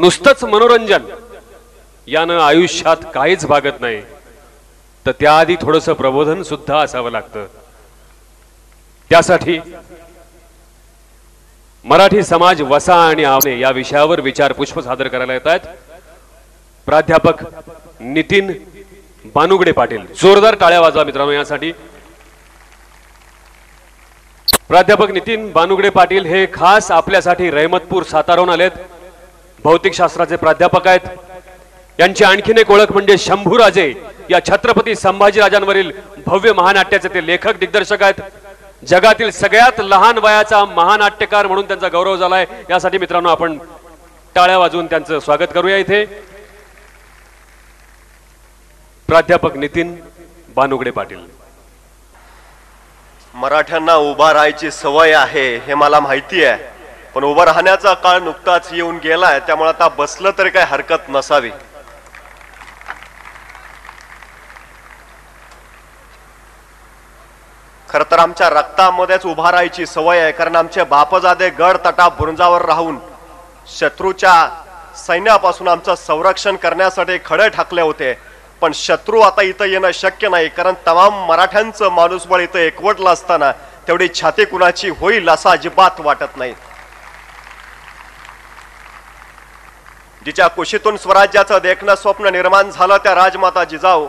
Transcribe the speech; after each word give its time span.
नुसतंच 0.00 0.44
मनोरंजन. 0.44 1.02
यानं 2.06 2.38
आयुष्यात 2.38 2.96
काहीच 3.14 3.46
भागत 3.46 3.80
नाही. 3.80 4.02
तर 5.06 5.12
त्याआधी 5.20 5.56
थोडस 5.56 5.84
प्रबोधन 5.84 6.42
सुद्धा 6.42 6.78
असावं 6.80 7.10
लागतं. 7.10 7.46
त्यासाठी 9.10 9.58
मराठी 11.84 12.22
समाज 12.22 12.62
वसा 12.62 12.96
आणि 13.08 13.24
आवणे 13.24 13.58
या 13.60 13.70
विषयावर 13.70 14.20
विचार 14.20 14.52
पुष्प 14.52 14.80
सादर 14.80 15.08
करायला 15.08 15.32
येत 15.32 15.46
आहेत. 15.46 15.60
प्राध्यापक 16.86 17.34
नितीन 18.00 18.52
बानुगडे 19.34 19.72
पाटील. 19.72 20.06
जोरदार 20.22 20.54
टाळ्या 20.54 20.80
वाजवा 20.80 21.04
मित्रांनो 21.04 21.32
यासाठी. 21.32 21.72
प्राध्यापक 24.68 25.10
नितीन 25.10 25.52
बानुगडे 25.52 25.90
पाटील 25.90 26.26
हे 26.26 26.46
खास 26.54 26.90
आपल्यासाठी 26.90 27.50
रहमतपूर 27.50 28.02
सातारहून 28.02 28.48
आलेत. 28.48 28.70
भौतिक 29.66 29.94
शास्त्राचे 29.94 30.36
प्राध्यापक 30.36 30.86
आहेत. 30.88 31.06
यांची 31.98 32.24
आणखीन 32.24 32.58
एक 32.58 32.70
ओळख 32.70 32.90
म्हणजे 32.92 33.16
शंभूराजे 33.18 33.92
या 34.30 34.38
छत्रपती 34.44 34.94
संभाजीराजांवरील 34.96 35.90
भव्य 36.26 36.52
महानाट्याचे 36.52 37.08
ते 37.08 37.26
लेखक 37.26 37.56
दिग्दर्शक 37.60 38.02
आहेत. 38.02 38.20
जगातील 38.88 39.30
सगळ्यात 39.30 39.80
लहान 39.80 40.18
वयाचा 40.18 40.64
महानाट्यकार 40.64 41.46
म्हणून 41.46 41.66
त्यांचा 41.66 41.88
गौरव 41.88 42.16
झालाय. 42.16 42.46
यासाठी 42.70 42.98
मित्रांनो 42.98 43.28
आपण 43.28 43.58
टाळ्या 44.34 44.58
वाजवून 44.58 44.86
त्यांचं 44.86 45.20
स्वागत 45.20 45.54
करूया 45.54 45.76
इथे. 45.76 46.04
प्राध्यापक 49.08 49.56
नितीन 49.56 49.96
बानुगडे 50.56 50.90
पाटील. 50.90 51.26
मराठ्यांना 53.34 53.94
उभा 53.94 54.32
राहायची 54.32 54.70
सवय 54.70 55.12
आहे 55.14 55.48
हे 55.56 55.74
मला 55.74 56.00
माहिती 56.00 56.44
आहे. 56.44 56.75
पण 57.16 57.24
उभं 57.24 57.44
राहण्याचा 57.44 57.92
काळ 57.94 58.18
नुकताच 58.22 58.68
येऊन 58.72 58.96
गेलाय 59.02 59.38
त्यामुळे 59.40 59.68
आता 59.68 59.86
बसलं 59.98 60.30
तरी 60.38 60.50
काही 60.50 60.66
हरकत 60.70 61.08
नसावी. 61.08 61.50
खर 67.88 68.02
तर 68.10 68.18
आमच्या 68.18 68.50
रक्तामध्येच 68.50 69.24
उभा 69.26 69.52
राहायची 69.52 69.86
सवय 69.86 70.20
आहे 70.20 70.32
कारण 70.32 70.56
आमचे 70.56 70.84
बापजादे 70.84 71.48
गड 71.58 71.76
तटा 71.86 72.08
बुरुंजावर 72.18 72.64
राहून 72.66 72.98
शत्रूच्या 73.78 74.36
सैन्यापासून 75.06 75.68
आमचं 75.68 75.94
संरक्षण 75.94 76.56
करण्यासाठी 76.56 77.18
खडे 77.24 77.48
ठाकले 77.48 77.82
होते. 77.82 78.12
पण 78.62 78.72
शत्रू 78.74 79.20
आता 79.20 79.42
इथं 79.42 79.64
येणं 79.64 79.90
शक्य 79.94 80.28
नाही 80.28 80.48
कारण 80.48 80.74
तमाम 80.86 81.24
मराठ्यांचं 81.28 81.88
माणूसबळ 81.92 82.40
इथं 82.40 82.58
एकवटलं 82.58 83.10
असताना 83.10 83.52
तेवढी 83.88 84.08
छाती 84.14 84.44
कुणाची 84.44 84.90
होईल 85.00 85.28
असं 85.28 85.50
अजिबात 85.50 86.00
वाटत 86.00 86.36
नाही. 86.36 86.54
जिच्या 90.26 90.46
कुशीतून 90.48 90.96
स्वराज्याचं 90.96 91.58
देखणं 91.62 91.94
स्वप्न 91.94 92.30
निर्माण 92.32 92.70
झालं 92.70 92.96
त्या 93.02 93.14
राजमाता 93.14 93.62
जिजाऊ 93.64 94.06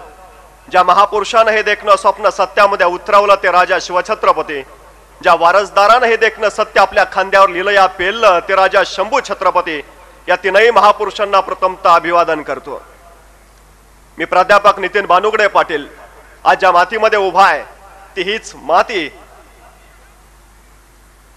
ज्या 0.72 0.84
महापुरुषानं 0.84 1.52
हे 1.52 1.62
देखणं 1.64 1.96
स्वप्न 1.96 2.30
सत्यामध्ये 2.30 2.86
उतरवलं 2.86 3.36
ते 3.44 3.52
राजा 3.52 3.78
शिवछत्रपती 3.82 4.62
ज्या 5.22 5.36
वारसदारानं 5.40 6.06
हे 6.08 6.18
देखणं 6.18 6.50
सत्य 6.50 6.82
आपल्या 6.82 7.06
खांद्यावर 7.12 7.50
लिहिलं 7.50 7.72
या 7.72 7.86
पेललं 8.00 8.40
ते 8.48 8.56
राजा 8.56 8.84
शंभू 8.86 9.20
छत्रपती 9.30 9.78
या 10.28 10.36
तीनही 10.44 10.72
महापुरुषांना 10.72 11.40
प्रथमतः 11.40 11.94
अभिवादन 11.96 12.42
करतो. 12.44 12.82
मी 14.18 14.26
प्राध्यापक 14.26 14.80
नितीन 14.80 15.06
बानुगडे 15.06 15.48
पाटील 15.48 15.88
आज 16.44 16.60
ज्या 16.60 16.72
मातीमध्ये 16.72 17.20
उभा 17.20 17.48
आहे 17.48 17.64
ती 18.16 18.32
हीच 18.32 18.52
माती 18.56 19.08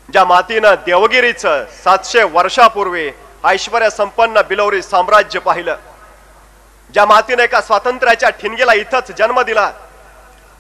ज्या 0.09 0.25
मातीनं 0.25 0.75
देवगिरीचं 0.87 1.65
सातशे 1.85 2.23
वर्षापूर्वी 2.33 3.11
ऐश्वर्य 3.45 3.91
संपन्न 3.91 4.41
बिलोरी 4.49 4.83
साम्राज्य 4.83 5.39
पाहिलं. 5.41 5.77
ज्या 6.95 7.05
मातीने 7.07 7.43
एका 7.43 7.61
स्वातंत्र्याच्या 7.61 8.31
ठिणगीला 8.31 8.73
इथंच 8.75 9.11
जन्म 9.19 9.41
दिला 9.43 9.71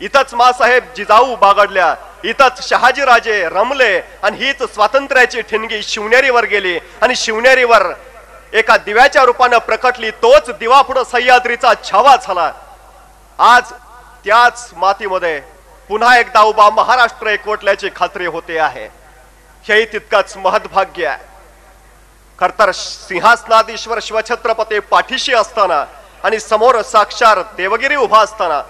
इथंच 0.00 0.34
मासाहेब 0.34 0.84
जिजाऊ 0.96 1.36
बागडल्या 1.36 1.94
इथंच 2.24 2.68
शहाजीराजे 2.68 3.48
रमले 3.48 4.00
आणि 4.22 4.36
हीच 4.36 4.62
स्वातंत्र्याची 4.74 5.42
ठिणगी 5.42 5.82
शिवनेरीवर 5.82 6.44
गेली 6.44 6.78
आणि 7.02 7.14
शिवनेरीवर 7.16 7.82
एका 8.52 8.76
दिव्याच्या 8.76 9.24
रूपानं 9.24 9.58
प्रकटली 9.58 10.10
तोच 10.10 10.50
दिवा 10.50 10.82
पुढं 10.82 11.04
सह्याद्रीचा 11.04 11.72
छावा 11.84 12.16
झाला. 12.16 12.52
आज 13.38 13.72
त्याच 14.24 14.70
मातीमध्ये 14.76 15.40
पुन्हा 15.88 16.18
एकदा 16.18 16.40
उभा 16.40 16.70
महाराष्ट्र 16.70 17.26
एकवटल्याची 17.26 17.88
खात्री 17.96 18.26
होते 18.26 18.58
आहे. 18.58 18.88
हेही 19.68 19.84
तितकंच 19.92 20.36
महद्भाग्य 20.36 21.06
आहे. 21.06 21.29
खर 22.40 22.50
तर 22.58 22.70
सिंहासनाधीश्वर 22.72 23.98
शिवछत्रपती 24.02 24.78
पाठीशी 24.90 25.32
असताना 25.34 25.84
आणि 26.24 26.38
समोर 26.40 26.80
साक्षार 26.82 27.40
देवगिरी 27.56 27.96
उभा 27.96 28.20
असताना 28.22 28.62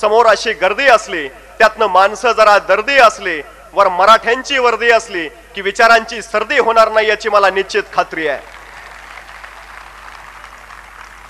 समोर 0.00 0.26
अशी 0.26 0.52
गर्दी 0.52 0.86
असली 0.88 1.28
त्यातनं 1.58 1.86
माणसं 1.86 2.32
जरा 2.32 2.58
दर्दी 2.68 2.98
असली 2.98 3.40
वर 3.74 3.88
मराठ्यांची 3.88 4.58
वर्दी 4.58 4.90
असली 4.92 5.28
की 5.54 5.60
विचारांची 5.60 6.20
सर्दी 6.22 6.58
होणार 6.58 6.90
नाही 6.92 7.08
याची 7.08 7.28
मला 7.28 7.50
निश्चित 7.50 7.82
खात्री 7.94 8.26
आहे. 8.28 8.52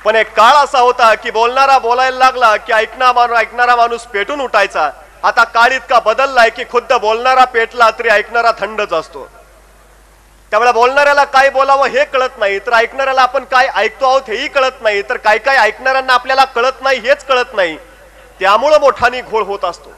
पण 0.05 0.17
एक 0.17 0.35
काळ 0.37 0.55
असा 0.65 0.79
होता 0.79 1.15
की 1.15 1.31
बोलणारा 1.31 1.79
बोलायला 1.79 2.19
लागला 2.19 2.57
की 2.57 2.73
ऐकणा 2.73 3.13
माणूस 3.13 3.39
ऐकणारा 3.39 3.77
माणूस 3.77 4.03
पेटून 4.13 4.41
उठायचा. 4.41 4.91
आता 5.23 5.45
काळ 5.45 5.73
इतका 5.73 6.01
बदललाय 6.01 6.51
की 6.51 6.65
खुद्द 6.73 6.93
बोलणारा 6.93 7.45
पेटला 7.45 7.91
तरी 7.99 8.09
ऐकणारा 8.09 8.51
थंडच 8.61 8.93
असतो. 8.93 9.29
त्यामुळे 10.55 10.73
बोलणाऱ्याला 10.73 11.23
काय 11.25 11.49
बोलावं 11.51 11.89
हे 11.91 12.05
कळत 12.05 12.39
नाही 12.39 12.59
तर 12.67 12.73
ऐकणाऱ्याला 12.73 13.23
आपण 13.23 13.45
काय 13.45 13.69
ऐकतो 13.77 14.07
आहोत 14.07 14.29
हेही 14.29 14.49
कळत 14.49 14.83
नाही 14.83 15.01
तर 15.09 15.17
काय 15.17 15.39
काय 15.39 15.57
ऐकणाऱ्यांना 15.59 16.15
आपल्याला 16.15 16.45
कळत 16.45 16.83
नाही 16.83 16.99
हेच 16.99 17.25
कळत 17.25 17.55
नाही. 17.55 17.77
त्यामुळं 18.41 18.81
मोठानी 18.81 19.21
घोळ 19.21 19.43
होत 19.45 19.65
असतो. 19.65 19.93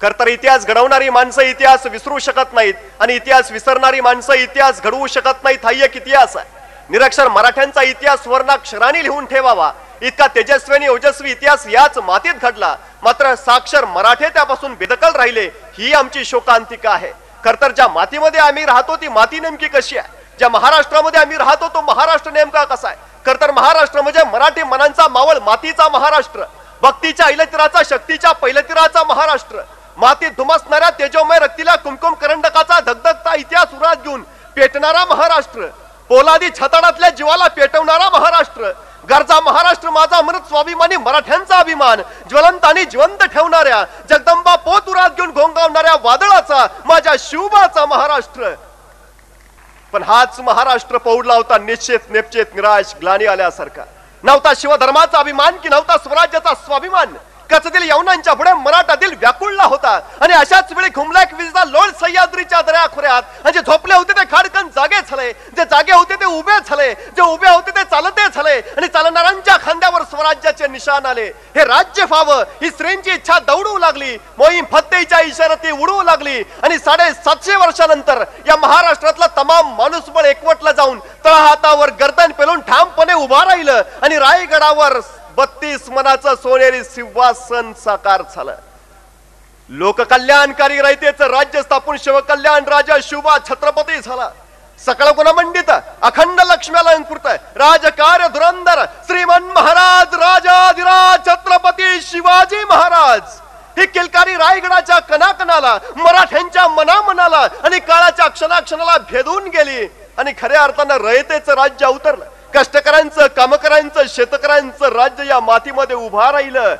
खर 0.00 0.12
तर 0.18 0.28
इतिहास 0.28 0.66
घडवणारी 0.66 1.08
माणसं 1.10 1.42
इतिहास 1.42 1.86
विसरू 1.86 2.18
शकत 2.18 2.52
नाहीत 2.52 2.74
आणि 3.00 3.14
इतिहास 3.16 3.52
विसरणारी 3.52 4.00
माणसं 4.00 4.32
इतिहास 4.32 4.82
घडवू 4.82 5.06
शकत 5.06 5.42
नाहीत 5.44 5.64
हा 5.64 5.72
एक 5.84 5.96
इतिहास 5.96 6.36
आहे. 6.36 6.46
निरक्षर 6.90 7.28
मराठ्यांचा 7.28 7.82
इतिहास 7.82 8.24
सुवर्णाक्षराने 8.24 9.02
लिहून 9.02 9.26
ठेवावा. 9.26 9.72
इतका 10.02 10.26
तेजस्वी 10.26 10.74
आणि 10.74 10.88
ओजस्वी 10.88 11.30
इतिहास 11.30 11.66
याच 11.68 11.98
मातीत 11.98 12.42
घडला. 12.42 12.76
मात्र 13.02 13.34
साक्षर 13.34 13.84
मराठे 13.84 14.28
त्यापासून 14.28 14.74
बेदखल 14.74 15.16
राहिले 15.16 15.50
ही 15.78 15.92
आमची 15.92 16.24
शोकांतिका 16.24 16.90
आहे. 16.90 17.12
खर 17.44 17.56
तर 17.60 17.72
ज्या 17.72 17.88
मातीमध्ये 17.88 18.40
आम्ही 18.40 18.64
राहतो 18.64 18.96
ती 18.96 19.08
माती 19.08 19.40
नेमकी 19.40 19.68
कशी 19.68 19.98
आहे? 19.98 20.08
ज्या 20.38 20.48
महाराष्ट्रामध्ये 20.48 21.20
आम्ही 21.20 21.36
राहतो 21.36 21.68
तो 21.68 21.80
महाराष्ट्र 21.80 22.30
नेमका 22.30 22.64
कसा 22.64 22.88
आहे? 22.88 22.96
खर 23.26 23.36
तर 23.40 23.50
महाराष्ट्र 23.50 24.00
म्हणजे 24.00 24.24
मराठी 24.24 24.62
मनांचा 24.62 25.08
मावळ 25.08 25.38
मातीचा 25.38 25.88
महाराष्ट्र. 25.88 26.44
भक्तीच्या 26.82 27.26
ऐलतिराचा 27.26 27.82
शक्तीच्या 27.90 28.32
पैलतिराचा 28.32 29.02
महाराष्ट्र. 29.04 29.60
मातीत 29.96 30.30
धुमसणाऱ्या 30.36 30.90
तेजोमय 30.90 31.38
रक्तीला 31.38 31.76
कुमकुम 31.76 32.14
करंडकाचा 32.14 32.80
धगधगता 32.80 33.34
इतिहास 33.34 33.74
उरात 33.74 33.96
घेऊन 33.96 34.22
पेटणारा 34.56 35.04
महाराष्ट्र. 35.04 35.66
पोलादी 36.08 36.48
छताडातल्या 36.50 37.10
जीवाला 37.10 37.46
पेटवणारा 37.48 38.08
महाराष्ट्र. 38.10 38.72
गरजा 39.10 39.40
महाराष्ट्र 39.40 39.90
माझा 39.90 40.16
अमृत 40.16 40.46
स्वाभिमानी 40.48 40.96
मराठ्यांचा 40.96 41.58
अभिमान. 41.58 42.00
ज्वलंत 42.28 42.64
आणि 42.64 42.84
जिवंत 42.84 43.24
ठेवणाऱ्या 43.24 43.84
जगदंबा 44.10 44.54
पोत 44.56 44.88
उरात 44.88 45.10
घेऊन 45.10 45.30
घोंगावणाऱ्या 45.30 45.94
वादळाचा 46.02 46.66
माझ्या 46.84 47.14
शिवबाचा 47.18 47.86
महाराष्ट्र. 47.86 48.54
पण 49.92 50.02
हाच 50.02 50.40
महाराष्ट्र 50.40 50.98
पौडला 50.98 51.34
होता 51.34 51.58
निश्चित 51.58 52.10
नेपचेत 52.10 52.54
निराश 52.54 52.94
ग्लानी 53.00 53.26
आल्यासारखा. 53.26 53.82
नव्हता 54.22 54.52
शिवधर्माचा 54.56 55.18
अभिमान 55.18 55.56
की 55.56 55.68
नव्हता 55.68 55.96
स्वराज्याचा 55.98 56.54
स्वाभिमान? 56.54 57.14
कचतील 57.50 57.88
यवनांच्या 57.90 58.32
पुढे 58.34 58.52
मराठा 58.52 58.94
दिल 58.94 59.14
व्याकुळला 59.20 59.64
होता 59.64 59.98
आणि 60.20 60.34
अशाच 60.34 60.72
वेळी 60.76 60.88
घुमला 60.88 61.22
एक 61.22 61.34
लोळ 61.66 61.90
सह्याद्रीच्या 62.00 62.60
दऱ्या 62.62 62.86
खोऱ्यात 62.94 63.52
जे 63.52 63.60
झोपले 63.60 63.94
होते 63.94 64.12
ते 64.12 64.24
खाडकन 64.30 64.68
जागे 64.74 65.00
झाले. 65.00 65.32
जे 65.32 65.64
जागे 65.64 65.92
होते 65.92 66.14
ते 66.20 66.24
उभे 66.24 66.58
झाले. 66.68 66.92
जे 66.94 67.22
उभे 67.22 67.48
होते 67.48 67.70
ते 67.76 67.84
चालते 67.90 68.26
झाले. 68.28 68.54
आणि 68.76 68.88
चालणाऱ्यांच्या 68.88 69.56
खांद्यावर 69.64 70.02
स्वराज्याचे 70.10 70.66
निशाण 70.68 71.06
आले. 71.06 71.24
हे 71.56 71.64
राज्य 71.64 72.04
व्हावं 72.10 72.42
ही 72.62 72.70
स्त्रींची 72.70 73.10
इच्छा 73.10 73.38
दौडू 73.46 73.76
लागली. 73.78 74.16
मोहीम 74.38 74.64
फत्तेच्या 74.72 75.20
इशारती 75.20 75.70
उडवू 75.70 76.02
लागली. 76.02 76.42
आणि 76.62 76.78
साडे 76.78 77.10
सातशे 77.14 77.56
वर्षानंतर 77.56 78.24
या 78.46 78.56
महाराष्ट्रातला 78.56 79.26
तमाम 79.36 79.74
माणूसबळ 79.78 80.24
एकवटला 80.26 80.72
जाऊन 80.72 80.98
तळहातावर 81.24 81.90
गर्दन 82.00 82.32
पेलून 82.38 82.60
ठामपणे 82.60 83.14
उभा 83.14 83.44
राहिलं. 83.44 83.82
आणि 84.02 84.18
रायगडावर 84.18 85.00
बत्तीस 85.36 85.88
मनाचं 85.90 86.34
सोनेरी 86.42 86.82
सिंहासन 86.84 87.72
साकार 87.84 88.22
झालं. 88.34 88.54
लोककल्याणकारी 89.70 90.80
रयतेचं 90.82 91.30
राज्य 91.30 91.62
स्थापून 91.62 91.96
शिवकल्याण 92.00 92.64
राजा 92.68 92.96
शिवा 93.02 93.36
छत्रपती 93.48 94.00
झाला. 94.00 94.28
सकळ 94.80 95.08
गुणमंडित 95.16 95.70
अखंड 95.70 96.40
लक्ष्मी 96.46 96.78
अलंकृत 96.78 97.26
राजकार्य 97.56 98.28
धुरंधर 98.28 98.84
श्रीमन 99.08 99.44
महाराज 99.54 100.14
राजाधिराज 100.22 101.26
छत्रपती 101.28 102.00
शिवाजी 102.02 102.64
महाराज. 102.70 103.40
ही 103.78 103.86
किलकारी 103.86 104.34
रायगडाच्या 104.36 104.98
कणाकणाला 105.08 105.78
मराठ्यांच्या 105.96 106.66
मनामनाला 106.68 107.46
आणि 107.64 107.78
काळाच्या 107.78 108.28
क्षणाक्षणाला 108.28 108.96
भेदून 109.10 109.48
गेली 109.54 109.86
आणि 110.18 110.32
खऱ्या 110.40 110.62
अर्थानं 110.62 111.06
रयतेचं 111.06 111.54
राज्य 111.54 111.86
उतरलं. 111.86 112.24
कष्टकऱ्यांचं 112.54 113.26
कामकऱ्यांचं 113.36 114.02
शेतकऱ्यांचं 114.08 114.92
राज्य 114.92 115.26
या 115.28 115.38
मातीमध्ये 115.40 115.96
उभा 115.96 116.32
राहिलं. 116.32 116.74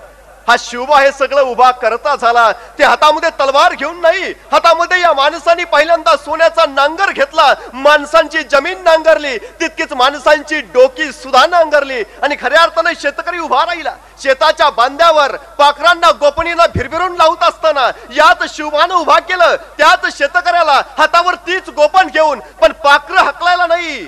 हा 0.49 0.55
शिवबा 0.59 0.99
हे 1.01 1.11
सगळं 1.13 1.43
उभा 1.43 1.71
करता 1.71 2.15
झाला. 2.17 2.51
ते 2.79 2.85
हातामध्ये 2.85 3.31
तलवार 3.41 3.73
घेऊन 3.73 4.01
नाही 4.01 4.33
हातामध्ये 4.53 5.01
या 5.01 5.13
माणसांनी 5.13 5.65
पहिल्यांदा 5.65 6.15
सोन्याचा 6.17 6.67
नांगर 6.67 7.11
घेतला. 7.11 7.53
माणसांची 7.75 8.43
जमीन 8.53 8.83
नांगरली 8.85 9.37
तितकीच 9.61 9.93
माणसांची 9.93 10.61
डोकी 10.75 11.11
सुद्धा 11.13 11.47
नांगरली. 11.47 12.03
आणि 12.23 12.37
खऱ्या 12.41 12.63
अर्थाने 12.63 12.95
शेतकरी 13.01 13.39
उभा 13.39 13.65
राहिला. 13.67 13.95
शेताच्या 14.23 14.69
बांध्यावर 14.71 15.37
पाखरांना 15.59 16.11
गोपनीला 16.21 16.67
भिरभिरून 16.75 17.17
लावत 17.17 17.43
असताना 17.43 17.91
यात 18.17 18.45
शिवबानं 18.49 18.95
उभा 18.95 19.19
केलं. 19.21 19.57
त्याच 19.79 20.19
शेतकऱ्याला 20.19 20.81
हातावर 20.99 21.35
तीच 21.47 21.71
गोपन 21.71 22.09
घेऊन 22.09 22.41
पण 22.61 22.73
पाखरं 22.85 23.21
हकलायला 23.21 23.67
नाही. 23.67 24.05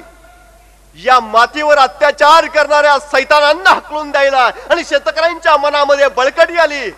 या 1.05 1.19
मातीवर 1.21 1.79
अत्याचार 1.79 2.47
करणाऱ्या 2.55 2.99
सैतानांना 2.99 3.71
हकलून 3.71 4.11
द्यायला 4.11 4.51
आणि 4.71 4.85
शेतकऱ्यांच्या 4.85 5.57
मनामध्ये 5.57 6.09
बळकटी 6.09 6.57
आली. 6.59 6.91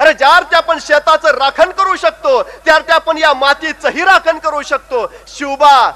अरे 0.00 0.12
ज्यार 0.12 0.54
आपण 0.56 0.78
शेताचं 0.80 1.38
राखण 1.38 1.70
करू 1.70 1.96
शकतो 1.96 2.42
त्यार 2.42 2.90
आपण 2.92 3.18
या 3.18 3.32
मातीचंही 3.34 4.04
राखण 4.04 4.38
करू 4.38 4.62
शकतो. 4.62 5.06
शिवबा 5.28 5.90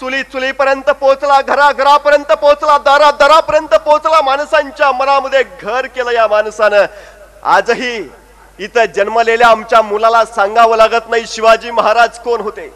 चुली 0.00 0.22
चुलीपर्यंत 0.22 0.90
पोहोचला 0.90 1.40
घराघरापर्यंत 1.40 2.32
पोहोचला 2.32 2.76
दारा 2.84 3.10
दारापर्यंत 3.10 3.74
पोहोचला 3.74 4.20
माणसांच्या 4.22 4.90
मनामध्ये 4.92 5.42
घर 5.62 5.86
केलं 5.86 6.10
या 6.10 6.26
माणसानं. 6.28 6.86
आजही 7.42 7.96
इथं 8.58 8.84
जन्मलेल्या 8.94 9.48
आमच्या 9.48 9.82
मुलाला 9.82 10.24
सांगावं 10.24 10.76
लागत 10.76 11.08
नाही 11.10 11.24
शिवाजी 11.26 11.70
महाराज 11.70 12.18
कोण 12.18 12.40
होते? 12.40 12.72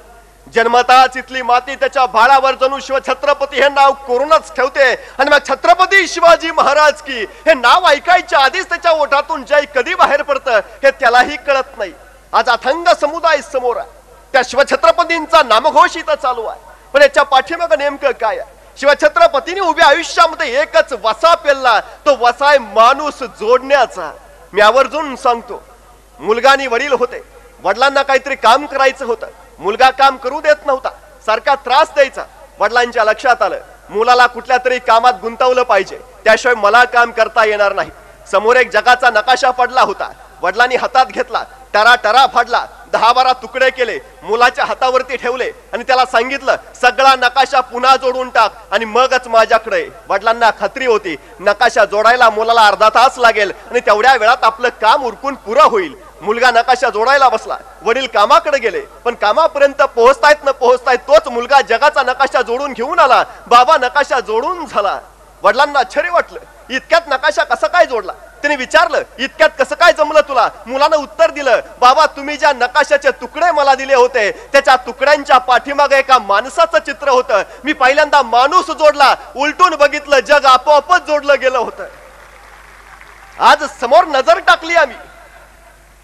जन्मताच 0.54 1.16
इथली 1.16 1.42
माती 1.42 1.74
त्याच्या 1.74 2.04
भाळावर 2.06 2.54
जणू 2.54 2.78
शिव 2.80 2.98
छत्रपती 3.06 3.60
हे 3.62 3.68
नाव 3.68 3.92
करूनच 4.08 4.54
ठेवते. 4.56 4.92
आणि 5.18 5.30
मग 5.30 5.38
छत्रपती 5.48 6.06
शिवाजी 6.08 6.50
महाराज 6.50 7.02
की 7.02 7.24
हे 7.46 7.54
नाव 7.54 7.86
ऐकायच्या 7.88 8.38
आधीच 8.38 8.68
त्याच्या 8.68 8.92
ओठातून 8.92 9.44
जय 9.44 9.64
कधी 9.74 9.94
बाहेर 9.94 10.22
पडतं 10.22 10.60
हे 10.82 10.90
त्यालाही 10.90 11.36
कळत 11.36 11.78
नाही. 11.78 11.92
आज 12.32 12.48
अथंग 12.48 12.88
समुदाय 13.00 13.40
समोर 13.42 13.76
आहे. 13.76 13.88
त्या 14.32 14.42
शिवछत्रपतींचा 14.44 15.42
नामघोष 15.42 15.96
इथं 15.96 16.14
चालू 16.22 16.44
आहे. 16.44 16.60
पण 16.92 17.02
याच्या 17.02 17.22
पाठीमाग 17.22 17.72
नेमकं 17.78 18.12
काय 18.20 18.38
आहे? 18.38 18.52
शिवछत्रपतीने 18.78 19.60
उभ्या 19.60 19.86
आयुष्यामध्ये 19.86 20.60
एकच 20.60 20.92
वसा 21.02 21.34
पेलला. 21.34 21.78
तो 21.80 22.16
वसाय 22.20 22.58
माणूस 22.58 23.22
जोडण्याचा. 23.40 24.10
मी 24.52 24.60
आवर्जून 24.60 25.14
सांगतो 25.16 25.62
मुलगा 26.20 26.50
आणि 26.50 26.66
वडील 26.66 26.92
होते. 26.92 27.22
वडिलांना 27.62 28.02
काहीतरी 28.02 28.34
काम 28.36 28.66
करायचं 28.66 29.04
होतं. 29.06 29.26
मुलगा 29.58 29.90
काम 29.90 30.16
करू 30.16 30.40
देत 30.40 30.66
नव्हता. 30.66 30.88
सारखा 31.26 31.54
त्रास 31.54 31.90
द्यायचा. 31.94 32.24
वडिलांच्या 32.58 33.04
लक्षात 33.04 33.42
आलं. 33.42 33.58
मुलाला 33.90 34.26
कुठल्या 34.26 34.56
तरी 34.64 34.78
कामात 34.78 35.12
गुंतवलं 35.22 35.62
पाहिजे. 35.62 35.98
त्याशिवाय 36.24 36.54
मला 36.54 36.84
काम 36.84 37.10
करता 37.10 37.44
येणार 37.44 37.72
नाही. 37.72 37.90
समोर 38.30 38.56
एक 38.56 38.70
जगाचा 38.70 39.10
नकाशा 39.10 39.50
पडला 39.50 39.80
होता. 39.80 40.10
वडिलांनी 40.42 40.76
हातात 40.76 41.06
घेतला. 41.06 41.44
टरा 41.74 41.94
टरा 41.94 42.26
फाडला. 42.26 42.66
दहा 42.92 43.12
बारा 43.12 43.32
तुकडे 43.32 43.70
केले. 43.70 43.98
मुलाच्या 44.22 44.64
हातावरती 44.64 45.16
ठेवले. 45.16 45.50
आणि 45.72 45.82
त्याला 45.82 46.04
सांगितलं 46.04 46.56
सगळा 46.80 47.14
नकाशा 47.16 47.60
पुन्हा 47.60 47.96
जोडून 47.96 48.28
टाक 48.28 48.52
आणि 48.70 48.84
मगच 48.84 49.28
माझ्याकडे. 49.28 49.88
वडिलांना 50.08 50.50
खात्री 50.50 50.86
होती. 50.86 51.16
नकाशा 51.40 51.84
जोडायला 51.84 52.30
मुलाला 52.30 52.66
अर्धा 52.66 52.88
तास 52.88 53.18
लागेल 53.18 53.52
आणि 53.70 53.80
तेवढ्या 53.80 54.16
वेळात 54.16 54.44
आपलं 54.44 54.68
काम 54.68 55.04
उरकून 55.04 55.34
पुरं 55.34 55.62
होईल. 55.62 55.94
मुलगा 56.22 56.50
नकाशा 56.50 56.88
जोडायला 56.90 57.28
बसला. 57.28 57.56
वडील 57.82 58.06
कामाकडे 58.06 58.58
गेले 58.58 58.80
पण 59.04 59.14
कामापर्यंत 59.14 59.82
पोहोचतायत 59.94 60.44
न 60.44 60.50
पोहोचतायत 60.50 60.98
तोच 61.08 61.28
मुलगा 61.28 61.60
जगाचा 61.60 62.02
नकाशा 62.02 62.42
जोडून 62.42 62.72
घेऊन 62.72 62.98
आला. 62.98 63.22
बाबा 63.46 63.76
नकाशा 63.82 64.20
जोडून 64.20 64.64
झाला. 64.66 64.98
वडिलांना 65.42 65.78
आश्चर्य 65.78 66.10
वाटलं. 66.10 66.38
इतक्यात 66.70 67.08
नकाशा 67.08 67.44
कसा 67.44 67.66
काय 67.66 67.86
जोडला? 67.86 68.12
त्याने 68.42 68.56
विचारलं 68.56 69.02
इतक्यात 69.18 69.50
कसं 69.58 69.74
काय 69.74 69.92
जमलं 69.92 70.20
तुला? 70.28 70.48
मुलानं 70.66 70.96
उत्तर 70.96 71.30
दिलं 71.30 71.60
बाबा 71.80 72.06
तुम्ही 72.06 72.36
ज्या 72.36 72.52
नकाशाचे 72.52 73.10
तुकडे 73.20 73.50
मला 73.50 73.74
दिले 73.74 73.94
होते 73.94 74.30
त्याच्या 74.52 74.76
तुकड्यांच्या 74.76 75.38
पाठीमागे 75.38 75.98
एका 75.98 76.18
माणसाचं 76.18 76.78
चित्र 76.78 77.08
होतं. 77.08 77.42
मी 77.64 77.72
पहिल्यांदा 77.72 78.22
माणूस 78.22 78.70
जोडला 78.70 79.14
उलटून 79.36 79.74
बघितलं 79.74 80.20
जग 80.20 80.46
आपोआपच 80.46 81.06
जोडलं 81.06 81.40
गेलं 81.40 81.58
होतं. 81.58 81.86
आज 83.38 83.64
समोर 83.80 84.04
नजर 84.04 84.38
टाकली 84.38 84.74
आम्ही. 84.74 84.96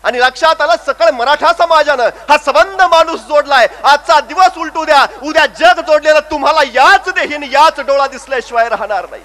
आणि 0.05 0.20
लक्षात 0.20 0.61
आलं 0.61 0.76
सकळ 0.87 1.11
मराठा 1.11 1.52
समाजानं 1.58 2.08
हा 2.29 2.37
संबंध 2.38 2.82
माणूस 2.82 3.20
जोडलाय. 3.20 3.67
आजचा 3.85 4.19
दिवस 4.20 4.58
उलटू 4.58 4.85
द्या. 4.85 5.05
उद्या 5.23 5.47
जग 5.58 5.81
जोडलेलं 5.81 6.20
तुम्हाला 6.31 6.61
याच 6.75 7.08
देहीन 7.08 7.43
याच 7.43 7.81
डोळा 7.81 8.06
दिसल्याशिवाय 8.06 8.69
राहणार 8.69 9.06
नाही. 9.11 9.23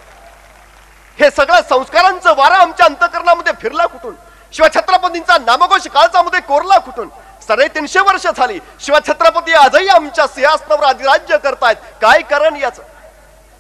हे 1.19 1.30
सगळं 1.31 1.62
संस्कारांचं 1.69 2.36
वारा 2.38 2.56
आमच्या 2.56 2.86
अंतकरणामध्ये 2.86 3.54
फिरला 3.62 3.86
कुठून? 3.86 4.16
शिवछत्रपतींचा 4.54 5.38
नामघोष 5.38 5.88
काळचामध्ये 5.88 6.39
कोरला 6.39 6.78
कुठून? 6.78 7.10
साडेतीनशे 7.48 8.00
वर्ष 8.00 8.28
झाली 8.28 8.60
शिवछत्रपती 8.80 9.54
आजही 9.54 9.88
आमच्या 9.88 10.28
सिंहासनावर 10.28 10.83
अधिराज्य 10.83 11.38
करतायत. 11.38 11.75
काय 12.01 12.21
कारण 12.21 12.56
याच? 12.56 12.80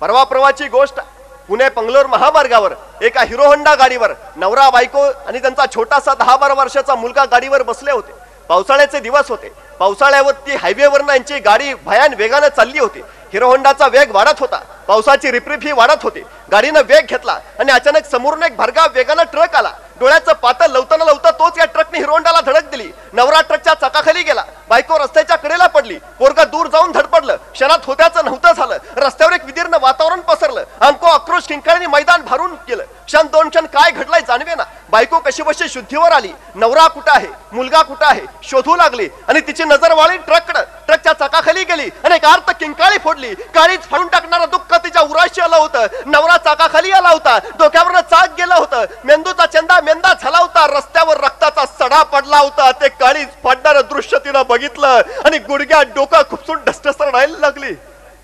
परवा 0.01 0.23
परवाची 0.23 0.67
गोष्ट 0.67 0.99
पुणे 1.47 1.69
पंगलोर 1.69 2.05
महामार्गावर 2.05 2.73
एका 3.01 3.21
हिरो 3.21 3.45
होंडा 3.45 3.75
गाडीवर 3.75 4.13
नवरा 4.35 4.69
बायको 4.69 5.01
आणि 5.01 5.39
त्यांचा 5.39 5.65
छोटासा 5.75 6.13
दहा 6.13 6.37
बारा 6.37 6.53
वर्षाचा 6.53 6.95
मुलगा 6.95 7.25
गाडीवर 7.25 7.63
बसले 7.63 7.91
होते. 7.91 8.11
पावसाळ्याचे 8.49 8.99
दिवस 8.99 9.29
होते. 9.29 9.51
पावसाळ्यावरती 9.79 10.55
हायवेवरनं 10.55 11.13
यांची 11.13 11.39
गाडी 11.39 11.73
भयान 11.73 12.13
वेगानं 12.13 12.47
चालली 12.47 12.79
होती. 12.79 13.01
हिरो 13.33 13.47
होंडाचा 13.47 13.87
वेग 13.87 14.11
वाढत 14.11 14.39
होता. 14.39 14.59
पावसाची 14.87 15.31
रिपरिप 15.31 15.59
ही 15.63 15.71
वाढत 15.71 16.03
होती. 16.03 16.23
गाडीनं 16.51 16.81
वेग 16.85 17.05
घेतला 17.05 17.39
आणि 17.59 17.71
अचानक 17.71 18.05
समोरून 18.11 18.43
एक 18.43 18.55
भरगा 18.57 18.85
वेगानं 18.93 19.23
ट्रक 19.23 19.55
आला. 19.55 19.71
डोळ्याचं 19.99 20.33
पातळ 20.33 20.65
लवताना 20.65 21.05
लवता 21.05 21.31
तोच 21.31 21.57
या 21.57 21.65
ट्रकने 21.65 21.99
हिरोंडाला 21.99 22.39
धडक 22.41 22.69
दिली. 22.69 22.91
नवरा 23.13 23.41
ट्रकच्या 23.41 23.73
चाकाखाली 23.73 24.23
गेला. 24.23 24.43
बायको 24.69 24.97
रस्त्याच्या 24.99 25.35
कडेला 25.35 25.67
पडली. 25.67 25.97
पोरगा 26.19 26.43
दूर 26.43 26.67
जाऊन 26.67 26.91
धडपडलं. 26.91 27.35
क्षणात 27.53 27.85
होत्याचं 27.85 28.25
नव्हतं 28.25 28.51
झालं. 28.51 28.77
रस्त्यावर 28.95 29.33
एक 29.33 29.45
विदीर्ण 29.45 29.77
वातावरण 29.81 30.19
पसरलं. 30.19 30.63
अंको 30.81 31.07
आक्रोश 31.07 31.43
किंकाळीने 31.43 31.87
मैदान 31.87 32.21
भरून 32.21 32.55
केलं 32.67 32.83
क्षण 33.05 33.27
दोन 33.27 33.49
क्षण 33.49 33.65
काय 33.65 33.91
घडलंय 33.91 34.21
जाणवे 34.27 34.55
ना 34.55 34.63
बायको 34.89 35.19
कशी 35.19 35.43
बशी 35.43 35.67
शुद्धीवर 35.69 36.11
आली. 36.11 36.31
नवरा 36.55 36.87
कुठं 36.87 37.11
आहे? 37.11 37.27
मुलगा 37.53 37.81
कुठं 37.81 38.05
आहे? 38.05 38.21
शोधू 38.43 38.75
लागली. 38.75 39.07
आणि 39.27 39.39
तिची 39.39 39.63
नजर 39.63 39.93
वाळी 39.93 40.17
ट्रककडं. 40.17 40.61
ट्रकच्या 40.87 41.13
चाकाखाली 41.13 41.63
गेली. 41.63 41.89
आणि 42.03 42.15
एक 42.15 42.25
अर्थ 42.25 42.51
किंकाळी 42.51 42.97
फोडली. 42.97 43.33
काळीच 43.35 43.81
फाडून 43.81 44.07
टाकणारा 44.07 44.45
दुःख 44.45 44.73
तिच्या 44.77 45.01
उराशी 45.01 45.41
आलं 45.41 45.55
होतं? 45.55 45.85
नवरा 46.05 46.37
चाकाखाली 46.37 46.91
आला 46.91 47.09
होता. 47.09 47.37
डोक्यावर 47.59 47.99
चाक 48.01 48.29
गेलं 48.37 48.55
होतं. 48.55 48.85
मेंदूचा 49.03 49.45
चंदा 49.45 49.79
मेंदा 49.81 50.13
झाला 50.21 50.37
होता. 50.37 50.65
रस्त्यावर 50.67 51.17
रक्ताचा 51.17 51.65
सडा 51.79 52.03
पडला 52.03 52.37
होता. 52.37 52.71
ते 52.71 52.89
काळीच 52.89 53.27
पडणारं 53.43 53.81
दृश्य 53.89 54.17
तिनं 54.17 54.43
बघितलं 54.49 55.01
आणि 55.25 55.37
गुडघ्यात 55.37 55.85
डोका 55.85 56.21
खुपसून 56.29 56.57
ढसढस 56.67 57.01
राहायला 57.01 57.37
लागली. 57.37 57.73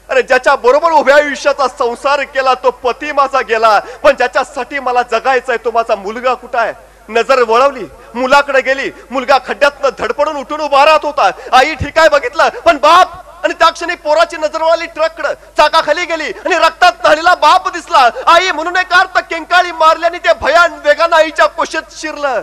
अरे 0.10 0.22
ज्याच्या 0.22 0.56
बरोबर 0.56 0.92
उभ्या 0.92 1.16
आयुष्याचा 1.16 1.68
संसार 1.68 2.22
केला 2.24 2.54
तो 2.54 2.72
पती 2.72 3.12
माझा 3.12 3.42
गेला. 3.42 3.80
पण 4.04 4.16
ज्याच्यासाठी 4.16 4.80
मला 4.80 5.02
जगायचंय 5.02 5.58
तो 5.58 5.72
माझा 5.72 5.96
मुलगा 5.96 6.34
कुठं 6.34 6.60
आहे? 6.60 6.74
नजर 7.10 7.42
वळवली. 7.48 7.86
मुलाकडे 8.16 8.62
गेली. 8.62 8.92
मुलगा 9.12 9.38
खड्ड्यातनं 9.48 9.90
धडपडून 10.00 10.38
उठून 10.38 10.62
उभा 10.62 10.86
राहत 10.86 11.06
होता. 11.06 11.30
आई 11.52 11.76
ठीक 11.76 12.00
आहे 12.00 12.10
बघितलं. 12.10 12.50
पण 12.66 12.78
बाप 12.78 13.08
आणि 13.44 13.54
त्या 13.60 13.70
क्षणी 13.70 13.96
पोराची 13.96 14.38
नजर 14.38 14.62
वाली 14.62 14.86
ट्रककडे. 14.86 15.34
चाकाखाली 15.58 16.06
गेली 16.06 16.32
आणि 16.46 16.56
रक्तात 16.58 17.06
झालेला 17.06 17.36
बाप 17.36 17.70
दिसला. 17.74 18.10
आई 18.28 18.52
म्हणून 18.52 18.76
एक 18.78 18.94
अर्थ 18.94 19.20
किंकाळी 19.30 19.72
मारली 19.72 20.06
आणि 20.06 20.18
ते 20.18 20.34
भयान 20.42 20.80
वेगानं 20.84 21.16
आईच्या 21.16 21.46
कोशेत 21.48 21.98
शिरलं. 21.98 22.42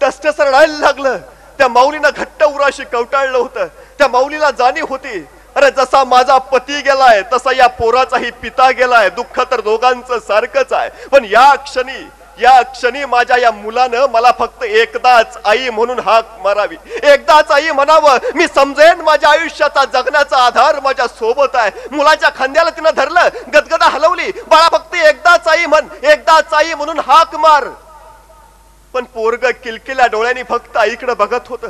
डस्टस 0.00 0.40
रडायला 0.40 0.78
लागलं. 0.78 1.16
त्या 1.58 1.68
माऊलीनं 1.68 2.10
घट्ट 2.16 2.42
उराशी 2.44 2.84
कवटाळलं 2.92 3.38
होतं. 3.38 3.66
त्या 3.98 4.08
माऊलीला 4.08 4.50
जाणीव 4.50 4.84
होती 4.88 5.24
अरे 5.56 5.70
जसा 5.76 6.02
माझा 6.04 6.36
पती 6.50 6.80
गेलाय 6.80 7.22
तसा 7.32 7.52
या 7.56 7.66
पोराचाही 7.78 8.30
पिता 8.42 8.70
गेलाय. 8.70 9.08
दुःख 9.10 9.40
तर 9.50 9.60
दोघांचं 9.60 10.18
सारखंच 10.18 10.72
आहे. 10.72 10.90
पण 11.12 11.24
या 11.24 11.54
क्षणी 11.54 12.02
या 12.40 12.60
क्षणी 12.62 13.04
माझ्या 13.04 13.36
या 13.38 13.50
मुलानं 13.52 14.06
मला 14.10 14.30
फक्त 14.38 14.62
एकदाच 14.64 15.36
आई 15.44 15.70
म्हणून 15.70 15.98
हाक 15.98 16.38
मारावी. 16.42 16.76
एकदाच 17.02 17.50
आई 17.50 17.70
म्हणावं 17.70 18.18
मी 18.34 18.46
समजेन 18.54 19.00
माझ्या 19.00 19.30
आयुष्याचा 19.30 19.84
जगण्याचा 19.92 20.44
आधार 20.46 20.78
माझ्या 20.80 21.06
सोबत 21.08 21.56
आहे. 21.56 21.70
मुलाच्या 21.90 22.30
खांद्याला 22.36 22.70
तिनं 22.70 22.90
धरलं 22.96 23.28
गदगदा 23.54 23.88
हलवली 23.88 24.30
बाळा 24.48 24.68
फक्त 24.72 24.94
एकदाच 24.94 25.48
आई 25.48 25.66
म्हण 25.66 25.88
एकदाच 26.02 26.54
आई 26.54 26.74
म्हणून 26.74 26.98
हाक 27.06 27.34
मार. 27.36 27.68
पण 28.94 29.04
पोरग 29.04 29.50
किलकिल्या 29.64 30.06
डोळ्यांनी 30.06 30.42
फक्त 30.48 30.76
आईकडे 30.76 31.14
बघत 31.14 31.48
होत. 31.48 31.64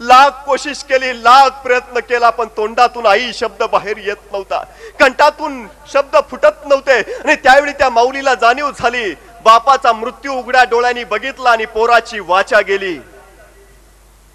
लाख 0.00 0.44
कोशिश 0.46 0.82
केली 0.82 1.12
लाख 1.24 1.62
प्रयत्न 1.64 2.00
केला 2.08 2.30
पण 2.30 2.46
तोंडातून 2.56 3.06
आई 3.06 3.32
शब्द 3.34 3.62
बाहेर 3.72 3.96
येत 3.96 4.32
नव्हता. 4.32 4.62
कंठातून 5.00 5.66
शब्द 5.92 6.16
फुटत 6.30 6.66
नव्हते 6.66 6.98
आणि 7.18 7.34
त्यावेळी 7.34 7.72
त्या 7.72 7.90
माऊलीला 7.90 8.34
जाणीव 8.34 8.70
झाली 8.70 9.14
बापाचा 9.44 9.92
मृत्यू 9.92 10.32
उघड्या 10.32 10.62
डोळ्यांनी 10.64 11.04
बघितला 11.04 11.50
आणि 11.50 11.64
पोराची 11.64 12.20
वाचा 12.20 12.60
गेली. 12.60 12.94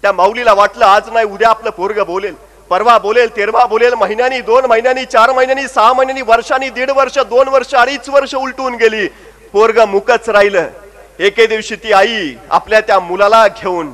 त्या 0.02 0.12
माऊलीला 0.12 0.52
वाटलं 0.54 0.84
आज 0.84 1.08
नाही 1.12 1.26
उद्या 1.26 1.48
आपलं 1.48 1.70
पोरग 1.70 2.00
बोलेल. 2.06 2.34
परवा 2.70 2.96
बोलेल 2.98 3.28
तेरवा 3.36 3.64
बोलेल 3.66 3.94
महिन्यानी 3.94 4.40
दोन 4.40 4.64
महिन्यांनी 4.64 5.04
चार 5.04 5.32
महिन्यांनी 5.32 5.66
सहा 5.68 5.92
महिन्यांनी 5.92 6.22
वर्षांनी 6.22 6.68
दीड 6.70 6.90
वर्ष 6.90 7.18
दोन 7.18 7.48
वर्ष 7.48 7.74
अडीच 7.74 8.08
वर्ष 8.08 8.34
उलटून 8.34 8.74
गेली. 8.74 9.06
पोरग 9.52 9.78
मुकच 9.88 10.28
राहिलं. 10.28 10.68
एके 11.18 11.46
दिवशी 11.46 11.76
ती 11.76 11.92
आई 11.92 12.34
आपल्या 12.50 12.80
त्या 12.80 12.98
मुलाला 13.00 13.46
घेऊन 13.48 13.92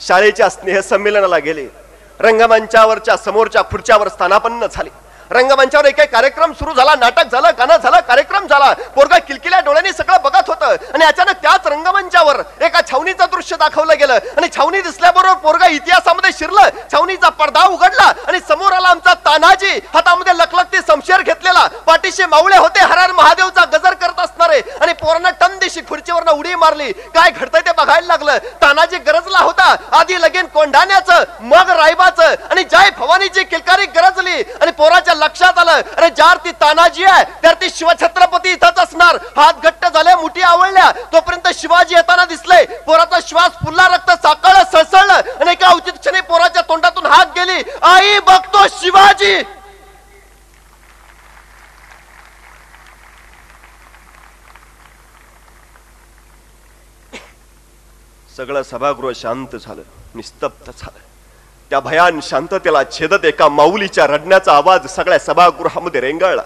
शाळेच्या 0.00 0.48
स्नेहसंमेलनाला 0.48 1.38
गेले. 1.38 1.66
रंगमंचावरच्या 2.20 3.16
समोरच्या 3.16 3.62
खुर्च्यावर 3.62 4.08
स्थानापन्न 4.08 4.66
झाले. 4.72 4.90
रंगमंचावर 5.30 5.84
एक 5.84 6.00
कार्यक्रम 6.12 6.52
सुरू 6.52 6.72
झाला 6.74 6.94
नाटक 6.94 7.30
झालं 7.32 7.50
गाणं 7.58 7.76
झालं 7.76 8.00
कार्यक्रम 8.08 8.46
झाला. 8.46 8.72
पोरगा 8.94 9.18
किलकिल्या 9.18 9.60
डोळ्यांनी 9.60 9.92
सगळं 9.92 10.16
बघत 10.22 10.48
होतं. 10.48 10.74
आणि 10.94 11.04
अचानक 11.04 11.36
त्याच 11.42 11.66
रंगमंचावर 11.66 12.40
एका 12.60 12.80
छावणीचं 12.90 13.26
दृश्य 13.32 13.56
दाखवलं 13.56 13.98
गेलं. 13.98 14.18
आणि 14.36 14.48
छावणी 14.56 14.80
दिसल्याबरोबर 14.82 15.38
पोरगा 15.42 15.66
इतिहासामध्ये 15.66 16.30
शिरलं. 16.38 16.68
छावणीचा 16.92 17.28
पडदा 17.28 17.64
उघडला 17.66 18.12
आणि 18.26 18.40
समोर 18.48 18.72
आला 18.72 18.88
आमचा 18.88 19.14
तानाजी. 19.24 19.78
हातामध्ये 19.94 20.36
लखलखती 20.38 20.80
समशेर 20.86 21.22
घेतलेला. 21.22 21.66
पाठीशी 21.86 22.24
मावळे 22.24 22.56
होते. 22.56 22.80
हरार 22.80 23.12
महादेवचा 23.12 23.64
गजर 23.72 23.94
करत 23.94 24.20
असणारे. 24.20 24.60
आणि 24.80 24.92
पोरांना 24.92 25.30
टन 25.40 25.58
दिशी 25.58 25.80
खुर्चीवरनं 25.88 26.32
उडी 26.32 26.54
मारली. 26.54 26.92
काय 26.92 27.30
घडतंय 27.30 27.60
ते 27.60 27.72
बघायला 27.76 28.06
लागलं. 28.06 28.38
तानाजी 28.62 28.98
गरजला 28.98 29.38
होता. 29.38 29.74
आधी 29.98 30.20
लगेन 30.22 30.46
कोंढाण्याचं 30.54 31.24
मग 31.40 31.70
रायबाचं. 31.70 32.34
आणि 32.50 32.64
जय 32.64 32.90
भवानीची 32.98 33.44
किलकारी 33.44 33.86
गरजली. 33.96 34.42
आणि 34.60 34.70
पोराच्या 34.70 35.13
लक्षात 35.14 35.58
आलं. 35.58 35.80
अरे 35.96 36.08
जार 36.16 36.36
ती 36.44 36.50
तानाजी 36.60 37.04
आहे 37.04 37.24
तर 37.42 37.54
ती 37.60 37.70
शिवछत्रपती 37.70 38.52
इथंच 38.52 38.78
असणार. 38.78 39.18
हात 39.36 39.62
घट्ट 39.62 39.86
झाले 39.86 40.14
मुठी 40.14 40.42
आवडल्या 40.42 40.90
तोपर्यंत 41.12 41.48
शिवाजी 41.54 41.94
येताना 41.94 42.24
दिसले. 42.24 42.64
पोराचा 42.86 43.18
श्वास 43.28 43.50
फुलला 43.64 43.88
रक्त 43.88 44.10
साकळ 44.22 44.62
सळसळलं. 44.72 45.20
आणि 45.40 45.50
एका 45.50 45.72
उचित 45.72 45.98
क्षणी 46.00 46.20
पोराच्या 46.20 46.62
तोंडातून 46.68 47.06
हात 47.06 47.26
गेली. 47.36 47.62
आई 47.82 48.18
बघतो 48.26 48.66
शिवाजी! 48.80 49.42
सगळं 58.36 58.62
सभागृह 58.62 59.12
शांत 59.16 59.54
झालं. 59.56 59.82
निस्तब्ध 60.14 60.70
झालं. 60.70 61.13
त्या 61.74 61.80
भयान 61.80 62.18
शांततेला 62.22 62.82
छेदत 62.92 63.24
एका 63.24 63.48
माऊलीच्या 63.48 64.06
रडण्याचा 64.06 64.52
आवाज 64.52 64.86
सगळ्या 64.88 65.18
सभागृहामध्ये 65.18 66.00
रेंगाळला. 66.00 66.42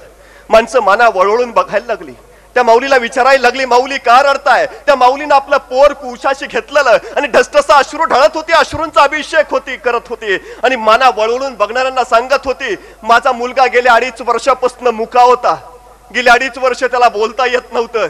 माणसं 0.48 0.80
माना 0.80 1.08
वळवळून 1.08 1.50
बघायला 1.50 1.86
लागली. 1.86 2.12
त्या 2.54 2.62
माऊलीला 2.62 2.96
विचारायला 2.96 3.42
लागली 3.42 3.64
माऊली 3.64 3.98
का 3.98 4.20
रडताय 4.22 4.64
त्या 4.86 4.94
माऊलीनं 4.96 5.34
आपलं 5.34 5.56
पोर 5.70 5.92
कुशाशी 5.92 6.46
घेतलेलं 6.46 6.90
आणि 7.16 7.26
ढसढसा 7.26 7.76
अश्रू 7.76 8.04
ढळत 8.04 8.36
होती 8.36 8.52
अश्रूंचा 8.52 9.02
अभिषेक 9.02 9.50
होती 9.50 9.76
करत 9.76 10.08
होती. 10.08 10.34
आणि 10.62 10.76
माना 10.76 11.10
वळवळून 11.16 11.54
बघणाऱ्यांना 11.54 12.04
सांगत 12.04 12.46
होती 12.46 12.74
माझा 13.02 13.32
मुलगा 13.32 13.66
गेल्या 13.66 13.94
अडीच 13.94 14.22
वर्षापासून 14.26 14.88
मुका 14.94 15.22
होता. 15.22 15.54
गेल्या 16.14 16.32
अडीच 16.32 16.58
वर्ष 16.58 16.84
त्याला 16.84 17.08
बोलता 17.08 17.46
येत 17.46 17.72
नव्हतं. 17.72 18.06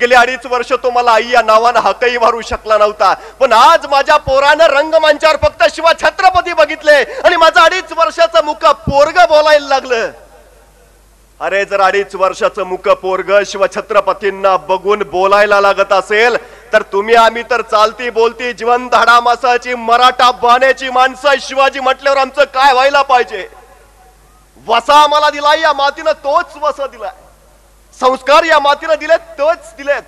गेले 0.00 0.14
अडीच 0.14 0.46
वर्ष 0.46 0.72
तो 0.82 0.90
मला 0.90 1.12
आई 1.12 1.30
या 1.30 1.42
नावानं 1.42 1.80
हकही 1.80 2.18
मारू 2.18 2.40
शकला 2.40 2.78
नव्हता. 2.78 3.12
पण 3.40 3.52
आज 3.52 3.86
माझ्या 3.90 4.16
पोरानं 4.16 4.66
रंगमंचावर 4.68 5.36
फक्त 5.42 5.64
शिवा 5.74 5.92
छत्रपती 6.02 6.52
बघितले 6.52 7.02
आणि 7.24 7.36
माझं 7.36 7.60
अडीच 7.60 7.92
वर्षाचं 7.98 8.44
मुख 8.44 8.66
पोरग 8.88 9.18
बोलायला 9.28 9.68
लागलं. 9.68 10.10
अरे 11.40 11.64
जर 11.64 11.80
अडीच 11.80 12.14
वर्षाचं 12.14 12.64
मुख 12.66 12.88
पोरग 13.02 13.30
शिवछत्रपतींना 13.46 14.56
बघून 14.68 15.02
बोलायला 15.10 15.60
लागत 15.60 15.92
असेल 15.92 16.36
तर 16.72 16.82
तुम्ही 16.92 17.14
आम्ही 17.14 17.42
तर 17.50 17.62
चालती 17.70 18.10
बोलती 18.10 18.52
जिवंत 18.52 18.94
हाडा 18.94 19.18
मासाची 19.20 19.74
मराठा 19.74 20.30
बाण्याची 20.42 20.90
माणसं 20.90 21.34
शिवाजी 21.40 21.80
म्हटल्यावर 21.80 22.18
आमचं 22.18 22.44
काय 22.54 22.72
व्हायला 22.72 23.02
पाहिजे? 23.02 23.46
वसा 24.66 25.02
आम्हाला 25.02 25.30
दिलाय 25.30 25.60
या 25.60 25.72
मातीनं 25.72 26.12
तोच 26.24 26.56
वसा 26.62 26.86
दिलाय. 26.86 27.10
संस्कार 28.00 28.44
या 28.44 28.58
मातीला 28.58 28.94
दिलेत 28.94 29.20
तच 29.38 29.74
दिलेत. 29.76 30.02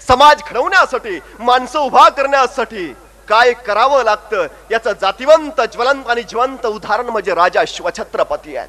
समाज 0.00 0.42
घडवण्यासाठी 0.48 1.18
माणसं 1.38 1.78
उभा 1.78 2.08
करण्यासाठी 2.08 2.86
काय 3.28 3.52
करावं 3.66 4.02
लागतं 4.04 4.46
याचं 4.70 4.92
जातिवंत 5.00 5.60
ज्वलंत 5.72 6.08
आणि 6.10 6.22
जिवंत 6.22 6.66
उदाहरण 6.66 7.06
म्हणजे 7.06 7.34
राजा 7.34 7.62
शिवछत्रपती 7.66 8.56
आहेत. 8.56 8.68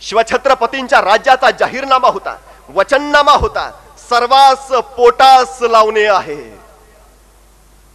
शिवछत्रपतींच्या 0.00 1.00
राज्याचा 1.00 1.50
जाहीरनामा 1.50 2.08
होता 2.08 2.36
वचननामा 2.68 3.32
होता 3.32 3.70
सर्वास 4.08 4.72
पोटास 4.96 5.58
लावणे 5.62 6.04
आहे. 6.06 6.42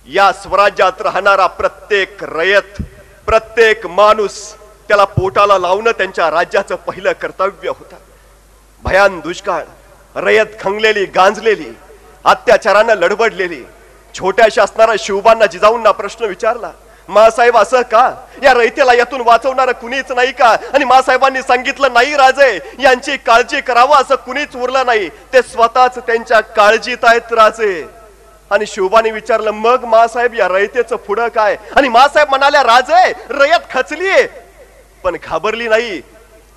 या 0.08 0.32
स्वराज्यात 0.34 1.02
राहणारा 1.02 1.48
प्रत्येक 1.48 2.24
रयत 2.24 2.82
प्रत्येक 3.26 3.86
माणूस 3.88 4.38
त्याला 4.88 5.04
पोटाला 5.06 5.58
लावणं 5.58 5.92
त्यांच्या 5.92 6.30
राज्याचं 6.32 6.76
पहिलं 6.76 7.12
कर्तव्य 7.12 7.70
होतं. 7.70 7.96
भयान 8.84 9.20
दुष्काळ 9.20 9.64
रयत 10.16 10.46
खंगलेली 10.62 11.06
गांजलेली 11.06 11.72
अत्याचारानं 12.26 12.94
लडबडलेली 12.94 13.64
छोट्याशा 14.16 14.64
असणारा 14.64 14.94
शिवबांना 15.00 15.46
जिजाऊंना 15.46 15.92
प्रश्न 15.92 16.26
विचारला 16.26 16.72
मासाहेब 17.10 17.58
असं 17.58 17.82
का? 17.82 18.14
या 18.44 18.54
रयतेला 18.54 18.94
यातून 18.94 19.22
वाचवणार 19.22 19.72
कुणीच 19.72 20.12
नाही 20.12 20.32
का? 20.32 20.56
आणि 20.74 20.86
मासाहेबांनी 20.86 21.42
सांगितलं 21.42 21.94
नाही 21.94 22.16
राजे 22.16 22.60
यांची 22.80 23.18
काळजी 23.18 23.62
करावं 23.62 23.96
असं 23.96 24.16
कुणीच 24.16 24.56
उरलं 24.56 24.86
नाही. 24.86 25.10
ते 25.10 25.42
स्वतःच 25.42 25.98
त्यांच्या 25.98 26.40
काळजीत 26.40 26.98
आहेत 27.04 27.34
राजे. 27.34 27.88
आणि 28.52 28.66
शिवबाने 28.66 29.12
विचारलं 29.12 29.52
मग 29.52 29.86
मासाहेब 29.86 30.34
या 30.34 30.48
रयतेचं 30.48 30.96
पुढं 30.96 31.28
काय? 31.28 31.58
आणि 31.76 31.90
मासाहेब 31.90 32.30
म्हणाल्या 32.30 32.64
राजे 32.64 33.14
रयत 33.30 33.74
खचलीये. 33.74 34.28
पण 35.04 35.16
घाबरली 35.24 35.68
नाही. 35.68 36.02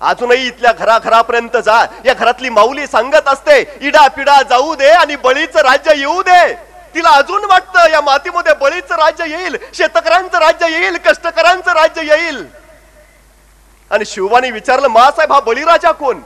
अजूनही 0.03 0.47
इथल्या 0.47 0.71
घराघरापर्यंत 0.71 1.57
जा. 1.65 1.85
या 2.05 2.13
घरातली 2.13 2.49
माऊली 2.49 2.87
सांगत 2.87 3.27
असते 3.27 3.59
इडा 3.81 4.07
पिडा 4.07 4.41
जाऊ 4.49 4.75
दे 4.75 4.89
आणि 4.89 5.15
बळीचं 5.15 5.59
राज्य 5.59 5.93
येऊ 5.97 6.21
दे. 6.21 6.53
तिला 6.95 7.09
अजून 7.09 7.45
वाटतं 7.45 7.89
या 7.89 8.01
मातीमध्ये 8.01 8.53
बळीचं 8.53 8.95
राज्य 8.95 9.25
येईल 9.27 9.55
शेतकऱ्यांचं 9.73 10.37
राज्य 10.39 10.67
येईल 10.71 10.97
कष्टकऱ्यांचं 11.05 11.71
राज्य 11.71 12.01
येईल. 12.05 12.45
आणि 13.91 14.05
शिवबाने 14.05 14.51
विचारलं 14.51 14.87
मासाहेब 14.87 15.31
हा 15.33 15.39
बळीराजा 15.39 15.91
कोण? 15.91 16.21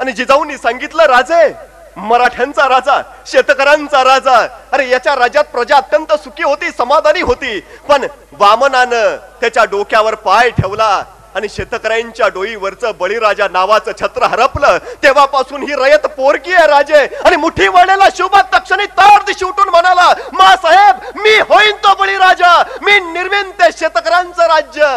आणि 0.00 0.12
जिजाऊंनी 0.12 0.56
सांगितलं 0.58 1.04
राजे 1.06 1.52
मराठ्यांचा 1.96 2.68
राजा 2.68 3.00
शेतकऱ्यांचा 3.26 4.02
राजा. 4.04 4.38
अरे 4.72 4.88
याच्या 4.88 5.14
राज्यात 5.16 5.44
प्रजा 5.44 5.76
अत्यंत 5.76 6.12
सुखी 6.12 6.42
होती 6.42 6.70
समाधानी 6.70 7.20
होती. 7.20 7.60
पण 7.88 8.06
वामनानं 8.32 9.16
त्याच्या 9.40 9.64
डोक्यावर 9.64 10.14
पाय 10.14 10.50
ठेवला. 10.50 11.04
आणि 11.38 11.48
शेतकऱ्यांच्या 11.48 12.28
डोईवरचं 12.28 12.92
बळीराजा 12.98 13.46
नावाचं 13.48 13.92
छत्र 14.00 14.26
हरपलं 14.30 14.78
तेव्हापासून 15.02 15.62
ही 15.62 15.74
रयत 15.78 16.06
पोरकी 16.16 16.52
आहे 16.52 16.66
राजे. 16.66 17.06
आणि 17.24 17.36
मुठी 17.36 17.68
वळलेला 17.68 18.08
शिवबा 18.16 18.40
तक्षणी 18.54 18.86
तार्द 18.98 19.26
दिशी 19.26 19.44
उठून 19.44 19.68
म्हणाला 19.68 20.08
मा 20.32 20.54
साहेब 20.56 21.18
मी 21.18 21.36
होईन 21.50 21.76
तो 21.84 21.94
बळीराजा. 22.00 22.50
मी 22.82 22.98
निर्मिन 23.12 23.50
ते 23.60 23.70
शेतकऱ्यांचं 23.78 24.42
राज्य. 24.46 24.88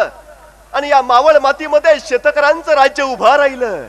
आणि 0.72 0.88
या 0.88 1.00
मावळ 1.02 1.38
मातीमध्ये 1.38 1.94
शेतकऱ्यांचं 2.00 2.72
राज्य 2.72 3.02
उभा 3.04 3.36
राहिलं. 3.36 3.80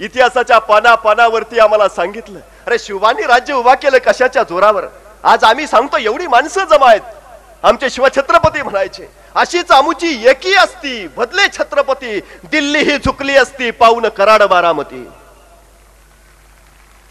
इतिहासाच्या 0.00 0.58
पाना 0.70 0.94
पानावरती 0.94 1.58
आम्हाला 1.58 1.88
सांगितलं 1.88 2.38
अरे 2.66 2.78
शिवानी 2.78 3.26
राज्य 3.26 3.54
उभा 3.54 3.74
केलं 3.74 3.98
कशाच्या 4.06 4.42
जोरावर? 4.42 4.84
आज 5.24 5.44
आम्ही 5.44 5.66
सांगतो 5.66 5.98
एवढी 5.98 6.26
माणसं 6.26 6.64
जमा 6.70 6.90
आहेत. 6.90 7.14
आमचे 7.62 7.90
शिवछत्रपती 7.90 8.62
म्हणायचे 8.62 9.08
अशीच 9.36 9.70
आमुची 9.70 10.10
एकी 10.28 10.54
असती 10.54 11.06
बदले 11.16 11.46
छत्रपती. 11.52 12.20
दिल्ली 12.50 12.78
ही 12.78 12.96
झुकली 12.98 13.36
असती 13.36 13.70
पाऊन 13.70 14.08
कराड 14.08 14.42
बारामती. 14.42 15.06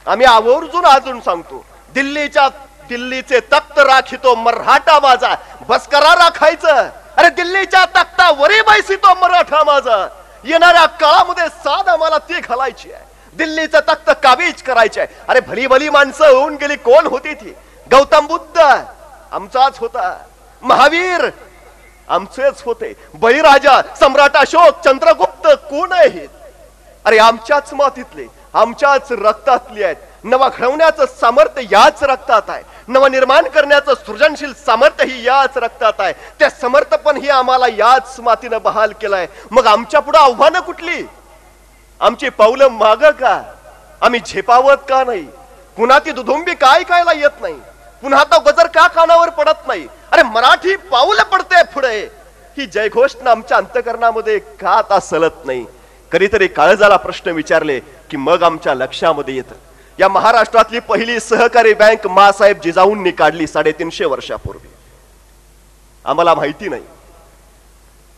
आम्ही 0.08 0.26
आवर्जून 0.26 0.86
अजून 0.86 1.20
सांगतो 1.22 1.66
दिल्लीच्या 1.96 2.48
दिल्लीचे 2.90 3.40
तख्त 3.40 3.80
राखितो 3.80 4.36
मराठा 4.36 5.00
माझा. 5.00 5.36
बसकरा 5.68 6.14
राखायचं. 6.16 6.90
अरे 7.18 7.30
दिल्लीच्या 7.30 7.86
तख्तावरी 7.96 8.62
बैसितो 8.62 9.14
मराठा 9.22 9.64
माझा. 9.64 10.08
येणाऱ्या 10.44 10.86
काळामध्ये 10.86 11.48
साध 11.48 11.90
आम्हाला 11.90 12.18
ती 12.18 12.40
घालायची 12.40 12.92
आहे. 12.92 13.04
दिल्लीचं 13.34 13.80
तख्त 13.80 14.12
काबीज 14.24 14.62
करायचे 14.64 15.02
आहे. 15.02 15.16
अरे 15.28 15.40
भली 15.40 15.68
भली 15.68 15.90
माणसं 15.90 16.28
होऊन 16.28 16.56
गेली 16.56 16.76
कोण 16.76 17.08
होती 17.08 17.34
ती? 17.34 17.56
गौतम 17.92 18.28
बुद्ध. 18.28 18.60
आमचाच 19.32 19.80
होता. 19.80 20.18
महावीर. 20.62 21.30
आमचेच 22.10 22.62
होते. 22.64 22.94
बळीराजा 23.14 23.82
सम्राट 24.00 24.38
अशोक 24.38 24.82
चंद्रगुप्त 24.84 25.48
कोण 25.70 25.92
आहेत 25.92 26.30
अरे 27.06 27.18
आमच्याच 27.18 27.74
मातीतले 27.74 28.26
आमच्याच 28.54 29.12
रक्तातली 29.12 29.84
आहेत. 29.84 29.96
नवा 30.24 30.50
घडवण्याचं 30.58 31.06
सामर्थ्य 31.20 31.62
याच 31.72 32.04
रक्तात 32.04 32.50
आहे. 32.50 32.64
नवनिर्माण 32.88 33.48
करण्याचं 33.48 33.94
सृजनशील 33.96 34.54
सामर्थ्य 34.66 35.06
ही 35.06 35.24
याच 35.24 35.58
रक्तात 35.58 36.00
आहे. 36.00 36.14
त्या 36.40 36.50
समर्थपण 36.50 37.18
ही 37.18 37.30
आम्हाला 37.30 37.66
याच 37.68 38.20
मातीनं 38.20 38.62
बहाल 38.64 38.94
केलंय. 39.02 39.28
मग 39.52 39.68
आमच्या 39.68 40.00
पुढे 40.00 40.18
आव्हानं 40.18 40.60
कुठली? 40.60 41.06
आमची 42.02 42.30
पावलं 42.30 42.68
माग 42.68 43.04
का? 43.12 43.42
आम्ही 44.02 44.20
झेपावत 44.26 44.78
का 44.90 45.04
नाही? 45.04 45.24
कुणाची 45.78 46.12
दुधुंबी 46.12 46.54
काय 46.54 46.84
कायला 46.84 47.14
येत 47.14 47.42
नाही? 47.42 47.60
पुन्हा 48.06 48.24
तो 48.24 48.40
गजर 48.40 48.68
का 48.68 48.88
कानावर 48.88 49.30
पडत 49.30 49.68
नाही? 49.68 49.88
अरे 50.12 50.24
मराठी 50.24 50.76
पाऊल 50.76 51.22
पडते 51.22 51.64
पुढे. 51.64 52.02
ही 52.58 52.66
जयघोषणा 52.66 53.32
आमच्या 53.32 53.58
अंतकरणामध्ये 53.58 54.40
का 54.40 54.70
आता 54.70 55.00
सलत 55.00 55.46
नाही? 55.46 55.66
कधीतरी 56.12 56.48
काळजाला 56.48 56.98
प्रश्न 56.98 57.32
विचारले 57.32 57.80
की 57.80 58.18
मग 58.18 58.44
आमच्या 58.44 58.74
लक्षामध्ये 58.74 59.36
येतं. 59.36 59.56
या 60.00 60.08
महाराष्ट्रातली 60.08 60.80
पहिली 60.80 61.20
सहकारी 61.20 61.74
बँक 61.74 62.08
मासाहेब 62.08 62.60
जिजाऊंनी 62.62 63.12
काढली 63.12 63.48
साडेतीनशे 63.48 64.06
वर्षापूर्वी. 64.06 64.70
आम्हाला 66.06 66.36
माहिती 66.36 66.70
नाही. 66.70 66.84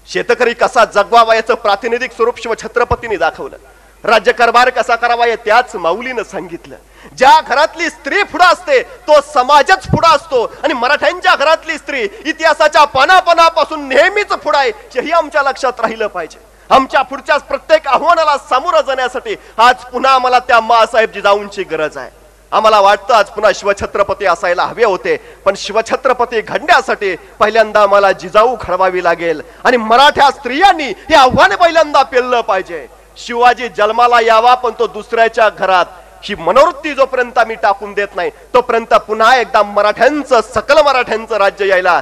शेतकरी 0.07 0.53
कसा 0.53 0.85
जगवावा 0.85 1.35
याचं 1.35 1.55
प्रातिनिधिक 1.55 2.11
स्वरूप 2.11 2.41
शिवछत्रपतींनी 2.41 3.17
दाखवलं. 3.17 3.57
राज्यकारभार 4.03 4.69
कसा 4.69 4.95
करावा 4.95 5.25
हे 5.25 5.35
त्याच 5.35 5.75
माऊलीनं 5.75 6.23
सांगितलं. 6.23 6.75
ज्या 7.17 7.39
घरातली 7.41 7.89
स्त्री 7.89 8.23
पुढं 8.23 8.45
असते 8.45 8.81
तो 9.07 9.19
समाजच 9.33 9.87
पुढं 9.87 10.15
असतो. 10.15 10.43
आणि 10.63 10.73
मराठ्यांच्या 10.73 11.35
घरातली 11.35 11.77
स्त्री 11.77 12.01
इतिहासाच्या 12.25 12.83
पानापानापासून 12.85 13.87
नेहमीच 13.89 14.27
पुढं 14.27 14.57
आहे 14.57 14.69
हेही 14.95 15.11
आमच्या 15.11 15.43
लक्षात 15.43 15.79
राहिलं 15.79 16.07
पाहिजे. 16.07 16.39
आमच्या 16.69 17.01
पुढच्या 17.01 17.37
प्रत्येक 17.37 17.87
आव्हानाला 17.87 18.37
सामोरं 18.49 18.81
जाण्यासाठी 18.87 19.35
आज 19.57 19.83
पुन्हा 19.91 20.13
आम्हाला 20.13 20.39
त्या 20.39 20.59
मासाहेब 20.61 21.11
जिजाऊंची 21.11 21.63
गरज 21.63 21.97
आहे. 21.97 22.09
आम्हाला 22.51 22.79
वाटतं 22.81 23.13
आज 23.13 23.29
पुन्हा 23.29 23.51
शिवछत्रपती 23.55 24.25
असायला 24.25 24.63
हवे 24.63 24.83
होते 24.83 25.15
पण 25.45 25.53
शिवछत्रपती 25.57 26.41
घडण्यासाठी 26.41 27.15
पहिल्यांदा 27.39 27.81
आम्हाला 27.81 28.11
जिजाऊ 28.11 28.55
घडवावी 28.55 29.03
लागेल. 29.03 29.41
आणि 29.65 29.77
मराठ्या 29.77 30.29
स्त्रियांनी 30.31 30.87
हे 30.87 31.15
आव्हान 31.15 31.55
पहिल्यांदा 31.55 32.03
पेललं 32.03 32.41
पाहिजे. 32.41 32.85
शिवाजी 33.17 33.67
जन्माला 33.77 34.19
यावा 34.21 34.53
पण 34.55 34.71
तो 34.79 34.87
दुसऱ्याच्या 34.87 35.49
घरात. 35.49 35.85
ही 36.23 36.35
मनोवृत्ती 36.35 36.93
जोपर्यंत 36.93 37.37
आम्ही 37.37 37.55
टाकून 37.55 37.93
देत 37.93 38.15
नाही 38.15 38.29
तोपर्यंत 38.53 38.93
पुन्हा 39.07 39.35
एकदा 39.35 39.61
मराठ्यांचं 39.63 40.41
सकल 40.53 40.81
मराठ्यांचं 40.85 41.35
राज्य 41.37 41.67
यायला 41.67 41.99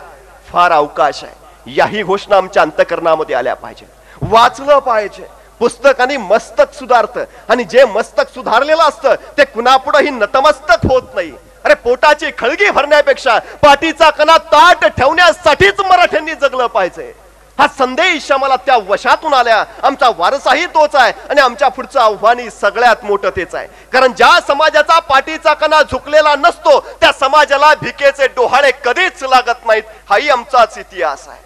फार 0.51 0.71
अवकाश 0.71 1.23
आहे. 1.23 1.73
याही 1.75 2.03
घोषणा 2.03 2.37
आमच्या 2.37 2.63
अंतकरणामध्ये 2.63 3.35
आल्या 3.35 3.53
पाहिजे. 3.53 3.85
वाचलं 4.21 4.79
पाहिजे. 4.79 5.25
पुस्तकाने 5.59 6.17
मस्तक 6.17 6.73
सुधारतं. 6.73 7.23
आणि 7.49 7.63
जे 7.63 7.85
मस्तक 7.85 8.33
सुधारलेलं 8.33 8.83
असतं 8.83 9.15
ते 9.37 9.45
कुणापुढंही 9.45 10.09
नतमस्तक 10.09 10.85
होत 10.91 11.15
नाही. 11.15 11.31
अरे 11.65 11.73
पोटाची 11.73 12.31
खळगी 12.37 12.69
भरण्यापेक्षा 12.69 13.37
पाठीचा 13.61 14.09
कणा 14.09 14.37
ताट 14.51 14.85
ठेवण्यासाठीच 14.97 15.79
मराठ्यांनी 15.79 16.33
जगलं 16.33 16.67
पाहिजे. 16.67 17.13
हा 17.59 17.67
संदेश 17.77 18.31
आम्हाला 18.31 18.55
त्या 18.55 18.75
वशातून 18.87 19.33
आल्या. 19.33 19.63
आमचा 19.83 20.09
वारसाही 20.17 20.65
तोच 20.65 20.95
आहे 20.95 21.11
आणि 21.29 21.41
आमच्या 21.41 21.67
पुढचं 21.67 21.99
आव्हानही 21.99 22.49
सगळ्यात 22.49 23.03
मोठं 23.03 23.29
तेच 23.35 23.55
आहे. 23.55 23.67
कारण 23.93 24.13
ज्या 24.13 24.39
समाजाचा 24.47 24.99
पाठीचा 24.99 25.53
कणा 25.53 25.81
झुकलेला 25.81 26.35
नसतो 26.35 26.79
त्या 27.01 27.11
समाजाला 27.19 27.73
भिकेचे 27.81 28.27
डोहाळे 28.27 28.71
कधीच 28.83 29.23
लागत 29.23 29.65
नाहीत. 29.65 29.83
हाही 30.09 30.29
आमचाच 30.29 30.77
इतिहास 30.77 31.27
आहे. 31.27 31.43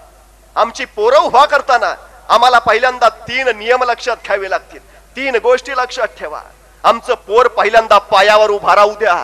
आमची 0.55 0.85
पोरं 0.85 1.17
उभा 1.17 1.45
करताना 1.45 1.93
आम्हाला 2.29 2.59
पहिल्यांदा 2.59 3.09
तीन 3.09 3.47
नियम 3.57 3.83
लक्षात 3.83 4.17
घ्यावे 4.25 4.49
लागतील. 4.49 4.79
तीन 5.15 5.35
गोष्टी 5.35 5.71
लक्षात 5.71 6.07
ठेवा. 6.19 6.41
आमचं 6.83 7.13
पोर 7.27 7.47
पहिल्यांदा 7.47 7.97
पायावर 7.97 8.49
उभा 8.49 8.75
राहू 8.75 8.93
द्या. 8.99 9.15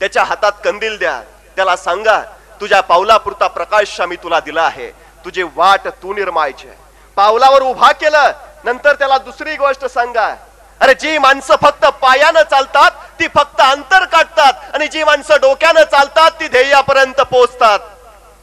त्याच्या 0.00 0.24
हातात 0.24 0.52
कंदील 0.64 0.98
द्या. 0.98 1.20
त्याला 1.56 1.76
सांगा 1.76 2.20
तुझ्या 2.60 2.80
पावलापुरता 2.80 3.46
प्रकाश 3.46 4.00
आम्ही 4.00 4.16
तुला 4.22 4.40
दिला 4.40 4.62
आहे. 4.62 4.90
तुझी 5.24 5.42
वाट 5.56 5.86
तू 6.02 6.14
निर्मायची 6.14 6.68
पावलावर 7.16 7.62
उभा 7.62 7.90
केलं 7.92 8.32
नंतर 8.64 8.94
त्याला 8.94 9.18
दुसरी 9.18 9.56
गोष्ट 9.56 9.84
सांगा. 9.86 10.34
अरे 10.80 10.94
जी 11.00 11.18
माणसं 11.18 11.56
फक्त 11.62 11.84
पायानं 12.02 12.42
चालतात 12.50 12.90
ती 13.18 13.26
फक्त 13.34 13.60
अंतर 13.60 14.04
काढतात 14.04 14.74
आणि 14.74 14.86
जी 14.88 15.04
माणसं 15.04 15.40
डोक्यानं 15.42 15.84
चालतात 15.92 16.30
ती 16.40 16.48
ध्येयापर्यंत 16.48 17.20
पोहोचतात. 17.20 17.78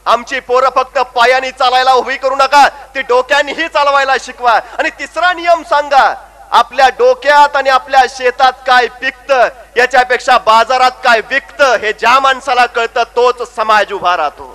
आमची 0.06 0.40
पोरं 0.40 0.70
फक्त 0.76 0.98
पायानी 1.14 1.50
चालायला 1.50 1.92
उभी 1.92 2.16
करू 2.16 2.36
नका 2.36 2.66
ती 2.94 3.02
डोक्यानीही 3.08 3.68
चालवायला 3.68 4.16
शिकवा. 4.20 4.58
आणि 4.78 4.90
तिसरा 4.98 5.32
नियम 5.32 5.62
सांगा 5.70 6.14
आपल्या 6.50 6.88
डोक्यात 6.98 7.56
आणि 7.56 7.70
आपल्या 7.70 8.02
शेतात 8.10 8.52
काय 8.66 8.86
पिकत 9.00 9.32
याच्यापेक्षा 9.76 10.38
बाजारात 10.46 10.90
काय 11.04 11.20
विकत 11.30 11.62
हे 11.82 11.92
ज्या 11.92 12.18
माणसाला 12.20 12.66
कळतं 12.66 13.02
तोच 13.16 13.54
समाज 13.54 13.92
उभा 13.92 14.16
राहतो. 14.16 14.51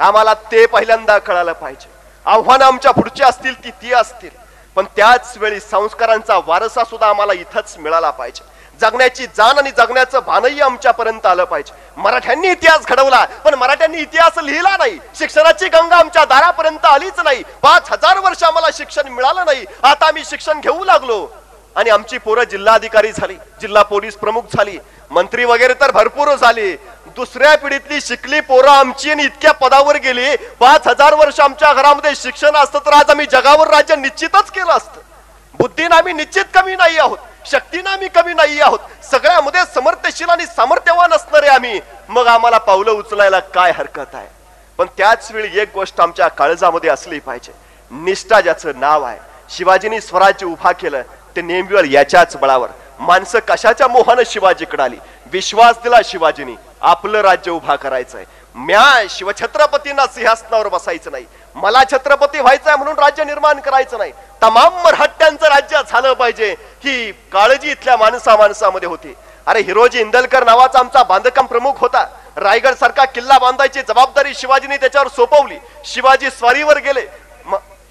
आम्हाला 0.00 0.34
ते 0.52 0.64
पहिल्यांदा 0.66 1.18
कळायला 1.18 1.52
पाहिजे. 1.52 1.88
आव्हानं 2.26 2.64
आमच्या 2.64 2.90
पुढची 2.90 3.22
असतील 3.22 3.54
ती 3.64 3.70
ती 3.82 3.92
असतील. 3.92 4.30
पण 4.76 4.84
त्याच 4.96 5.36
वेळी 5.38 5.60
संस्कारांचा 5.60 6.38
वारसा 6.46 6.84
सुद्धा 6.84 7.08
आम्हाला 7.08 7.32
इथंच 7.32 7.74
मिळाला 7.78 8.10
पाहिजे. 8.10 8.48
जगण्याची 8.80 9.26
जाण 9.36 9.58
आणि 9.58 9.70
जगण्याचं 9.70 10.20
भानही 10.26 10.60
आमच्यापर्यंत 10.60 11.26
आलं 11.26 11.44
पाहिजे. 11.44 11.72
मराठ्यांनी 11.96 12.48
इतिहास 12.48 12.86
घडवला 12.86 13.24
पण 13.44 13.54
मराठ्यांनी 13.54 13.98
इतिहास 13.98 14.38
लिहिला 14.42 14.76
नाही. 14.76 14.98
शिक्षणाची 15.18 15.68
गंगा 15.68 15.96
आमच्या 15.96 16.24
दारापर्यंत 16.24 16.84
आलीच 16.84 17.20
नाही. 17.24 17.42
पाच 17.62 17.90
हजार 17.92 18.18
वर्ष 18.18 18.42
आम्हाला 18.44 18.68
शिक्षण 18.74 19.08
मिळालं 19.08 19.44
नाही. 19.46 19.64
आता 19.82 20.06
आम्ही 20.06 20.24
शिक्षण 20.24 20.60
घेऊ 20.60 20.84
लागलो. 20.84 21.26
आणि 21.76 21.90
आमची 21.90 22.18
पोरं 22.18 22.44
जिल्हाधिकारी 22.44 23.10
झाली 23.12 23.34
जिल्हा 23.60 23.82
पोलीस 23.82 24.16
प्रमुख 24.16 24.56
झाली 24.56 24.78
मंत्री 25.10 25.44
वगैरे 25.44 25.74
तर 25.80 25.90
भरपूर 25.90 26.34
झाली. 26.34 26.76
दुसऱ्या 27.16 27.58
पिढीतली 27.58 28.00
शिकली 28.00 28.40
पोरं 28.40 28.70
आमची 28.70 29.10
आणि 29.10 29.24
इतक्या 29.24 29.52
पदावर 29.52 29.96
गेली. 29.96 30.36
पाच 30.36 30.86
हजार 30.88 31.14
वर्ष 31.14 31.40
आमच्या 31.40 31.72
घरामध्ये 31.72 32.12
शिक्षण 32.16 32.56
असतं 32.56 32.78
तर 32.78 32.92
आज 32.92 33.10
आम्ही 33.10 33.26
जगावर 33.26 33.66
राज्य 33.68 33.96
निश्चितच 33.96 34.50
केलं 34.50 34.72
असतं. 34.72 35.00
बुद्धीनं 35.58 35.96
आम्ही 35.96 36.12
निश्चित 36.12 36.44
कमी 36.54 36.76
नाही 36.76 36.98
आहोत. 36.98 37.18
शक्तीनं 37.46 37.90
आम्ही 37.90 38.08
कमी 38.08 38.34
नाही 38.34 38.60
आहोत. 38.60 38.78
सगळ्यामध्ये 39.10 39.60
समर्थशील 39.74 40.28
आणि 40.28 40.46
सामर्थ्यवान 40.46 41.12
असणारे 41.12 41.48
आम्ही. 41.48 41.80
मग 42.08 42.26
आम्हाला 42.26 42.58
पावलं 42.58 42.90
उचलायला 42.90 43.40
काय 43.40 43.72
हरकत 43.72 44.14
आहे? 44.14 44.28
पण 44.78 44.86
त्याच 44.98 45.32
वेळी 45.32 45.60
एक 45.60 45.70
गोष्ट 45.74 46.00
आमच्या 46.00 46.28
काळजामध्ये 46.28 46.90
असली 46.90 47.18
पाहिजे. 47.18 47.52
निष्ठा 47.90 48.40
ज्याचं 48.40 48.72
नाव 48.76 49.02
आहे. 49.02 49.18
शिवाजींनी 49.50 50.00
स्वराज्य 50.00 50.46
उभा 50.46 50.72
केलं. 50.72 51.02
ते 51.36 51.42
नेहमीवर 51.42 51.84
याच्याच 51.84 52.36
बळावर. 52.36 52.68
माणसं 52.98 53.38
कशाच्या 53.48 53.88
मोहानं 53.88 54.22
शिवाजीकडे 54.26 54.82
आली? 54.82 54.96
विश्वास 55.32 55.76
दिला 55.82 55.96
शिवाजीनी. 56.04 56.56
आपलं 56.82 57.20
राज्य 57.20 57.50
उभा 57.50 57.76
करायचंय. 57.76 58.24
म्या 58.54 59.02
शिवछत्रपतींना 59.10 60.06
सिंहासनावर 60.06 60.68
बसायचं 60.68 61.10
नाही. 61.12 61.26
मला 61.54 61.82
छत्रपती 61.92 62.40
व्हायचंय 62.40 62.76
म्हणून 62.76 62.98
राज्य 62.98 63.24
निर्माण 63.24 63.60
करायचं 63.60 63.98
नाही. 63.98 64.12
तमाम 64.42 64.74
मराठ्यांचं 64.84 65.46
राज्य 65.46 65.80
झालं 65.88 66.12
पाहिजे. 66.12 66.54
ही 66.84 67.12
काळजी 67.12 67.70
इथल्या 67.70 67.96
माणसा 67.96 68.36
माणसामध्ये 68.36 68.88
होती. 68.88 69.14
अरे 69.46 69.60
हिरोजी 69.60 70.00
इंदलकर 70.00 70.44
नावाचा 70.44 70.78
आमचा 70.78 71.02
बांधकाम 71.02 71.46
प्रमुख 71.46 71.72
होता. 71.76 72.06
रायगड 72.36 72.74
सारखा 72.74 73.04
किल्ला 73.04 73.38
बांधायची 73.38 73.82
जबाबदारी 73.82 74.34
शिवाजीने 74.34 74.76
त्याच्यावर 74.76 75.08
सोपवली. 75.08 75.58
शिवाजी 75.84 76.30
स्वारीवर 76.30 76.78
गेले. 76.78 77.29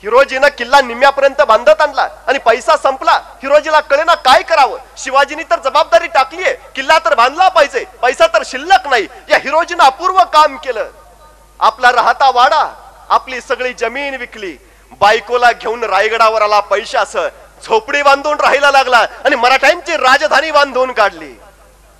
हिरोजीनं 0.03 0.47
किल्ला 0.57 0.79
निम्म्यापर्यंत 0.81 1.41
बांधत 1.41 1.81
आणला 1.81 2.07
आणि 2.27 2.38
पैसा 2.39 2.75
संपला. 2.77 3.13
हिरोजीला 3.43 3.79
कळेना 3.79 4.13
काय 4.15 4.41
करावं? 4.41 4.77
शिवाजीनी 4.97 5.43
तर 5.43 5.59
जबाबदारी 5.59 6.07
टाकलीये 6.07 6.53
किल्ला 6.75 6.97
तर 7.05 7.15
बांधला 7.15 7.47
पाहिजे. 7.49 7.83
पैसा 8.01 8.27
तर 8.27 8.43
शिल्लक 8.45 8.88
नाही. 8.88 9.07
या 9.29 9.38
हिरोजीनं 9.38 9.83
अपूर्व 9.83 10.23
काम 10.33 10.55
केलं. 10.57 10.89
आपला 11.59 11.91
राहता 11.91 12.29
वाडा. 12.29 12.63
आपली 13.09 13.41
सगळी 13.41 13.73
जमीन 13.73 14.15
विकली. 14.15 14.55
बायकोला 14.99 15.51
घेऊन 15.51 15.83
रायगडावर 15.83 16.41
आला 16.41 16.59
पैशास 16.59 17.15
झोपडी 17.65 18.01
बांधून 18.01 18.39
राहायला 18.39 18.71
लागला 18.71 18.97
आणि 18.97 19.35
मराठ्यांची 19.35 19.97
राजधानी 19.97 20.51
बांधून 20.51 20.91
काढली. 20.91 21.33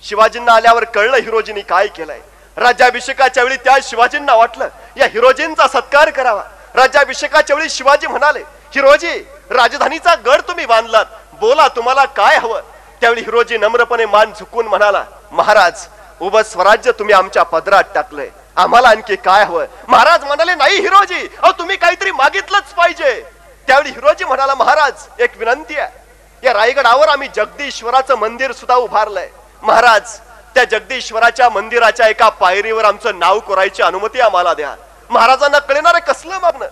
शिवाजींना 0.02 0.52
आल्यावर 0.52 0.84
कळलं 0.84 1.16
हिरोजींनी 1.16 1.60
काय 1.60 1.86
केलंय. 1.86 2.20
राज्याभिषेकाच्या 2.56 3.42
वेळी 3.42 3.56
त्या 3.56 3.76
शिवाजींना 3.82 4.34
वाटलं 4.34 4.68
या 4.96 5.06
हिरोजींचा 5.06 5.68
सत्कार 5.68 6.10
करावा. 6.10 6.42
राज्याभिषेकाच्या 6.76 7.56
वेळी 7.56 7.68
शिवाजी 7.70 8.06
म्हणाले 8.06 8.40
हिरोजी 8.74 9.18
राजधानीचा 9.50 10.14
गड 10.26 10.40
तुम्ही 10.48 10.66
बांधलात. 10.66 11.04
बोला 11.40 11.66
तुम्हाला 11.68 12.04
काय 12.04 12.36
हवं? 12.36 12.60
त्यावेळी 13.00 13.20
हिरोजी 13.20 13.58
नम्रपणे 13.58 14.06
मान 14.06 14.32
झुकून 14.38 14.66
म्हणाला 14.66 15.04
महाराज 15.32 15.86
उभं 16.20 16.42
स्वराज्य 16.42 16.92
तुम्ही 16.92 17.14
आमच्या 17.14 17.42
पदरात 17.42 17.84
टाकलंय. 17.94 18.28
आम्हाला 18.56 18.88
आणखी 18.88 19.16
काय 19.16 19.44
हवं? 19.44 19.64
महाराज 19.88 20.24
म्हणाले 20.24 20.54
नाही 20.54 20.80
हिरोजी 20.80 21.26
अहो 21.42 21.52
तुम्ही 21.58 21.76
काहीतरी 21.76 22.10
मागितलंच 22.10 22.72
पाहिजे. 22.76 23.20
त्यावेळी 23.68 23.90
हिरोजी 23.90 24.24
म्हणाला 24.24 24.54
महाराज 24.54 25.06
एक 25.18 25.36
विनंती 25.38 25.78
आहे. 25.78 25.98
या 26.42 26.52
रायगडावर 26.52 27.08
आम्ही 27.08 27.28
जगदीश्वराचं 27.36 28.18
मंदिर 28.18 28.52
सुद्धा 28.52 28.74
उभारलंय. 28.74 29.28
महाराज 29.62 30.18
त्या 30.54 30.64
जगदीश्वराच्या 30.64 31.48
मंदिराच्या 31.48 32.06
एका 32.08 32.28
पायरीवर 32.28 32.84
आमचं 32.84 33.18
नाव 33.18 33.38
कोरायची 33.38 33.82
अनुमती 33.82 34.20
आम्हाला 34.20 34.54
द्या. 34.54 34.74
महाराजांना 35.10 35.58
कळणार 35.58 35.98
कसलं 35.98 36.38
मागणं? 36.42 36.66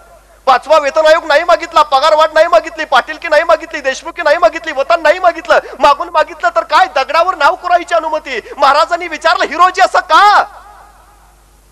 पाचवा 0.47 0.79
वेतन 0.79 1.07
आयोग 1.07 1.25
नाही 1.27 1.43
मागितला 1.45 1.83
पगार 1.85 2.15
वाढ 2.15 2.33
नाही 2.35 2.47
मागितली 2.49 2.85
पाटीलकी 2.85 3.29
नाही 3.29 3.43
मागितली 3.45 3.81
देशमुखी 3.81 4.23
नाही 4.23 4.37
मागितली 4.39 4.73
वतन 4.73 5.03
नाही 5.03 5.19
मागितलं 5.19 5.59
मागून 5.79 6.09
मागितलं 6.13 6.51
तर 6.57 6.63
काय? 6.63 6.87
दगडावर 6.95 7.35
नाव 7.37 7.55
करायची 7.55 7.95
अनुमती. 7.95 8.41
महाराजांनी 8.57 9.09
विचारलं 9.09 9.45
हिरोजी 9.45 9.83
असं 9.83 10.01
का? 10.11 10.45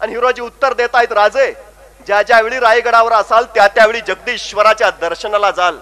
आणि 0.00 0.12
हिरोजी 0.12 0.42
उत्तर 0.42 0.72
देत 0.72 0.94
आहेत 0.94 1.12
राजे 1.12 1.52
ज्या 2.06 2.20
ज्यावेळी 2.22 2.58
रायगडावर 2.60 3.12
असाल 3.12 3.44
त्या 3.54 3.66
त्यावेळी 3.68 4.00
जगदीश्वराच्या 4.00 4.90
दर्शनाला 5.00 5.50
जाल. 5.50 5.78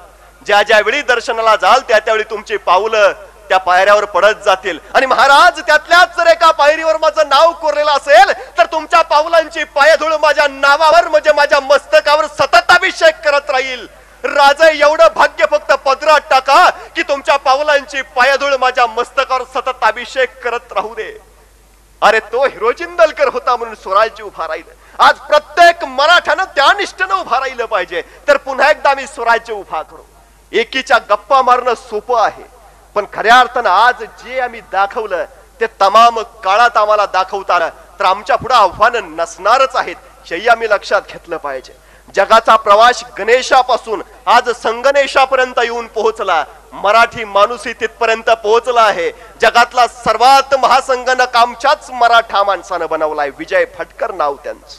ज्या 0.47 0.63
ज्यावेळी 0.63 1.03
दर्शनाला 1.03 1.57
जाल 1.57 1.81
त्या 1.89 1.99
त्यावेळी 1.99 2.25
तुमची 2.31 2.57
पावलं 2.57 3.13
त्या 3.49 3.59
पायऱ्यावर 3.59 4.05
पडत 4.05 4.45
जातील. 4.45 4.79
आणि 4.95 5.07
महाराज 5.07 5.61
त्यातल्याच 5.61 6.17
जर 6.17 6.27
एका 6.27 6.51
पायरीवर 6.51 6.97
माझं 6.97 7.29
नाव 7.29 7.53
कोरलेलं 7.53 7.91
असेल 7.91 8.33
तर 8.59 8.67
तुमच्या 8.67 9.03
पावलांची 9.03 9.65
पायधूळ 9.65 10.15
माझ्या 10.21 10.47
नावावर 10.49 11.09
म्हणजे 11.09 11.33
माझ्या 11.33 11.61
मस्तकावर 11.61 12.27
सतत 12.39 12.71
अभिषेक 12.71 13.21
करत 13.25 13.51
राहील. 13.51 13.87
राजा 14.25 14.69
एवढं 14.69 15.09
भाग्य 15.15 15.47
फक्त 15.51 15.73
पदरात 15.85 16.21
टाका 16.31 16.69
की 16.97 17.03
तुमच्या 17.03 17.37
पावलांची 17.37 18.03
पायधूळ 18.17 18.55
माझ्या 18.57 18.87
मस्तकावर 18.87 19.43
सतत 19.55 19.85
अभिषेक 19.85 20.39
करत 20.45 20.73
राहू 20.73 20.95
दे. 20.95 21.11
अरे 22.03 22.19
तो 22.21 22.45
हिरो 22.45 22.73
जिंदलकर 22.73 23.29
होता 23.29 23.57
म्हणून 23.57 23.75
स्वराज्य 23.75 24.25
उभा 24.25 24.47
राहिलं. 24.49 24.73
आज 24.99 25.19
प्रत्येक 25.19 25.85
मराठ्यानं 25.85 26.45
त्या 26.45 26.73
निष्ठेनं 26.73 27.15
उभा 27.15 27.41
राहिलं 27.41 27.65
पाहिजे. 27.65 28.03
तर 28.29 28.37
पुन्हा 28.37 28.71
एकदा 28.71 28.95
मी 28.95 29.07
स्वराज्य 29.07 29.53
उभा 29.53 29.83
करू. 29.83 30.03
एकीच्या 30.53 30.99
गप्पा 31.11 31.43
मारणं 31.43 31.75
सोपं 31.75 32.21
आहे. 32.23 32.45
पण 32.95 33.05
खऱ्या 33.13 33.39
अर्थानं 33.41 33.71
आज 33.71 34.03
जे 34.03 34.41
आम्ही 34.41 34.61
दाखवलं 34.73 35.25
ते 35.61 35.67
तमाम 35.81 36.21
काळात 36.45 36.77
आम्हाला 36.77 37.07
दाखवता 37.07 37.55
आलं 37.55 37.69
तर 38.01 38.05
आमच्या 38.05 38.37
पुढे 38.37 38.55
आव्हानं 38.55 39.17
नसणारच 39.17 39.77
आहेत 39.77 39.97
हेही 40.31 40.49
आम्ही 40.49 40.69
लक्षात 40.71 41.03
घेतलं 41.09 41.37
पाहिजे. 41.37 41.73
जगाचा 42.15 42.57
प्रवास 42.57 43.03
गणेशापासून 43.19 44.03
आज 44.27 44.49
संगणेशापर्यंत 44.63 45.59
येऊन 45.59 45.87
पोहोचला. 45.87 46.45
मराठी 46.73 47.25
माणूसही 47.25 47.73
तिथपर्यंत 47.73 48.31
पोहोचला 48.31 48.83
आहे. 48.83 49.11
जगातला 49.41 49.87
सर्वात 49.89 50.55
महासंगणक 50.55 51.37
आमच्याच 51.37 51.91
मराठा 51.91 52.43
माणसानं 52.45 52.87
बनवलाय. 52.91 53.31
विजय 53.39 53.65
फटकर 53.79 54.13
नाव 54.13 54.35
त्यांचं. 54.35 54.77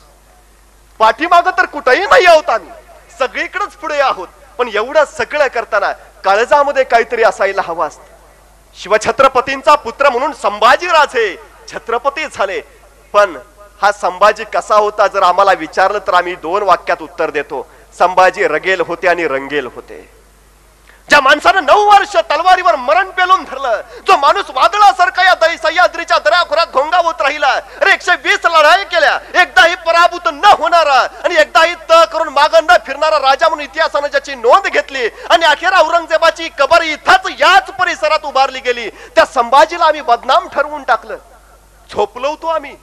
पाठीमाग 1.00 1.48
तर 1.58 1.66
कुठेही 1.66 2.06
नाही 2.06 2.26
आहोत 2.26 2.50
आम्ही. 2.50 2.72
सगळीकडेच 3.20 3.76
पुढे 3.76 4.00
आहोत. 4.02 4.28
पण 4.58 4.70
एवढं 4.74 5.06
सगळं 5.06 5.48
करताना 5.48 5.92
काळजामध्ये 6.26 6.84
काहीतरी 6.84 7.24
असायला 7.24 7.62
हवं 7.66 7.88
असत. 7.88 8.00
शिवछत्रपतींचा 8.76 9.76
पुत्र 9.76 10.10
म्हणून 10.10 10.32
संभाजीराजे 10.34 11.36
छत्रपती 11.68 12.26
झाले. 12.26 12.62
पण 13.14 13.36
हा 13.82 13.92
संभाजी 13.92 14.44
कसा 14.44 14.76
होता 14.76 15.08
जर 15.08 15.24
आम्हाला 15.24 15.54
विचारलं 15.54 16.00
तर 16.08 16.14
आम्ही 16.14 16.36
दोन 16.36 16.64
वाक्यात 16.64 17.02
उत्तर 17.02 17.30
देतो. 17.30 17.66
संभाजी 17.98 18.48
रगेल 18.48 18.82
होते 18.82 19.08
आणि 19.08 19.28
रंगेल 19.28 19.66
होते. 19.66 20.15
ज्या 21.10 21.20
माणसानं 21.22 21.66
नऊ 21.66 21.84
वर्ष 21.86 22.16
तलवारीवर 22.30 22.76
मरण 22.76 23.10
पेलून 23.18 23.44
धरलं 23.44 23.82
जो 24.08 24.16
माणूस 24.18 24.46
वादळासारखा 24.54 25.24
या 25.24 25.34
दरी 25.42 25.58
सह्याद्रीच्या 25.58 26.18
घोंगा 26.18 26.64
घोंगावत 26.66 27.22
राहिला 27.22 27.48
अरे 27.82 27.92
एकशे 27.94 28.12
वीस 28.24 28.46
लढाई 28.46 28.84
केल्या 28.92 29.18
एकदाही 29.42 29.76
पराभूत 29.86 30.28
न 30.34 30.54
होणारा 30.60 31.00
आणि 31.24 31.36
एकदाही 31.42 31.76
त 31.90 32.02
करून 32.14 32.28
माग 32.34 32.56
न 32.64 32.78
फिरणारा 32.86 33.20
राजा 33.20 33.50
म्हणून 33.50 33.64
इतिहासानं 33.66 34.08
ज्याची 34.08 34.36
नोंद 34.36 34.68
घेतली 34.68 35.10
आणि 35.30 35.46
अखेर 35.46 35.74
औरंगजेबाची 35.80 36.50
कबर 36.60 36.84
इथंच 36.84 37.30
याच 37.40 37.70
परिसरात 37.80 38.26
उभारली 38.26 38.60
गेली 38.60 38.90
त्या 39.16 39.26
संभाजीला 39.26 39.86
आम्ही 39.86 40.02
बदनाम 40.02 40.48
ठरवून 40.48 40.84
टाकलं. 40.84 41.18
झोपलो 41.90 42.30
होतो 42.30 42.48
आम्ही. 42.48 42.76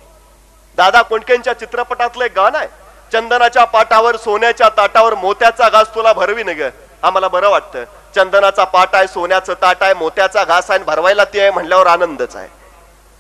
दादा 0.79 1.03
कोंडकेंच्या 1.03 1.59
चित्रपटातलं 1.59 2.25
एक 2.25 2.33
गाणं 2.37 2.59
आहे 2.59 2.69
चंदनाच्या 3.13 3.65
पाटावर 3.65 4.17
सोन्याच्या 4.17 4.69
ताटावर 4.77 5.15
मोत्याचा 5.15 5.69
घास 5.69 5.95
तुला 5.95 6.13
भरवी 6.13 6.43
ग 6.43 6.69
आम्हाला 7.03 7.29
बरं 7.29 7.49
वाटतं. 7.51 7.85
चंदनाचा 8.15 8.65
पाट 8.65 8.95
आहे 8.95 9.07
सोन्याचं 9.09 9.55
ताट 9.63 9.83
आहे 9.83 9.95
मोत्याचा 9.95 10.45
घास 10.45 10.71
आहे 10.71 10.79
आणि 10.79 10.85
भरवायला 10.85 11.25
ती 11.25 11.41
आहे 11.41 11.51
म्हणल्यावर 11.51 11.87
आनंदच 11.87 12.37
आहे. 12.37 12.49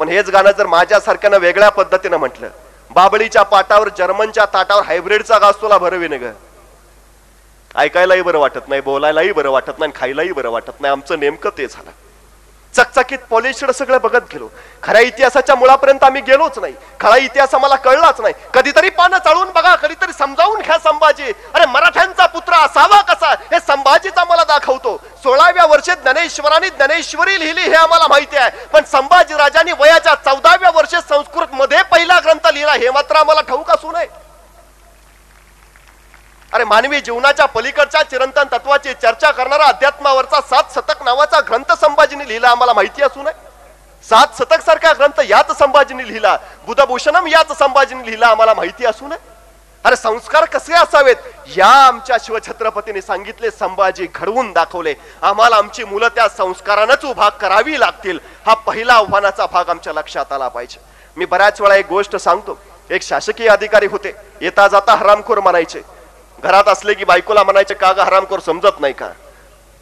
पण 0.00 0.08
हेच 0.08 0.30
गाणं 0.30 0.50
जर 0.50 0.66
माझ्यासारख्यानं 0.66 1.38
वेगळ्या 1.38 1.68
पद्धतीनं 1.68 2.16
म्हटलं 2.16 2.48
बाबळीच्या 2.90 3.42
पाटावर 3.42 3.88
जर्मनच्या 3.98 4.44
ताटावर 4.54 4.82
हायब्रिडचा 4.82 5.38
घास 5.38 5.60
तुला 5.60 5.78
भरवी 5.78 6.08
ग 6.08 6.32
ऐकायलाही 7.74 8.22
बरं 8.22 8.38
वाटत 8.38 8.68
नाही 8.68 8.80
बोलायलाही 8.80 9.32
बरं 9.32 9.50
वाटत 9.50 9.78
नाही 9.78 9.92
खायलाही 9.94 10.32
बरं 10.32 10.50
वाटत 10.50 10.80
नाही. 10.80 10.92
आमचं 10.92 11.20
नेमकं 11.20 11.50
ते 11.58 11.66
झालं. 11.66 11.90
चकचकीत 12.76 13.18
पॉलिशड 13.30 13.70
सगळं 13.70 13.98
बघत 14.02 14.32
गेलो. 14.32 14.48
खऱ्या 14.82 15.00
इतिहासाच्या 15.00 15.54
मुळापर्यंत 15.54 16.04
आम्ही 16.04 16.20
गेलोच 16.22 16.58
नाही. 16.58 16.74
खरा 17.00 17.16
इतिहास 17.16 17.54
आम्हाला 17.54 17.76
कळलाच 17.76 18.20
नाही. 18.20 18.34
कधीतरी 18.54 18.90
पानं 18.90 19.18
चाळून 19.18 19.50
बघा 19.54 19.74
कधीतरी 19.74 20.12
समजावून 20.12 20.60
घ्या 20.60 20.78
संभाजी. 20.78 21.32
अरे 21.54 21.66
मराठ्यांचा 21.66 22.26
पुत्र 22.26 22.54
असावा 22.54 23.00
कसा? 23.12 23.34
हे 23.52 23.60
संभाजीच 23.66 24.18
आम्हाला 24.18 24.44
दाखवतो. 24.44 24.96
सोळाव्या 25.22 25.66
वर्षी 25.66 25.92
ज्ञानेश्वरांनी 25.92 26.70
ज्ञानेश्वरी 26.70 27.38
लिहिली 27.40 27.60
हे 27.60 27.74
आम्हाला 27.74 28.06
माहिती 28.08 28.36
आहे. 28.36 28.66
पण 28.66 28.84
संभाजी 28.84 29.34
राजांनी 29.34 29.72
वयाच्या 29.72 30.14
चौदाव्या 30.14 30.70
वर्षी 30.70 30.96
संस्कृत 31.08 31.54
मध्ये 31.54 31.82
पहिला 31.82 32.18
ग्रंथ 32.20 32.52
लिहिला 32.52 32.72
हे 32.72 32.90
मात्र 32.90 33.16
आम्हाला 33.16 33.40
ठाऊक 33.40 33.70
असू 33.70 33.92
नये. 33.92 34.21
अरे 36.52 36.64
मानवी 36.64 37.00
जीवनाच्या 37.00 37.44
पलीकडच्या 37.46 38.02
चिरंतन 38.02 38.48
तत्वाची 38.52 38.92
चर्चा 39.02 39.30
करणारा 39.30 39.64
अध्यात्मावरचा 39.64 40.40
सात 40.40 40.74
शतक 40.74 41.02
नावाचा 41.02 41.40
ग्रंथ 41.40 41.72
संभाजीने 41.80 42.26
लिहिला 42.28 42.48
आम्हाला 42.48 42.72
माहिती 42.72 43.02
असू 43.02 43.22
नये 43.22 43.32
सात 44.04 44.38
शतक 44.38 44.60
सारखा 44.60 44.92
ग्रंथ 44.92 45.20
याच 45.28 45.58
संभाजीने 45.58 46.06
लिहिला 46.08 46.36
बुधभूषणम 46.66 47.26
याच 47.26 47.58
संभाजीने 47.58 48.04
लिहिला 48.06 48.26
आम्हाला 48.26 48.54
माहिती 48.54 48.86
असू 48.86 49.08
नये 49.08 49.30
अरे 49.84 49.96
संस्कार 49.96 50.44
कसे 50.44 50.74
असावेत? 50.74 51.16
या 51.56 51.66
आमच्या 51.66 52.16
शिवछत्रपतीने 52.24 53.00
सांगितले 53.02 53.50
संभाजी 53.50 54.06
घडवून 54.14 54.52
दाखवले. 54.52 54.94
आम्हाला 55.22 55.56
आमची 55.56 55.84
मुलं 55.84 56.08
त्या 56.08 56.28
संस्कारानंच 56.28 57.04
उभा 57.04 57.28
करावी 57.28 57.80
लागतील. 57.80 58.18
हा 58.46 58.54
पहिला 58.54 58.94
आव्हानाचा 58.94 59.46
भाग 59.46 59.70
आमच्या 59.70 59.92
लक्षात 59.92 60.32
आला 60.32 60.48
पाहिजे. 60.48 60.78
मी 61.16 61.24
बऱ्याच 61.24 61.60
वेळा 61.60 61.76
एक 61.76 61.88
गोष्ट 61.88 62.16
सांगतो. 62.16 62.58
एक 62.90 63.02
शासकीय 63.02 63.48
अधिकारी 63.48 63.86
होते. 63.86 64.14
येता 64.40 64.68
जाता 64.68 64.94
हरामखोर 64.94 65.40
म्हणायचे. 65.40 65.82
घरात 66.42 66.68
असले 66.68 66.94
की 66.94 67.04
बायकोला 67.04 67.42
म्हणायचे 67.42 67.74
का 67.74 67.92
ग 67.92 67.98
हरामखोर 67.98 68.38
समजत 68.40 68.80
नाही 68.80 68.92
का? 68.92 69.08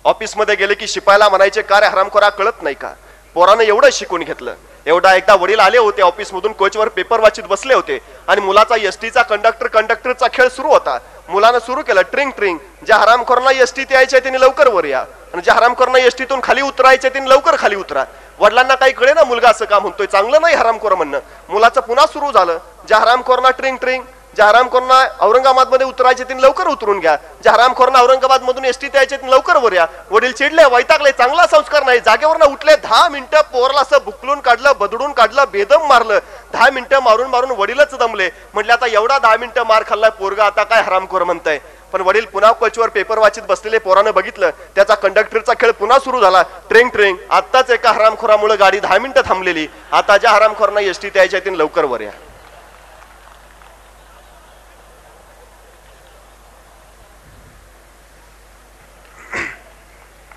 ऑफिसमध्ये 0.04 0.54
गेले 0.54 0.74
की 0.74 0.86
शिपायला 0.86 1.28
म्हणायचे 1.28 1.62
का 1.62 1.80
रे 1.80 1.86
हरामखोरा 1.86 2.28
कळत 2.28 2.62
नाही 2.62 2.74
का? 2.74 2.92
पोरानं 3.34 3.62
एवढं 3.62 3.88
शिकून 3.92 4.22
घेतलं. 4.22 4.54
एवढा 4.86 5.14
एकदा 5.14 5.34
वडील 5.34 5.60
आले 5.60 5.78
होते 5.78 6.02
ऑफिसमधून 6.02 6.52
कोचवर 6.52 6.88
पेपर 6.88 7.20
वाचित 7.20 7.44
बसले 7.44 7.74
होते 7.74 7.98
आणि 8.28 8.40
मुलाचा 8.40 8.76
एसटीचा 8.80 9.22
कंडक्टर 9.22 9.66
कंडक्टरचा 9.66 10.26
खेळ 10.32 10.48
सुरू 10.48 10.68
होता. 10.68 10.98
मुलानं 11.28 11.58
सुरू 11.58 11.82
केलं 11.82 12.02
ट्रिंग 12.02 12.30
ट्रिंग 12.30 12.58
ज्या 12.86 12.96
हरामखोरांना 12.96 13.50
एसटीत 13.62 13.92
यायचे 13.92 14.20
त्यांनी 14.20 14.40
लवकर 14.40 14.68
वर 14.68 14.84
या. 14.84 15.00
आणि 15.32 15.42
ज्या 15.42 15.54
हरामखोरांना 15.54 15.98
एसटीतून 15.98 16.40
खाली 16.42 16.60
उतरायचे 16.60 17.08
त्यांनी 17.08 17.30
लवकर 17.30 17.56
खाली 17.58 17.76
उतरा. 17.76 18.04
वडिलांना 18.38 18.74
काही 18.74 18.92
कळे 18.92 19.12
ना 19.14 19.24
मुलगा 19.24 19.48
असं 19.48 19.64
का 19.64 19.78
म्हणतोय? 19.78 20.06
चांगलं 20.06 20.40
नाही 20.42 20.56
हरामखोर 20.56 20.94
म्हणणं. 20.94 21.18
मुलाचं 21.48 21.80
पुन्हा 21.80 22.06
सुरू 22.06 22.32
झालं. 22.32 22.58
ज्या 22.88 22.98
हरामखोरांना 22.98 23.50
ट्रिंग 23.50 23.76
ट्रिंग 23.76 24.02
ज्या 24.36 24.46
हरामखोरांना 24.46 25.26
औरंगाबादमध्ये 25.26 25.86
उतरायचे 25.86 26.24
त्यांनी 26.24 26.42
लवकर 26.42 26.66
उतरून 26.68 26.98
घ्या. 27.00 27.16
ज्या 27.42 27.52
हरामखोरांना 27.52 27.98
औरंगाबाद 27.98 28.42
मधून 28.42 28.64
एसटी 28.64 28.86
यायचे 28.94 29.16
त्यांनी 29.16 29.32
लवकर 29.32 29.56
वर 29.56 29.72
या. 29.72 29.86
वडील 30.10 30.32
चिडले 30.32 30.64
वैतागले 30.72 31.12
चांगला 31.12 31.46
संस्कार 31.46 31.84
नाही. 31.84 32.00
जागेवर 32.00 32.42
उठले 32.42 32.76
दहा 32.76 33.08
मिनिटं 33.08 33.40
पोरला 33.52 33.80
असं 33.80 34.04
बुकलून 34.04 34.40
काढलं 34.40 34.72
बदडून 34.80 35.12
काढलं 35.12 35.44
बेदम 35.52 35.86
मारलं. 35.88 36.18
दहा 36.52 36.70
मिनिटं 36.70 37.02
मारून 37.02 37.26
मारून 37.26 37.50
वडीलच 37.50 37.94
दमले. 37.94 38.28
म्हटले 38.54 38.72
आता 38.72 38.86
एवढा 38.86 39.18
दहा 39.18 39.36
मिनिटं 39.36 39.66
मार 39.66 39.84
खाल्लाय 39.88 40.10
पोरगा 40.10 40.44
आता 40.44 40.64
काय 40.64 40.82
हरामखोर 40.82 41.24
म्हणताय? 41.24 41.58
पण 41.92 42.00
वडील 42.00 42.24
पुन्हा 42.24 42.52
कोचवर 42.52 42.88
पेपर 42.88 43.18
वाचित 43.18 43.42
बसलेले 43.48 43.78
पोरानं 43.78 44.10
बघितलं. 44.14 44.50
त्याचा 44.74 44.94
कंडक्टरचा 44.94 45.52
खेळ 45.60 45.70
पुन्हा 45.70 45.98
सुरू 45.98 46.20
झाला. 46.20 46.42
ट्रेंग 46.68 46.88
ट्रेंग. 46.88 47.16
आताच 47.30 47.70
एका 47.70 47.92
हरामखोरामुळे 47.92 48.56
गाडी 48.56 48.80
दहा 48.80 48.98
मिनिटं 48.98 49.28
थांबलेली. 49.28 49.66
आता 49.92 50.16
ज्या 50.16 50.30
हरामखोरांना 50.30 50.80
एसटी 50.80 51.10
यायच्या 51.16 51.40
त्यांनी 51.40 51.58
लवकर 51.58 51.84
वर 51.84 52.00
या. 52.00 52.10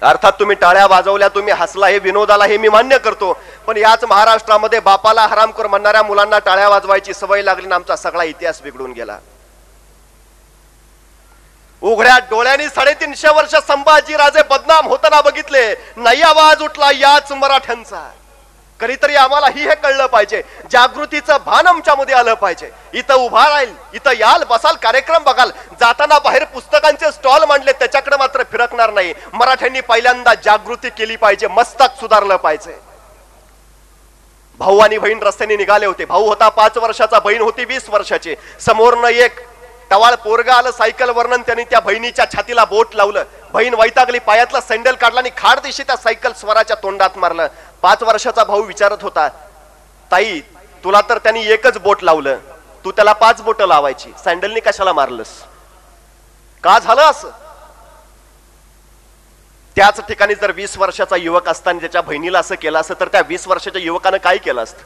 अर्थात 0.03 0.31
तुम्ही 0.39 0.55
टाळ्या 0.61 0.85
वाजवल्या 0.87 1.27
तुम्ही 1.27 1.53
हसला 1.53 1.87
हे 1.87 1.99
विनोदाला 1.99 2.45
हे 2.45 2.57
मी 2.57 2.69
मान्य 2.69 2.97
करतो. 2.97 3.31
पण 3.67 3.77
याच 3.77 4.03
महाराष्ट्रामध्ये 4.03 4.79
बापाला 4.79 5.25
हरामखोर 5.27 5.67
म्हणणाऱ्या 5.67 6.03
मुलांना 6.03 6.39
टाळ्या 6.39 6.69
वाजवायची 6.69 7.13
सवय 7.13 7.41
लागली 7.41 7.67
ना 7.67 7.75
आमचा 7.75 7.95
सगळा 7.95 8.23
इतिहास 8.23 8.61
बिघडून 8.61 8.91
गेला. 8.91 9.17
उघड्या 11.81 12.17
डोळ्यांनी 12.29 12.67
साडेतीनशे 12.67 13.29
वर्ष 13.35 13.55
संभाजीराजे 13.67 14.41
बदनाम 14.49 14.87
होताना 14.87 15.21
बघितले. 15.21 15.63
नाही 15.97 16.21
आवाज 16.21 16.61
उठला 16.63 16.91
याच 16.91 17.31
मराठ्यांचा. 17.31 18.09
कधीतरी 18.79 19.15
आम्हाला 19.15 19.47
ही 19.47 19.67
हे 19.67 19.75
कळलं 19.75 20.05
पाहिजे. 20.05 20.41
जागृतीचं 20.71 21.37
भान 21.45 21.67
आमच्यामध्ये 21.67 22.15
आलं 22.15 22.33
पाहिजे. 22.33 22.69
इथं 22.93 23.25
उभा 23.25 23.47
राहील 23.49 23.73
इथं 23.93 24.17
याल 24.19 24.43
बसाल 24.49 24.75
कार्यक्रम 24.83 25.23
बघाल. 25.23 25.51
जाताना 25.79 26.17
बाहेर 26.19 26.43
पुस्तकांचे 26.43 27.11
स्टॉल 27.11 27.43
मांडले 27.49 27.71
त्याच्याकडे 27.71 28.17
मात्र 28.17 28.43
फिरकणार 28.51 28.93
नाही. 28.93 29.13
मराठ्यांनी 29.33 29.81
पहिल्यांदा 29.81 30.33
जागृती 30.43 30.89
केली 30.89 31.15
पाहिजे 31.15 31.47
मस्तक 31.47 31.99
सुधारलं 31.99 32.35
पाहिजे. 32.35 32.77
भाऊ 34.59 34.79
आणि 34.79 34.97
बहीण 34.97 35.23
रस्त्याने 35.23 35.55
निघाले 35.55 35.85
होते. 35.85 36.05
भाऊ 36.05 36.27
होता 36.27 36.49
पाच 36.49 36.77
वर्षाचा 36.77 37.19
बहीण 37.19 37.41
होती 37.41 37.65
वीस 37.65 37.89
वर्षाची. 37.89 38.35
समोरनं 38.65 39.07
एक 39.07 39.39
टवाळ 39.89 40.15
पोरगा 40.15 40.53
आलं 40.55 40.71
सायकल 40.71 41.09
वर्णन 41.09 41.41
त्यांनी 41.41 41.63
त्या 41.63 41.79
बहिणीच्या 41.79 42.25
छातीला 42.31 42.65
बोट 42.65 42.95
लावलं. 42.95 43.23
बहीण 43.53 43.73
वैतागली 43.79 44.19
पायातला 44.19 44.61
सँडल 44.61 44.95
काढला 44.95 45.19
आणि 45.19 45.29
खाड 45.37 45.59
दिशी 45.59 45.83
त्या 45.83 45.95
सायकल 45.95 46.31
स्वराच्या 46.39 46.75
तोंडात 46.83 47.17
मारलं. 47.17 47.47
पाच 47.83 48.03
वर्षाचा 48.03 48.43
भाऊ 48.43 48.61
विचारत 48.63 49.01
होता 49.01 49.27
ताई 50.11 50.39
तुला 50.83 51.01
तर 51.09 51.17
त्यांनी 51.17 51.45
एकच 51.45 51.77
बोट 51.77 52.03
लावलं. 52.03 52.37
तू 52.85 52.91
त्याला 52.91 53.13
पाच 53.13 53.41
बोट 53.41 53.61
लावायची. 53.61 54.11
सँडलनी 54.23 54.59
कशाला 54.59 54.93
मारलंस? 54.93 55.29
का 56.63 56.79
झालं 56.79 57.01
असं? 57.01 57.29
त्याच 59.75 59.99
ठिकाणी 60.07 60.35
जर 60.35 60.51
वीस 60.51 60.77
वर्षाचा 60.77 61.15
युवक 61.15 61.47
असताना 61.49 61.79
ज्याच्या 61.79 62.01
बहिणीला 62.01 62.39
असं 62.39 62.55
केलं 62.55 62.79
असतं 62.79 62.93
तर 62.99 63.07
त्या 63.07 63.21
वीस 63.27 63.47
वर्षाच्या 63.47 63.81
युवकानं 63.81 64.17
काय 64.17 64.37
केलं 64.37 64.63
असतं? 64.63 64.81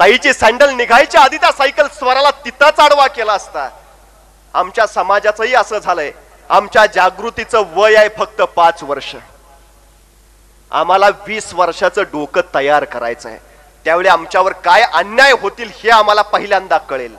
ताईची 0.00 0.32
सँडल 0.32 0.70
निघायच्या 0.70 1.20
आधी 1.20 1.36
त्या 1.36 1.52
सायकल 1.52 1.86
स्वराला 1.88 2.30
तिथं 2.44 2.82
आडवा 2.82 3.06
केला 3.06 3.32
असता. 3.32 3.68
आमच्या 4.54 4.86
समाजाचंही 4.86 5.54
असं 5.54 5.78
झालंय. 5.78 6.12
आमच्या 6.48 6.86
जागृतीचं 6.86 7.64
वय 7.74 7.96
आहे 7.96 8.08
फक्त 8.18 8.42
पाच 8.42 8.82
वर्ष. 8.82 9.14
आम्हाला 10.76 11.08
वीस 11.26 11.54
वर्षाचं 11.54 12.02
डोकं 12.02 12.40
तयार 12.54 12.84
करायचं 12.84 13.28
आहे. 13.28 13.38
त्यावेळी 13.84 14.08
आमच्यावर 14.08 14.52
काय 14.52 14.82
अन्याय 14.82 15.32
होतील 15.32 15.70
हे 15.74 15.90
आम्हाला 15.90 16.22
पहिल्यांदा 16.22 16.78
कळेल. 16.78 17.16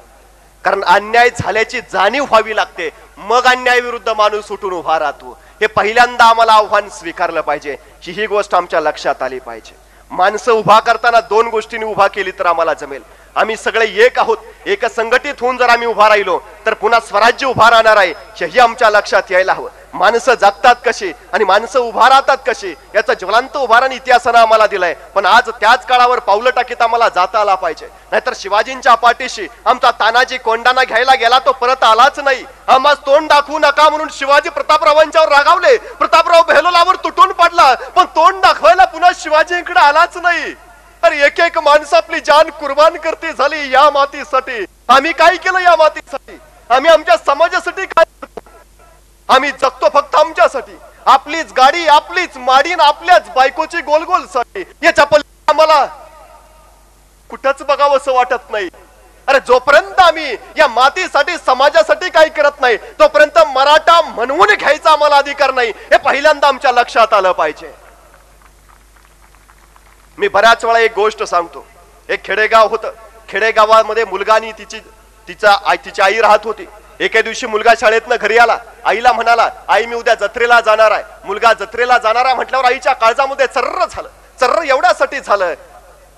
कारण 0.63 0.83
अन्याय 0.83 1.29
झाल्याची 1.29 1.81
जाणीव 1.81 2.23
व्हावी 2.23 2.55
लागते. 2.55 2.89
मग 3.17 3.45
अन्याय 3.45 3.79
विरुद्ध 3.79 4.09
माणूस 4.09 4.51
उठून 4.51 4.73
उभा 4.73 4.99
राहतो. 4.99 5.39
हे 5.61 5.67
पहिल्यांदा 5.67 6.25
आम्हाला 6.25 6.53
आव्हान 6.53 6.89
स्वीकारलं 6.89 7.41
पाहिजे. 7.41 7.77
ही 8.01 8.13
ही 8.13 8.27
गोष्ट 8.27 8.55
आमच्या 8.55 8.81
लक्षात 8.81 9.21
आली 9.21 9.39
पाहिजे. 9.39 9.75
माणसं 10.11 10.51
उभा 10.51 10.79
करताना 10.79 11.19
दोन 11.19 11.47
गोष्टींनी 11.47 11.85
उभा 11.85 12.07
केली 12.07 12.31
तर 12.31 12.45
आम्हाला 12.45 12.73
जमेल. 12.73 13.01
आम्ही 13.35 13.55
सगळे 13.55 13.85
एक 14.05 14.19
आहोत. 14.19 14.37
एक 14.65 14.85
संघटित 14.85 15.33
होऊन 15.41 15.57
जर 15.57 15.69
आम्ही 15.69 15.87
उभा 15.87 16.09
राहिलो 16.09 16.39
तर 16.65 16.73
पुन्हा 16.73 16.99
स्वराज्य 16.99 17.47
उभा 17.47 17.69
राहणार 17.69 17.97
आहे. 17.97 18.13
हेही 18.39 18.59
आमच्या 18.59 18.89
लक्षात 18.89 19.31
यायला 19.31 19.53
हवं. 19.53 19.69
माणसं 19.97 20.33
जगतात 20.33 20.75
कशी 20.86 21.12
आणि 21.33 21.43
माणसं 21.43 21.79
उभा 21.79 22.07
राहतात 22.10 22.38
कशी 22.47 22.73
याचा 22.95 23.13
ज्वलांत 23.13 23.55
उभारण 23.57 23.91
इतिहासानं 23.91 24.38
आम्हाला 24.39 24.67
दिलाय. 24.67 24.93
पण 25.15 25.25
आज 25.25 25.49
त्याच 25.62 25.86
काळावर 25.86 26.19
पावलं 26.19 26.49
टाकीत 26.55 26.81
आम्हाला 26.81 27.07
जाता 27.15 27.39
आला 27.39 27.55
पाहिजे. 27.55 27.88
नाहीतर 28.12 28.33
शिवाजींच्या 28.36 28.95
पाठीशी 28.95 29.47
आमचा 29.65 29.91
तानाजी 29.99 30.38
कोंडाना 30.38 30.83
घ्यायला 30.83 31.15
गेला 31.15 31.39
तो 31.39 31.51
परत 31.51 31.83
आलाच 31.83 32.19
नाही. 32.19 32.43
आम्हाला 32.67 33.05
तोंड 33.05 33.27
दाखवू 33.29 33.60
नका 33.60 33.89
म्हणून 33.89 34.07
शिवाजी 34.13 34.49
प्रतापरावांच्यावर 34.49 35.29
रागावले. 35.29 35.77
प्रतापराव 35.77 36.43
बेहलोलावर 36.47 36.95
तुटून 37.03 37.31
पडला. 37.31 37.73
पण 37.95 38.05
तोंड 38.15 38.41
दाखवायला 38.41 38.86
पुन्हा 38.86 39.12
शिवाजींकडे 39.19 39.79
आलाच 39.79 40.17
नाही. 40.17 40.53
अरे 41.03 41.25
एक 41.25 41.39
एक 41.39 41.57
माणसं 41.57 41.97
आपली 41.97 42.19
जान 42.19 42.49
कुर्बान 42.60 42.97
करते 42.97 43.31
झाली 43.33 43.69
या 43.71 43.89
मातीसाठी. 43.89 44.65
आम्ही 44.89 45.12
काय 45.13 45.36
केलं 45.36 45.60
या 45.60 45.75
मातीसाठी? 45.75 46.38
आम्ही 46.69 46.91
आमच्या 46.91 47.17
समाजासाठी 47.17 47.86
काय 47.86 48.03
आम्ही 49.29 49.51
जगतो 49.51 49.89
फक्त 49.93 50.15
आमच्यासाठी. 50.15 50.77
आपलीच 51.05 51.51
गाडी 51.57 51.85
आपलीच 51.87 52.37
माडीन 52.37 52.79
आपल्याच 52.81 53.29
बायकोची 53.35 53.81
गोल 53.81 54.03
गोलसाठी. 54.03 54.63
याच्या 54.83 55.05
पलीकडे 55.05 55.51
आम्हाला 55.51 55.85
कुठंच 57.29 57.61
बघावं 57.61 57.97
असं 57.97 58.13
वाटत 58.13 58.51
नाही. 58.51 58.69
अरे 59.27 59.39
जोपर्यंत 59.47 59.99
आम्ही 60.01 60.35
या 60.57 60.67
मातीसाठी 60.67 61.37
समाजासाठी 61.37 62.09
काही 62.09 62.29
करत 62.29 62.61
नाही 62.61 62.77
तोपर्यंत 62.99 63.39
मराठा 63.47 63.99
म्हणवून 64.01 64.53
घ्यायचा 64.55 64.91
आम्हाला 64.91 65.17
अधिकार 65.17 65.53
नाही. 65.53 65.71
हे 65.91 65.97
पहिल्यांदा 65.97 66.47
आमच्या 66.47 66.71
लक्षात 66.71 67.13
आलं 67.13 67.31
पाहिजे. 67.31 67.73
मी 70.17 70.27
बऱ्याच 70.27 70.63
वेळा 70.65 70.79
एक 70.79 70.93
गोष्ट 70.95 71.23
सांगतो. 71.23 71.65
एक 72.09 72.23
खेडेगाव 72.25 72.67
होतं. 72.69 72.91
खेडेगावामध्ये 73.29 74.05
मुलगा 74.05 74.33
आणि 74.33 74.51
तिची 74.57 74.79
तिचा 75.27 75.57
आई 75.65 75.77
तिची 75.85 76.01
आई 76.01 76.19
राहत 76.21 76.45
होती. 76.45 76.65
एके 76.99 77.21
दिवशी 77.21 77.47
मुलगा 77.47 77.73
शाळेतनं 77.79 78.15
घरी 78.21 78.38
आला. 78.38 78.57
आईला 78.86 79.12
म्हणाला 79.13 79.49
आई 79.67 79.86
मी 79.86 79.95
उद्या 79.95 80.13
जत्रेला 80.15 80.60
जाणार 80.62 80.91
आहे. 80.91 81.03
मुलगा 81.23 81.53
जत्रेला 81.53 81.97
जाणार 81.97 82.25
आहे 82.25 82.36
म्हटल्यावर 82.36 82.65
आईच्या 82.65 82.93
काळजामध्ये 82.93 83.47
चर्र 83.47 83.86
झालं. 83.86 84.07
चर्र 84.39 84.63
एवढ्यासाठी 84.63 85.19
झालं 85.19 85.53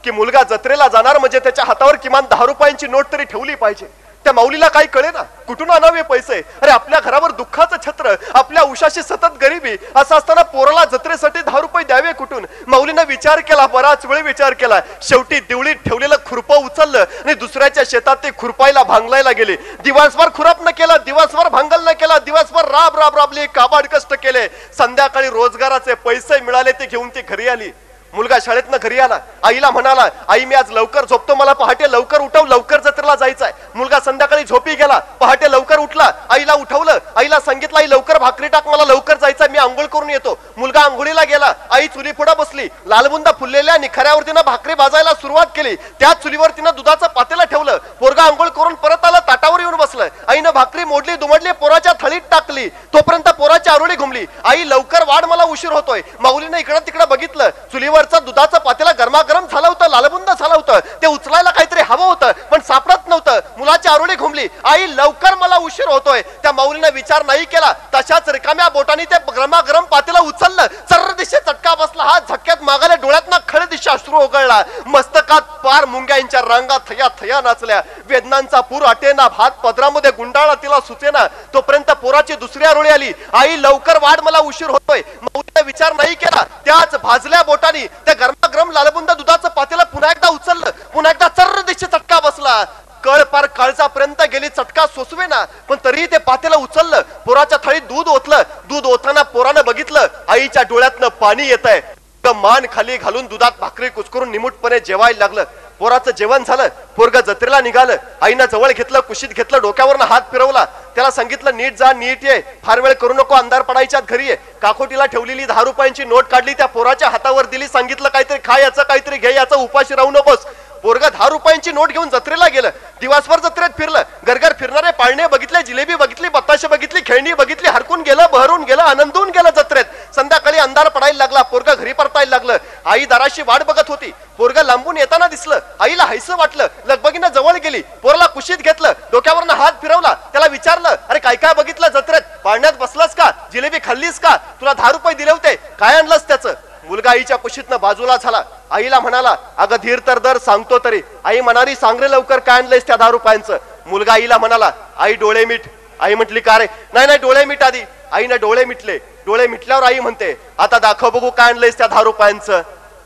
की 0.04 0.12
मुलगा 0.12 0.44
जत्रेला 0.50 0.88
जाणार 0.88 1.18
म्हणजे 1.20 1.40
त्याच्या 1.40 1.66
हातावर 1.66 1.96
किमान 1.96 2.26
दहा 2.30 2.46
रुपयांची 2.46 2.88
नोट 2.88 3.12
तरी 3.12 3.24
ठेवली 3.24 3.56
पाहिजे. 3.56 3.88
त्या 4.30 4.34
माऊलीला 4.36 4.68
काही 4.68 4.88
कळे 4.88 5.10
ना 5.12 5.22
कुठून 5.48 5.70
आणावे 5.72 6.02
पैसे? 6.10 6.36
अरे 6.62 6.72
आपल्या 6.72 7.00
घरावर 7.00 7.32
दुःखाचं 7.32 7.78
छत्र 7.86 8.14
आपल्या 8.36 8.64
उशाशी 8.64 9.02
सतत 9.02 9.38
गरिबी 9.42 9.76
असं 9.96 10.16
असताना 10.18 10.42
पोराला 10.52 10.84
जत्रेसाठी 10.92 11.42
दहा 11.46 11.60
रुपये 11.60 11.84
द्यावे 11.84 12.12
कुठून? 12.14 12.46
माऊलीनं 12.68 13.06
विचार 13.08 13.40
केला 13.40 13.66
बराच 13.68 14.06
वेळ 14.06 14.22
विचार 14.24 14.54
केला. 14.54 14.80
शेवटी 15.02 15.40
दिवळीत 15.40 15.76
ठेवलेलं 15.86 16.16
खुरपं 16.26 16.66
उचललं 16.66 17.00
आणि 17.00 17.34
दुसऱ्याच्या 17.34 17.84
शेतात 17.90 18.24
ते 18.24 18.30
खुरपायला 18.38 18.84
भांगलायला 18.84 19.32
गेले. 19.32 19.56
दिवसभर 19.84 20.30
खुराप 20.36 20.62
न 20.62 20.70
केला 20.78 20.98
दिवसभर 21.06 21.50
भांगल 21.50 21.88
न 21.88 21.94
केला 22.00 22.18
दिवसभर 22.26 22.72
राब 22.72 23.00
राब 23.00 23.18
राबली 23.18 23.48
काबाड 23.56 23.88
कष्ट 23.94 24.14
केले. 24.14 24.48
संध्याकाळी 24.78 25.30
रोजगाराचे 25.30 25.94
पैसे 26.06 26.40
मिळाले 26.40 26.72
ते 26.72 26.86
घेऊन 26.86 27.10
ती 27.10 27.22
घरी 27.22 27.48
आली. 27.48 27.72
मुलगा 28.14 28.38
शाळेतनं 28.42 28.78
घरी 28.82 29.00
आला 29.00 29.18
आईला 29.44 29.70
म्हणाला 29.72 30.08
आई 30.28 30.46
मी 30.46 30.56
आज 30.56 30.72
लवकर 30.72 31.06
झोपतो 31.06 31.36
मला 31.36 31.54
पहाटे 31.54 31.92
लवकर 31.92 32.22
उठव 32.22 32.46
लवकर 32.46 32.80
जत्रेला 32.82 33.16
जायचंय. 33.16 33.52
मुलगा 33.76 34.00
संध्याकाळी 34.06 34.44
झोपी 34.44 34.76
गेला 34.76 34.98
पहाटे 35.20 35.52
लवकर 35.52 35.80
उठला 35.80 36.10
आईला 36.30 36.54
उठवलं 36.54 36.98
आईला 37.18 37.40
सांगितलं 37.40 37.80
आई 37.80 37.90
लवकर 37.90 38.18
भाकरी 38.20 38.48
टाक 38.48 38.68
मला 38.68 38.86
लवकर 38.86 39.18
जायचंय 39.18 39.48
मी 39.48 39.58
आंघोळ 39.58 39.86
करून 39.86 40.10
येतो. 40.10 40.38
मुलगा 40.58 40.82
आंघोळीला 40.82 41.24
गेला 41.24 41.52
आई 41.72 41.88
चुली 41.88 42.12
पुढे 42.12 42.36
बसली 42.38 42.68
लालबुंदा 42.88 43.32
फुललेल्या 43.40 43.78
निखाऱ्यावर 43.78 44.24
तिनं 44.28 44.42
भाकरी 44.46 44.74
भाजायला 44.76 45.14
सुरुवात 45.22 45.48
केली 45.56 45.76
त्या 46.00 46.14
चुलीवर 46.24 46.52
तिनं 46.58 46.76
दुधाचं 46.76 47.08
पातेलं 47.08 47.44
ठेवलं 47.44 47.78
पोरगा 48.00 48.24
आंघोळ 48.24 48.48
करून 48.50 48.74
परत 48.76 49.06
आलं 49.06 49.20
ताटावर 49.28 49.60
येऊन 49.60 49.76
बसलं 49.76 50.08
आईनं 50.28 50.52
भाकरी 50.54 50.84
मोडली 50.84 51.16
दुमडली 51.16 51.52
पोराच्या 51.52 51.94
थळीत 52.02 52.22
टाकली 52.32 52.68
तोपर्यंत 52.94 53.30
पोराची 53.30 53.70
आरोळी 53.70 53.96
घुमली 53.96 54.26
आई 54.44 54.68
लवकर 54.70 55.04
वाढ 55.08 55.26
मला 55.26 55.44
उशीर 55.44 55.72
होतोय. 55.72 56.02
माऊलीनं 56.20 56.58
इकडं 56.58 56.80
तिकडं 56.88 57.08
बघितलं 57.10 57.50
चुलीवर 57.72 57.99
चुलीवरचं 58.02 58.26
दुधाचं 58.26 58.58
पातेला 58.60 58.92
गरमागरम 59.00 59.46
झालं 59.48 59.68
होतं 59.68 59.90
लालबुंद 59.90 60.30
झालं 60.30 60.54
होतं. 60.54 60.80
ते 61.02 61.08
उचलायला 61.08 61.52
काहीतरी 61.52 61.82
हवं 61.82 62.06
होतं 62.06 62.32
पण 62.52 62.62
सापडत 62.62 62.99
नव्हतं. 63.10 63.40
मुलाची 63.58 63.90
आरोळी 63.90 64.16
घुमली. 64.16 64.48
आई 64.64 64.86
लवकर 64.90 65.36
मला 65.36 65.58
उशीर 65.58 65.88
होतोय. 65.88 66.22
त्या 66.44 66.52
माऊलीनं 66.52 66.90
विचार 66.94 67.26
नाही 67.26 67.46
केला. 67.46 67.72
तशाच 67.94 68.30
रिकाम्या 68.30 68.68
बोटाने 68.70 69.06
ते 69.06 69.18
गरमागरम 69.32 69.86
पातीला 69.86 70.20
उचललं. 70.20 70.68
चर्र 70.90 71.12
दिशे 71.14 71.40
चटका 71.48 71.74
बसला. 71.76 72.04
हा 72.04 72.20
झक्क्यात 72.20 72.64
मागाले 72.64 72.96
डोळ्यात 72.96 73.40
खळ 73.48 73.64
दिशा 73.66 73.92
अश्रू 73.92 74.16
ओघळला. 74.16 74.62
मस्तकात 74.86 75.42
पार 75.64 75.86
मुंग्यांच्या 75.86 76.42
रांगा 76.42 76.78
थया 76.90 77.08
थया 77.22 77.42
नाचल्या. 77.42 77.82
वेदनांचा 78.06 78.62
पूर 78.62 78.84
आटेना. 78.86 79.28
भात 79.28 79.52
पदरामध्ये 79.64 80.12
गुंडाळा 80.12 80.54
तिला 80.64 80.80
सुचेना. 80.80 81.26
तोपर्यंत 81.54 81.92
पोराची 82.02 82.36
दुसरी 82.36 82.66
आरोळी 82.66 82.90
आली. 82.90 83.12
आई 83.34 83.62
लवकर 83.62 83.98
वाढ 84.02 84.20
मला 84.24 84.40
उशीर 84.40 84.70
होतोय. 84.70 85.02
माऊलीने 85.22 85.62
विचार 85.66 85.94
नाही 85.94 86.16
केला. 86.16 86.44
त्याच 86.66 86.96
भाजल्या 87.04 87.42
बोटानी 87.44 87.86
त्या 88.06 88.14
गरमागरम 88.20 88.72
लालबुंद 88.72 89.12
दुधाचं 89.12 89.50
पातेला 89.50 89.84
पुन्हा 89.84 90.12
एकदा 90.12 90.30
उचललं. 90.30 90.70
पुन्हा 90.94 91.12
एकदा 91.12 91.28
चर्र 91.38 91.62
दिशे 91.80 91.98
चटका 91.98 92.20
बसला. 92.20 92.64
कळ 93.04 93.22
पार 93.32 93.46
काळजापर्यंत 93.58 94.22
गेली 94.32 94.48
चटका 94.50 94.86
सोसवे 94.88 95.26
ना 95.28 95.44
पण 95.68 95.76
तरीही 95.86 96.06
ते 96.12 96.18
पातेला 96.28 96.56
उचललं. 96.56 97.02
पोराच्या 97.26 97.58
थळीत 97.64 97.82
दूध 97.90 98.08
ओतलं. 98.08 98.42
दूध 98.70 98.86
ओताना 98.86 99.24
पोरानं 99.24 99.66
बघितलं 99.66 100.08
आईच्या 100.28 100.64
डोळ्यातनं 100.70 101.08
पाणी 101.22 101.48
येत 101.48 101.66
आहे 101.66 101.98
मान 102.36 102.66
खाली 102.72 102.96
घालून 102.98 103.26
दुधात 103.26 103.52
भाकरी 103.60 103.88
कुचकरून 103.90 104.32
निमूटपणे 104.32 104.80
जेवायला 104.80 105.18
लागलं. 105.20 105.44
पोराचं 105.80 106.12
जेवण 106.18 106.44
झालं. 106.44 106.68
पोरग 106.96 107.16
जत्रेला 107.28 107.60
निघालं. 107.62 107.96
आईनं 108.22 108.46
जवळ 108.52 108.72
घेतलं 108.72 109.00
कुशीत 109.00 109.30
घेतलं 109.30 109.62
डोक्यावरनं 109.62 110.06
हात 110.06 110.22
फिरवला. 110.32 110.66
त्याला 110.96 111.12
सांगितलं 111.12 111.58
नीट 111.58 111.78
जा 111.78 111.92
नीट 111.94 112.26
ये. 112.26 112.40
फार 112.64 112.80
वेळ 112.80 112.94
करू 112.94 113.14
नको 113.14 113.36
अंधार 113.36 113.62
पडायच्यात 113.62 114.04
घरी 114.10 114.28
ये. 114.28 114.36
काकोटीला 114.62 115.06
ठेवलेली 115.06 115.46
दहा 115.46 115.64
रुपयांची 115.64 116.06
नोट 116.06 116.28
काढली 116.32 116.54
त्या 116.54 116.66
पोराच्या 116.68 117.10
हातावर 117.10 117.46
दिली 117.46 117.68
सांगितलं 117.68 118.10
काहीतरी 118.10 118.38
खा 118.46 118.60
याचं 118.60 118.84
काहीतरी 118.84 119.18
घे 119.18 119.34
याचा 119.36 119.56
उपाशी 119.56 119.96
राहू 119.96 120.12
नकोस. 120.12 120.46
पोरग 120.84 121.06
दहा 121.06 121.28
रुपयांची 121.30 121.72
नोट 121.72 121.92
घेऊन 121.92 122.10
जत्रेला 122.10 122.48
गेलं. 122.48 122.70
दिवसभर 123.00 123.40
जत्रेत 123.40 123.70
फिरलं. 123.78 124.04
घरघर 124.28 124.54
फिरणारे 124.60 124.92
पाळणे 124.92 125.28
बघितले 125.28 125.62
जिलेबी 125.64 125.96
बघितली 125.96 126.30
बत्ताशे 126.30 126.68
बघितली 126.68 127.02
खेळणी 127.06 127.34
बघितली 127.34 127.70
हरकून 127.70 128.02
गेलं 128.02 128.28
बहरून 128.32 128.64
गेलं 128.64 128.82
आनंदून 128.82 129.30
गेलं 129.30 129.50
जत्रेत. 129.56 129.86
संध्याकाळी 130.16 130.58
अंधार 130.58 130.90
पडायला 130.90 131.18
लागला 131.18 131.42
पोरग 131.42 131.74
घरी 131.76 131.94
परतायला 131.94 132.30
लागलं. 132.30 132.58
आई 132.86 133.06
दाराशी 133.06 133.42
वाट 133.48 133.64
बघत 133.64 133.90
होती. 133.90 134.14
पोरग 134.38 134.58
लांबून 134.58 134.98
येताना 134.98 135.28
दिसलं. 135.28 135.60
आईला 135.80 136.06
हैस 136.06 136.30
वाटलं. 136.30 136.68
लगबगीनं 136.86 137.28
जवळ 137.28 137.58
गेली. 137.64 137.82
पोरला 138.04 138.28
कुशीत 138.28 138.58
घेतलं. 138.58 138.94
डोक्यावरनं 139.12 139.54
हात 139.54 139.82
फिरवला. 139.82 140.14
त्याला 140.32 140.48
विचारलं 140.48 140.96
अरे 141.10 141.20
काय 141.20 141.36
काय 141.36 141.54
बघितलं 141.54 141.88
जत्रेत? 141.94 142.22
पाळण्यात 142.44 142.74
बसलास 142.80 143.16
का? 143.16 143.30
जिलेबी 143.54 143.80
खाल्लीस 143.84 144.20
का? 144.20 144.36
तुला 144.62 144.74
दहा 144.74 144.92
रुपये 144.92 145.14
दिले 145.14 145.32
होते. 145.32 145.56
काय 145.80 145.96
आणलंस 145.96 146.28
त्याचं? 146.28 146.54
मुलगा 146.90 147.10
आईच्या 147.10 147.38
कुशीतनं 147.38 147.78
बाजूला 147.82 148.16
झाला. 148.18 148.42
आईला 148.72 149.00
म्हणाला 149.00 149.36
अगं 149.58 149.76
धीर 149.82 150.00
तर 150.08 150.20
दर 150.20 150.38
सांगतो 150.38 150.78
तरी. 150.84 151.02
आई 151.24 151.42
म्हणाली 151.42 151.76
सांग 151.76 152.00
रे 152.00 152.10
लवकर 152.12 152.40
काय 152.40 152.58
आणलंयस 152.58 152.88
त्या 152.88 152.96
दहा 152.96 153.10
रुपयांचं? 153.12 153.58
मुलगा 153.88 154.14
आईला 154.14 154.38
म्हणाला 154.38 154.72
आई 154.98 155.14
डोळे 155.16 155.46
मीठ. 155.46 155.62
आई 156.00 156.16
म्हटली 156.16 156.40
का 156.40 156.58
रे? 156.60 156.66
नाही 156.94 157.08
नाही 157.08 157.20
डोळे 157.20 157.46
मीठ 157.46 157.64
आधी. 157.64 157.84
आईनं 158.12 158.36
डोळे 158.42 158.66
मिटले. 158.66 158.98
डोळे 159.26 159.48
मिटल्यावर 159.48 159.84
आई 159.84 160.00
म्हणते 160.00 160.34
आता 160.58 160.80
दाखव 160.80 161.10
बघू 161.10 161.30
काय 161.30 161.50
आणलंयस 161.50 161.78
त्या 161.78 161.88
दहा 161.88 162.04
रुपयांचं. 162.04 162.62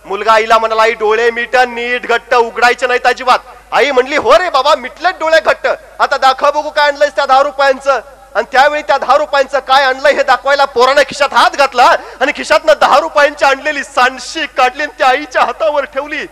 मुलगा 0.06 0.34
आईला 0.34 0.58
म्हणाला 0.58 0.82
आई 0.82 0.94
डोळे 1.00 1.30
मिट 1.32 1.56
नीट 1.58 2.08
घट्ट 2.08 2.34
उघडायचे 2.36 2.88
नाहीत 2.88 3.08
अजिबात. 3.08 3.40
आई 3.72 3.92
म्हणली 3.92 4.18
हो 4.18 4.38
रे 4.40 4.50
बाबा 4.50 4.76
मिटलेत 4.76 5.20
डोळे 5.20 5.40
घट्ट. 5.40 5.68
आता 6.00 6.18
दाखव 6.18 6.52
बघू 6.52 6.70
काय 6.70 6.88
आणलंयस 6.88 7.16
त्या 7.16 7.26
दहा 7.26 7.44
रुपयांचं. 7.44 8.00
आणि 8.36 8.46
त्यावेळी 8.52 8.82
त्या 8.82 8.98
दहा 8.98 9.18
रुपयांचं 9.18 9.60
काय 9.60 9.84
आणलं 9.84 10.08
हे 10.08 10.24
दाखवायला 10.24 10.66
पोरानं 10.66 11.02
खिशात 11.10 11.34
हात 11.34 11.56
घातला 11.58 11.84
आणि 12.22 12.32
खिशातनं 12.36 12.74
दहा 12.82 13.00
रुपयांची 13.00 13.46
आणलेली 13.46 13.84
सांडशी 13.84 14.46
काढली 14.58 14.84
आणि 14.84 14.92
त्या 14.98 15.08
आईच्या 15.08 15.42
हातावर 15.42 15.86
ठेवली. 15.86 16.26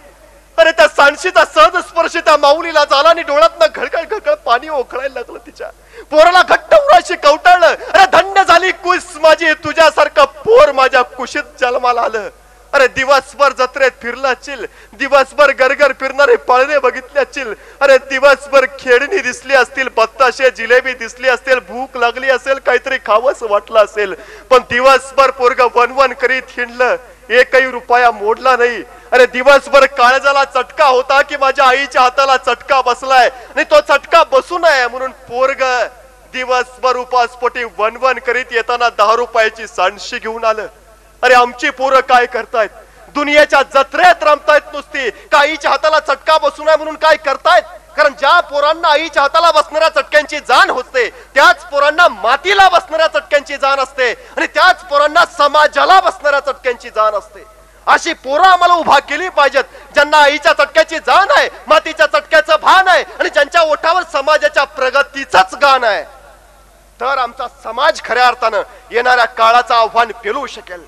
अरे 0.58 0.72
त्या 0.72 0.88
सांडशीचा 0.88 1.44
सहज 1.56 1.76
स्पर्श 1.88 2.16
त्या 2.16 2.36
माऊलीला 2.38 2.84
झाला 2.84 3.10
आणि 3.10 3.22
डोळ्यातनं 3.22 3.66
घडघड 3.76 4.08
घडघड 4.10 4.34
पाणी 4.46 4.70
ओखळायला 4.70 5.14
लागलं 5.14 5.38
तिच्या. 5.46 5.70
पोराला 6.12 6.42
घट्ट 6.42 6.74
उराशी 6.76 7.16
कवटाळलं. 7.16 7.76
अरे 7.94 8.06
धन्य 8.12 8.44
झाली 8.44 8.72
कुस 8.72 9.06
माझी 9.22 9.54
तुझ्यासारखं 9.64 10.26
पोर 10.46 10.72
माझ्या 10.72 11.02
कुशीत 11.02 11.60
जन्माला 11.60 12.02
आलं. 12.02 12.30
अरे 12.74 12.88
दिवसभर 12.88 13.54
जत्रेत 13.60 13.92
फिरला 14.02 14.34
चिल 14.34 14.66
दिवसभर 15.00 15.52
गरगर 15.60 15.92
फिरणारे 16.00 16.36
पळणे 16.48 16.78
बघितले 16.80 17.20
असशील 17.20 17.54
अरे 17.82 17.98
दिवसभर 18.10 18.66
खेळणी 18.80 19.18
दिसली 19.22 19.56
असतील 19.56 19.90
बत्ताशे 19.98 20.50
जिलेबी 20.58 20.94
दिसली 20.94 21.30
असतील 21.30 21.60
भूक 21.68 21.98
लागली 21.98 22.30
असेल 22.30 22.60
काहीतरी 22.66 22.98
खावंच 23.06 23.44
वाटलं 23.44 23.84
असेल. 23.84 24.14
पण 24.50 24.60
दिवसभर 24.70 25.32
पोरग 25.32 25.62
वनवन 25.76 26.14
करीत 26.22 26.58
हिंडलं 26.58 26.96
एकही 27.30 27.70
रुपया 27.72 28.12
मोडला 28.12 28.56
नाही. 28.58 28.84
अरे 29.12 29.26
दिवसभर 29.26 29.86
काळजाला 29.98 30.44
चटका 30.46 30.86
होता 30.86 31.22
की 31.22 31.38
माझ्या 31.38 31.66
आईच्या 31.66 32.02
हाताला 32.02 32.38
चटका 32.38 32.82
बसलाय? 32.82 33.30
आणि 33.30 33.64
तो 33.72 33.80
चटका 33.90 34.24
बसू 34.32 34.58
नये 34.58 34.88
म्हणून 34.88 35.12
पोरग 35.30 35.64
दिवसभर 36.34 36.96
उपासपोटी 36.98 37.64
वनवन 37.78 38.20
करीत 38.26 38.52
येताना 38.52 38.90
दहा 38.98 39.16
रुपयाची 39.16 39.68
सांडशी 39.68 40.20
घेऊन 40.20 40.46
आलं. 40.46 40.68
अरे 41.24 41.34
आमची 41.34 41.70
पोरं 41.70 42.00
काय 42.10 42.26
करतायत? 42.26 42.70
दुनियेच्या 43.16 43.62
जत्रेत 43.74 44.24
रमतायत 44.24 44.74
नुसती. 44.74 45.10
का 45.10 45.38
आईच्या 45.40 45.72
हाताला 45.72 46.00
चटका 46.00 46.38
बसू 46.38 46.64
नये 46.64 46.76
म्हणून 46.76 46.96
काय 46.96 47.16
करतायत? 47.26 47.64
कारण 47.98 48.14
ज्या 48.20 48.40
पोरांना 48.40 48.88
आईच्या 48.88 49.22
हाताला 49.22 49.52
बसणाऱ्या 49.52 49.90
चटक्यांची 49.90 50.40
जाण 50.40 50.70
होते 50.70 51.10
त्याच 51.36 51.64
पोरांना 51.72 52.08
मातीला 52.08 52.68
बसणाऱ्या 52.70 53.08
चटक्यांची 53.08 53.58
जाण 53.58 53.80
असते 53.80 54.10
आणि 54.38 54.48
त्याच 54.48 54.84
पोरांना 54.90 55.24
समाजाला 55.38 56.00
बसणाऱ्या 56.00 56.40
चटक्यांची 56.40 56.90
जाण 56.90 57.16
असते. 57.16 57.44
अशी 57.88 58.14
पोरं 58.14 58.44
आम्हाला 58.44 58.74
उभा 58.74 59.00
केली 59.00 59.30
पाहिजेत. 59.30 59.64
ज्यांना 59.94 60.18
आईच्या 60.18 60.54
चटक्याची 60.54 61.00
जाण 61.00 61.32
आहे 61.38 61.50
मातीच्या 61.68 62.06
चटक्याचं 62.08 62.56
भान 62.62 62.88
आहे 62.88 63.04
आणि 63.20 63.30
ज्यांच्या 63.30 63.62
ओठावर 63.62 64.04
समाजाच्या 64.14 64.64
प्रगतीचंच 64.64 65.56
गाण 65.62 65.84
आहे. 65.84 66.04
तर 67.00 67.18
आमचा 67.18 67.48
समाज 67.64 68.02
खऱ्या 68.04 68.28
अर्थानं 68.28 68.62
येणाऱ्या 68.92 69.26
काळाचं 69.26 69.74
आव्हान 69.76 70.12
पेलू 70.24 70.46
शकेल. 70.48 70.84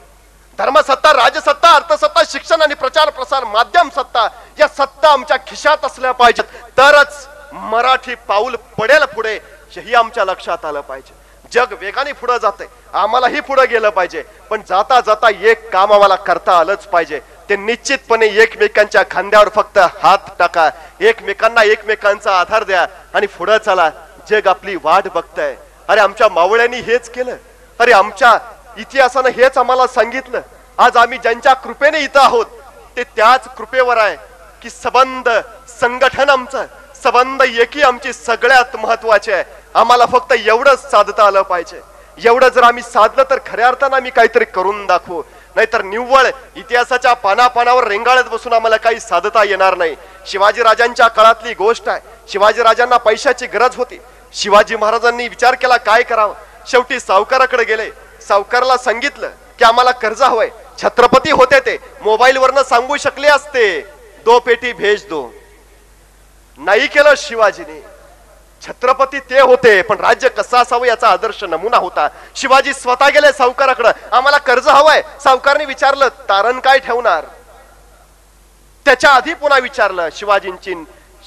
धर्मसत्ता 0.60 1.12
राजसत्ता 1.14 1.70
अर्थसत्ता 1.76 2.22
शिक्षण 2.30 2.62
आणि 2.62 2.74
प्रचार 2.76 3.10
प्रसार 3.10 3.44
माध्यम 3.44 3.90
सत्ता 3.96 4.28
या 4.60 4.68
सत्ता 4.68 5.12
आमच्या 5.12 5.38
खिशात 5.48 5.86
असल्या 5.86 6.12
पाहिजेत. 6.12 6.44
तरच 6.78 7.28
मराठी 7.54 8.16
पाऊल 8.28 8.56
पडेल 8.80 9.06
पुढे 9.16 9.34
हेही 9.76 9.94
आमच्या 9.96 10.26
लक्षात 10.26 10.66
आलं 10.66 10.82
पाहिजे. 10.82 11.14
जग 11.54 11.74
वेगाने 11.82 12.12
पुढे 12.12 12.38
जाते 12.42 12.68
आम्हालाही 12.94 13.40
पुढे 13.40 13.66
गेलं 13.68 13.90
पाहिजे. 13.90 14.24
पण 14.50 14.62
जाता 14.70 15.00
जाता 15.06 15.30
एक 15.30 15.70
काम 15.72 15.94
आम्हाला 15.94 16.16
करता 16.16 16.58
आलंच 16.60 16.86
पाहिजे. 16.88 17.20
ते 17.50 17.56
निश्चितपणे 17.56 18.28
एकमेकांच्या 18.44 19.04
खांद्यावर 19.12 19.50
फक्त 19.56 19.78
हात 20.04 20.30
टाका. 20.40 20.70
एकमेकांना 21.02 21.64
एकमेकांचा 21.64 22.40
आधार 22.40 22.64
द्या 22.64 22.86
आणि 23.14 23.28
पुढे 23.28 23.58
चला. 23.66 23.90
जग 24.30 24.48
आपली 24.48 24.76
वाट 24.84 25.08
बघतंय. 25.14 25.56
अरे 25.88 26.02
आमच्या 26.02 26.30
मावळ्यांनी 26.30 26.80
हेच 26.82 27.10
केलं. 27.10 27.36
अरे 27.80 27.92
आमच्या 27.92 28.38
इतिहासानं 28.78 29.30
हेच 29.30 29.58
आम्हाला 29.58 29.88
सांगितलं. 29.88 30.42
आज 30.78 30.98
आम्ही 30.98 31.18
ज्यांच्या 31.18 31.54
कृपेने 31.54 32.00
इथं 32.00 32.20
आहोत 32.20 32.46
ते 32.98 33.04
त्याच 33.04 33.48
कृपेवर 33.58 33.98
आहे 33.98 34.16
की 34.62 34.70
सबंध 34.70 35.30
संघटन 35.80 36.30
आमचं 36.30 36.66
सबंध 37.04 37.42
एकी 37.42 37.82
आमची 37.82 38.14
सगळ्यात 38.14 38.76
महत्वाची 38.76 39.32
आहे. 39.32 39.44
आम्हाला 39.76 40.06
फक्त 40.06 40.34
एवढंच 40.34 40.90
साधता 40.92 41.26
आलं 41.26 41.42
पाहिजे. 41.42 41.82
एवढं 42.18 42.50
जर 42.50 42.64
आम्ही 42.64 42.84
साधलं 42.84 43.24
तर 43.30 43.40
खऱ्या 43.46 43.68
अर्थानं 43.68 43.96
आम्ही 43.96 44.12
काहीतरी 44.12 44.46
करून 44.46 44.86
दाखवू. 44.86 45.22
नाहीतर 45.56 45.82
निव्वळ 45.82 46.28
इतिहासाच्या 46.56 47.14
पानापानावर 47.14 47.88
रेंगाळत 47.88 48.30
बसून 48.32 48.54
आम्हाला 48.54 48.78
काही 48.78 49.00
साधता 49.00 49.44
येणार 49.44 49.78
नाही. 49.78 49.96
शिवाजी 50.28 50.64
राजांच्या 50.64 51.08
काळातली 51.08 51.54
गोष्ट 51.54 51.90
आहे. 51.90 52.00
शिवाजी 52.32 52.64
राजांना 52.64 52.98
पैशाची 52.98 53.48
गरज 53.48 53.76
होती. 53.76 54.00
शिवाजी 54.34 54.76
महाराजांनी 54.76 55.28
विचार 55.28 55.56
केला 55.56 55.78
काय 55.78 56.04
करावं? 56.04 56.34
शेवटी 56.68 57.00
सावकाराकडे 57.00 57.64
गेले. 57.64 57.90
सावकाराला 58.28 58.78
सांगितलं 58.78 59.30
की 59.60 59.66
आम्हाला 59.66 59.92
कर्ज 59.92 60.22
हवंय. 60.22 60.50
छत्रपती 60.82 61.32
होते 61.32 61.60
ते. 61.60 61.78
मोबाईल 62.02 62.38
वरनं 62.38 62.64
सांगू 62.64 62.98
शकले 62.98 63.28
असते. 63.28 63.82
दो 64.26 64.40
पेटी 64.40 64.74
भेज 64.74 65.06
दो. 65.10 65.30
नाही 66.58 66.88
केलं 66.88 67.14
शिवाजीने. 67.18 67.82
छत्रपती 68.62 69.20
ते 69.20 69.40
होते 69.40 69.82
पण 69.82 70.00
राज्य 70.00 70.30
कसं 70.30 70.58
असावं 70.58 70.86
याचा 70.86 71.10
आदर्श 71.10 71.44
नमुना 71.44 71.78
होता. 71.78 72.08
शिवाजी 72.36 72.74
स्वतः 72.74 73.10
गेले 73.10 73.32
सावकाराकडे. 73.32 73.90
आम्हाला 74.12 74.38
कर्ज 74.38 74.68
हवंय. 74.68 75.02
सावकारने 75.24 75.66
विचारलं 75.66 76.08
तारण 76.30 76.60
काय 76.60 76.80
ठेवणार? 76.80 77.26
त्याच्या 78.86 79.10
आधी 79.10 79.34
पुन्हा 79.34 79.60
विचारलं 79.60 80.10
शिवाजींची 80.12 80.74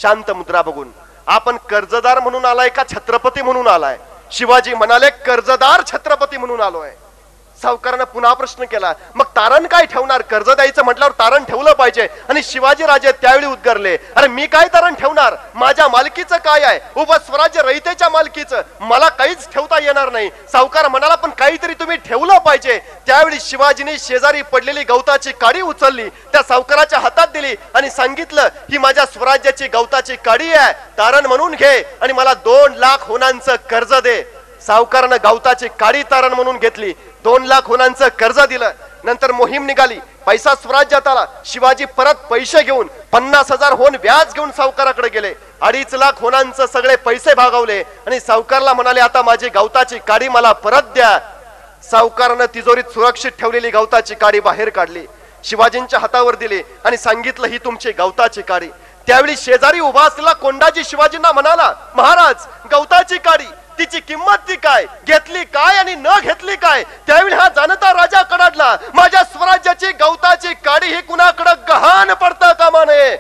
शांत 0.01 0.31
मुद्रा 0.31 0.63
बघून. 0.63 0.89
आपण 1.27 1.57
कर्जदार 1.71 2.21
म्हणून 2.21 2.45
आलाय 2.45 2.69
का 2.69 2.83
छत्रपती 2.95 3.43
म्हणून 3.43 3.67
आलाय? 3.67 3.99
शिवाजी 4.31 4.75
म्हणाले 4.75 5.11
कर्जदार 5.27 5.83
छत्रपती 5.87 6.37
म्हणून 6.37 6.61
आलोय. 6.61 6.91
सावकारांना 7.62 8.05
पुन्हा 8.05 8.33
प्रश्न 8.35 8.64
केला. 8.64 8.92
मग 9.14 9.25
तारण 9.37 9.66
काय 9.66 9.85
ठेवणार? 9.87 10.23
कर्ज 10.23 10.51
द्यायचं 10.51 10.85
म्हटल्यावर 10.85 11.12
तारण 11.19 11.45
ठेवलं 11.45 11.73
पाहिजे. 11.73 12.07
आणि 12.29 12.42
शिवाजी 12.42 12.87
राजे 12.87 13.12
त्यावेळी 13.23 13.47
उद्गारले 13.47 13.97
अरे 14.16 14.29
मी 14.29 14.47
काय 14.47 14.69
तारण 14.75 14.95
ठेवणार? 14.95 15.37
माझ्या 15.55 15.88
मालकीचं 15.88 16.37
काय 16.45 16.64
आहे? 16.64 16.81
उभं 16.97 17.19
स्वराज्य 17.27 17.62
रहितेच्या 17.62 18.09
मालकीचं. 18.09 18.62
मला 18.81 19.09
काहीच 19.09 19.49
ठेवता 19.53 19.79
येणार 19.83 20.11
नाही. 20.12 20.31
सावकार 20.53 20.88
म्हणाला 20.88 21.14
पण 21.14 21.31
काहीतरी 21.38 21.75
तुम्ही 21.75 21.97
ठेवलं 21.97 22.38
पाहिजे. 22.38 22.79
त्यावेळी 23.07 23.38
शिवाजीने 23.40 23.99
शेजारी 23.99 24.42
पडलेली 24.42 24.85
गवताची 24.85 25.33
काडी 25.33 25.61
उचलली 25.61 26.09
त्या 26.33 26.42
सावकाराच्या 26.42 26.99
हातात 26.99 27.29
दिली 27.33 27.55
आणि 27.75 27.90
सांगितलं 27.90 28.49
ही 28.71 28.79
माझ्या 28.79 29.05
स्वराज्याची 29.07 29.69
गवताची 29.69 30.16
काडी 30.16 30.53
आहे. 30.53 30.73
तारण 30.99 31.27
म्हणून 31.27 31.55
घे 31.55 31.79
आणि 32.01 32.12
मला 32.12 32.35
दोन 32.35 32.75
लाख 32.77 33.09
होणांचं 33.09 33.57
कर्ज 33.71 33.95
दे. 33.95 34.23
सावकारानं 34.66 35.16
गवताची 35.25 35.69
काडी 35.81 36.03
तारण 36.03 36.33
म्हणून 36.33 36.57
घेतली. 36.59 36.92
दोन 37.27 37.45
लाख 37.45 37.62
होणांचं 37.67 38.09
कर्ज 38.19 38.39
दिलं. 38.41 38.71
नंतर 39.05 39.33
मोहीम 39.33 39.65
निघाली. 39.67 39.99
पैसा 40.27 40.55
स्वराज्यात 40.55 41.07
आला. 41.09 41.25
शिवाजी 41.45 41.85
परत 41.97 42.15
पैसे 42.31 42.62
घेऊन 42.62 42.87
पन्नास 43.12 43.51
हजार 43.53 43.73
होऊन 43.73 43.97
व्याज 44.03 44.35
घेऊन 44.35 44.51
सावकाराकडे 44.57 45.09
गेले. 45.09 45.33
अडीच 45.61 45.95
लाख 45.95 46.21
होणांचं 46.21 46.67
सगळे 46.67 46.97
पैसे 47.07 47.35
भागवले. 47.35 47.83
आणि 48.07 48.21
सावकारला 48.21 48.73
म्हणाले 48.73 49.01
आता 49.01 49.23
माझी 49.23 49.49
गवताची 49.49 49.99
काडी 50.09 50.29
मला 50.29 50.53
परत 50.53 50.93
द्या. 50.95 51.19
सावकारानं 51.91 52.55
तिजोरीत 52.55 52.95
सुरक्षित 52.95 53.33
ठेवलेली 53.41 53.71
गवताची 53.71 54.15
काडी 54.15 54.41
बाहेर 54.41 54.69
काढली. 54.69 55.05
शिवाजींच्या 55.45 55.99
हातावर 56.01 56.35
दिली 56.35 56.62
आणि 56.85 56.97
सांगितलं 56.97 57.47
ही 57.47 57.59
तुमची 57.59 57.93
गवताची 57.99 58.43
काडी. 58.43 58.69
त्यावेळी 59.07 59.37
शेजारी 59.37 59.81
उभा 59.81 60.07
असलेला 60.07 60.33
कोंडाजी 60.33 60.85
शिवाजींना 60.85 61.33
म्हणाला 61.33 61.73
महाराज 61.97 62.47
गवताची 62.73 63.19
काडी. 63.19 63.51
तिची 63.79 64.01
किंमत 64.01 64.49
ती 64.49 64.57
काय? 64.57 64.85
घेतली 65.07 65.45
काय 65.45 65.77
आणि 65.77 65.95
न 65.95 66.19
घेतली 66.23 66.57
काय? 66.57 66.83
त्यावेळी 67.07 67.35
हा 67.35 67.49
जाणता 67.49 67.93
राजा 67.93 68.23
कडाडला. 68.23 68.77
माझ्या 68.95 69.23
स्वराज्याची 69.25 69.93
गवताची 69.93 70.55
काडी 70.65 70.95
ही 70.95 71.01
कुणाकडे 71.01 71.55
गहाण 71.69 72.12
पडता 72.15 72.53
कामा 72.53 72.85
नये 72.85 73.17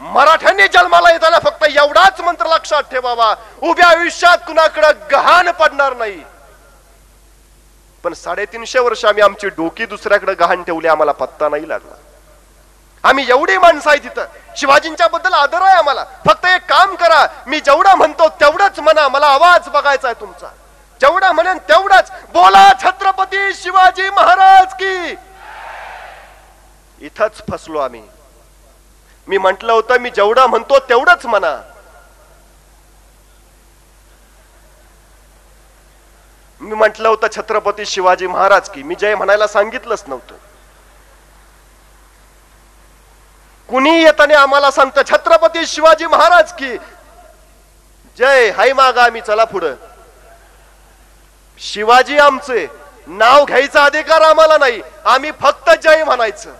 मराठ्यांनी 0.00 0.66
जन्माला 0.68 1.10
येताना 1.10 1.38
फक्त 1.38 1.64
एवढाच 1.64 2.20
मंत्र 2.20 2.46
लक्षात 2.46 2.82
ठेवावा. 2.90 3.34
उभ्या 3.62 3.88
आयुष्यात 3.88 4.38
कुणाकडे 4.46 4.92
गहाण 5.12 5.50
पडणार 5.50 5.96
नाही. 5.96 6.22
पण 8.04 8.12
साडेतीनशे 8.14 8.78
वर्ष 8.78 9.04
आम्ही 9.04 9.22
आमची 9.22 9.48
डोकी 9.48 9.86
दुसऱ्याकडे 9.86 10.34
गहाण 10.34 10.62
ठेवली 10.62 10.88
आम्हाला 10.88 11.12
पत्ता 11.12 11.48
नाही 11.48 11.68
लागला. 11.68 11.94
आम्ही 13.04 13.24
एवढी 13.28 13.56
माणसं 13.58 13.90
आहे 13.90 13.98
तिथं. 13.98 14.24
शिवाजींच्या 14.56 15.08
बद्दल 15.08 15.32
आदर 15.32 15.62
आहे 15.62 15.76
आम्हाला. 15.78 16.04
फक्त 16.26 16.44
एक 16.46 16.66
काम 16.68 16.94
करा 16.94 17.26
मी 17.46 17.60
जेवढं 17.60 17.94
म्हणतो 17.94 18.28
तेवढंच 18.40 18.78
म्हणा 18.80 19.08
मला 19.08 19.26
आवाज 19.26 19.68
बघायचा 19.68 20.08
आहे 20.08 20.20
तुमचा. 20.20 20.46
जेवढा 21.00 21.32
म्हणेन 21.32 21.58
तेवढाच. 21.58 22.10
बोला 22.32 22.68
छत्रपती 22.82 23.52
शिवाजी 23.54 24.10
महाराज 24.10 24.74
की. 24.74 25.16
इथंच 27.06 27.42
फसलो 27.50 27.78
आम्ही. 27.78 28.02
मी 29.28 29.38
म्हंटल 29.38 29.70
होतं 29.70 29.98
मी 30.00 30.10
जेवढं 30.10 30.46
म्हणतो 30.46 30.78
तेवढंच 30.78 31.26
म्हणा. 31.26 31.56
मी 36.60 36.74
म्हंटल 36.74 37.06
होतं 37.06 37.26
छत्रपती 37.36 37.86
शिवाजी 37.86 38.26
महाराज 38.26 38.68
की. 38.68 38.82
मी 38.82 38.94
जय 38.94 39.14
म्हणायला 39.14 39.46
सांगितलंच 39.46 40.04
नव्हतं. 40.06 40.34
कुणी 43.72 43.90
येताना 44.02 44.38
आम्हाला 44.38 44.70
सांगतं 44.70 45.02
छत्रपती 45.10 45.66
शिवाजी 45.66 46.06
महाराज 46.06 46.52
की. 46.52 46.76
जय 48.18 48.50
हाय 48.56 48.72
मागा 48.72 49.04
आम्ही 49.04 49.20
चला 49.20 49.44
पुढं. 49.44 49.74
शिवाजी 51.58 52.18
आमचे 52.18 52.66
नाव 53.06 53.44
घ्यायचा 53.44 53.84
अधिकार 53.84 54.20
आम्हाला 54.20 54.58
नाही. 54.58 54.80
आम्ही 55.04 55.30
फक्त 55.40 55.70
जय 55.82 56.04
म्हणायचं. 56.04 56.50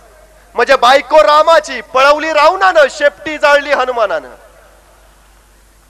म्हणजे 0.54 0.76
बायको 0.76 1.22
रामाची 1.22 1.80
पळवली 1.80 2.32
रावणानं 2.32 2.86
शेपटी 2.90 3.38
जाळली 3.38 3.72
हनुमानानं. 3.72 4.34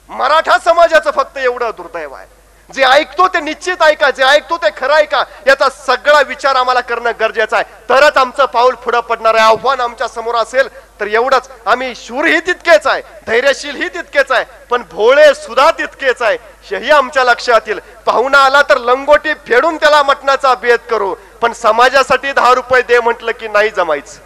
मराठा 0.09 0.57
समाजाचं 0.59 1.11
फक्त 1.11 1.37
एवढं 1.37 1.71
दुर्दैव 1.77 2.13
आहे. 2.13 2.27
जे 2.69 2.83
ऐकतो 2.83 3.27
ते 3.27 3.39
निश्चित 3.39 3.81
ऐका 3.83 4.09
जे 4.09 4.23
ऐकतो 4.23 4.57
ते 4.57 4.69
खरं 4.77 4.93
ऐका 4.93 5.23
याचा 5.47 5.69
सगळा 5.69 6.21
विचार 6.27 6.55
आम्हाला 6.55 6.81
करणं 6.81 7.11
गरजेचं 7.19 7.55
आहे. 7.55 7.65
तरच 7.89 8.17
आमचं 8.17 8.45
पाऊल 8.45 8.75
पुढं 8.75 8.99
पडणार 8.99 9.35
आहे. 9.35 9.45
आव्हान 9.45 9.81
आमच्यासमोर 9.81 10.35
असेल 10.35 10.69
तर 11.03 11.07
एवढंच. 11.09 11.49
आम्ही 11.65 11.93
शूरही 11.95 12.39
तितकेच 12.39 12.85
आहे 12.87 13.01
धैर्यशीलही 13.27 13.87
तितकेच 13.93 14.31
आहे 14.31 14.43
पण 14.69 14.83
भोळे 14.91 15.33
सुद्धा 15.35 15.69
तितकेच 15.77 16.21
आहे. 16.21 16.37
हेही 16.69 16.91
आमच्या 16.91 17.23
लक्षात 17.23 17.67
येईल 17.67 17.79
पाहुणा 18.05 18.37
आला 18.45 18.61
तर 18.69 18.77
लंगोटी 18.79 19.33
फेडून 19.47 19.77
त्याला 19.77 20.01
मटणाचा 20.03 20.53
भेद 20.61 20.79
करू. 20.89 21.13
पण 21.41 21.53
समाजासाठी 21.53 22.31
दहा 22.31 22.53
रुपये 22.55 22.81
दे 22.81 22.99
म्हटलं 22.99 23.31
की 23.39 23.47
नाही 23.47 23.69
जमायचं. 23.69 24.19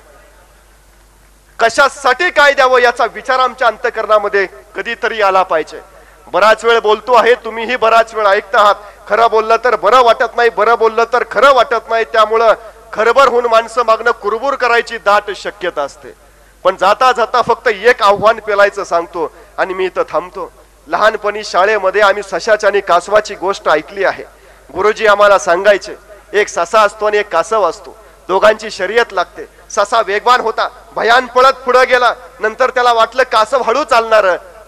कशासाठी 1.60 2.30
काय 2.30 2.54
द्यावं 2.54 2.80
याचा 2.80 3.06
विचार 3.14 3.40
आमच्या 3.40 3.68
अंतकरणामध्ये 3.68 4.46
कधीतरी 4.76 5.22
आला 5.22 5.44
पाहिजे. 5.44 5.80
बराच 6.28 6.66
वेळ 6.66 6.80
बोलतो 6.80 7.14
आहे 7.14 7.34
तुम्हीही 7.46 7.76
बराच 7.76 8.14
वेळ 8.16 8.26
ऐकत 8.28 8.56
आहात. 8.56 8.76
खरं 9.08 9.30
बोललं 9.32 9.58
तर 9.64 9.76
बरं 9.76 10.04
वाटत 10.04 10.36
नाही 10.36 10.50
बरं 10.50 10.78
बोललं 10.80 11.04
तर 11.14 11.24
खरं 11.32 11.54
वाटत 11.56 11.90
नाही. 11.90 12.06
त्यामुळं 12.14 12.54
खरबर 12.94 13.28
होऊन 13.28 13.46
माणसं 13.46 13.86
मागणं 13.86 14.12
कुरबुर 14.22 14.56
करायची 14.56 14.98
दाट 14.98 15.32
शक्यता 15.36 15.82
असते. 15.82 16.14
पण 16.64 16.76
जाता 16.76 17.12
जाता 17.12 17.42
फक्त 17.42 17.68
एक 17.68 18.02
आव्हान 18.04 18.40
पेलायचं 18.40 18.84
सांगतो 18.84 19.32
आणि 19.58 19.74
मी 19.74 19.86
इथं 19.86 20.04
थांबतो. 20.10 20.52
लहानपणी 20.88 21.44
शाळेमध्ये 21.44 22.02
आम्ही 22.02 22.24
सशाची 22.24 22.68
आणि 22.68 22.82
कासवाची 22.82 23.36
गोष्ट 23.36 23.68
ऐकली 23.70 24.04
आहे. 24.04 24.24
गुरुजी 24.70 25.08
आम्हाला 25.08 25.38
सांगायचे 25.40 25.96
एक 26.34 26.48
ससा 26.48 26.82
असतो 26.82 27.06
आणि 27.06 27.18
एक 27.18 27.30
कासव 27.30 27.70
असतो. 27.70 27.96
दोघांची 28.28 28.72
शर्यत 28.72 29.14
लागते. 29.14 29.46
ससा 29.70 30.02
वेगवान 30.02 30.42
होता 30.42 30.68
भयान 30.96 31.26
पळत 31.26 31.64
पुढे 31.66 31.86
गेला. 31.86 32.14
नंतर 32.40 32.70
त्याला 32.70 32.94
वाटलं 32.94 33.24
कासव 33.24 33.62
हळू 33.62 33.84
चालणार. 33.84 34.26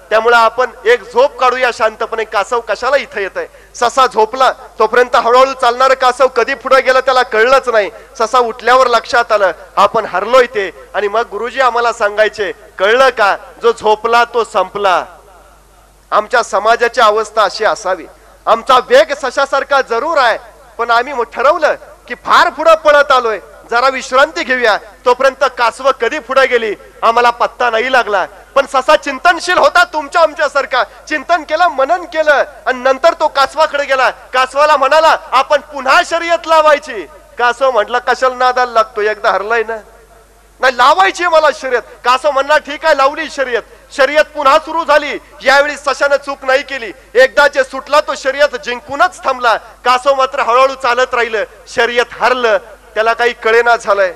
त्यामुळे 0.10 0.36
आपण 0.36 0.70
एक 0.86 1.04
झोप 1.04 1.38
काढूया 1.40 1.70
शांतपणे. 1.74 2.24
कासव 2.24 2.60
कशाला 2.60 2.98
इथं 2.98 3.20
येत 3.20 3.38
आहे 3.38 3.48
ससा 3.76 4.06
झोपला 4.08 4.52
तोपर्यंत 4.80 5.16
हळूहळू 5.16 5.54
चालणार 5.62 5.94
कासव 5.94 6.28
कधी 6.28 6.54
पुढे 6.54 6.82
गेलं 6.82 7.00
त्याला 7.00 7.24
कळलंच 7.24 7.70
नाही. 7.70 7.90
ससा 8.18 8.40
उठल्यावर 8.40 8.88
लक्षात 8.88 9.32
आलं 9.32 9.52
आपण 9.76 10.06
हरलोय 10.06 10.46
ते. 10.46 10.70
आणि 10.94 11.08
मग 11.08 11.28
गुरुजी 11.32 11.62
आम्हाला 11.62 11.94
सांगायचे 11.94 12.52
कळलं 12.80 13.10
का? 13.10 13.36
जो 13.64 13.72
झोपला 13.72 14.24
तो 14.34 14.44
संपला. 14.44 15.04
आमच्या 16.12 16.44
समाजाची 16.44 17.02
अवस्था 17.02 17.44
अशी 17.44 17.66
असावी. 17.66 18.06
आमचा 18.46 18.80
वेग 18.90 19.14
सशासारखा 19.22 19.82
जरूर 19.82 20.18
आहे 20.18 20.38
पण 20.78 20.92
आम्ही 20.92 21.14
मग 21.14 21.24
ठरवलं 21.34 21.76
की 22.08 22.16
फार 22.16 22.50
पुढं 22.50 22.76
पळत 22.76 23.12
आलोय. 23.12 23.40
जरा 23.72 23.90
विश्रांती 23.90 24.44
घेऊया. 24.44 24.78
तोपर्यंत 25.06 25.44
कासव 25.58 25.90
कधी 26.02 26.20
पुढे 26.20 26.46
गेली? 26.48 26.74
आम्हाला 27.04 27.30
पत्ता 27.30 27.70
नाही 27.70 27.92
लागला. 27.92 28.26
पण 28.56 28.66
ससा 28.66 28.96
चिंतनशील 28.96 29.58
होता 29.58 29.84
तुमच्या 29.84 30.22
आमच्यासारखा. 30.22 30.84
चिंतन 31.08 31.44
केलं 31.44 31.68
मनन 31.68 32.06
केलं 32.06 32.44
आणि 32.66 32.80
नंतर 32.80 33.14
तो 33.14 33.28
कासवाकडे 33.28 33.86
गेला. 33.86 34.10
कासवाला 34.10 34.78
म्हणाला 34.78 35.18
आपण 35.32 35.62
पुन्हा 35.62 36.02
शर्यत 36.06 36.48
लावायची. 36.48 37.06
कासव 37.38 37.72
म्हटलं 37.72 38.00
कशाला 38.00 38.36
नादाला 38.36 38.72
लागतो? 38.72 39.02
एकदा 39.02 39.32
हरलाय 39.32 39.64
ना. 39.64 39.78
नाही 40.60 40.78
लावायची 40.78 41.28
मला 41.28 41.48
शर्यत. 41.56 41.82
कासव 42.06 42.32
म्हणला 42.32 42.58
ठीक 42.58 42.86
आहे 42.86 42.98
लावली 42.98 43.30
शर्यत. 43.30 43.62
शर्यत 43.92 44.26
पुन्हा 44.26 44.58
सुरू 44.60 44.84
झाली. 44.84 45.20
यावेळी 45.44 45.78
सशानं 45.78 46.16
चूक 46.16 46.46
नाही 46.46 46.64
केली. 46.64 46.92
एकदा 47.14 47.48
जे 47.48 47.64
सुटला 47.64 48.02
तो 48.02 48.16
शर्यत 48.16 48.56
जिंकूनच 48.66 49.24
थांबला. 49.24 49.58
कासव 49.58 50.14
मात्र 50.14 50.40
हळूहळू 50.40 50.74
चालत 50.74 51.14
राहिलं. 51.14 51.44
शर्यत 51.68 52.06
हरलं. 52.12 52.58
त्याला 52.96 53.14
काही 53.14 53.34
कळेना 53.34 53.76
झालंय. 53.76 54.14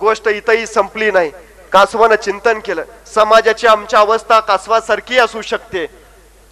गोष्ट 0.00 0.28
इथंही 0.28 0.66
संपली 0.66 1.10
नाही. 1.10 1.32
कासवानं 1.72 2.14
चिंतन 2.14 2.58
केलं. 2.58 2.82
समाजाची 3.14 3.66
आमच्या 3.66 4.00
अवस्था 4.00 4.40
कासवासारखी 4.40 5.18
असू 5.18 5.42
शकते. 5.42 5.86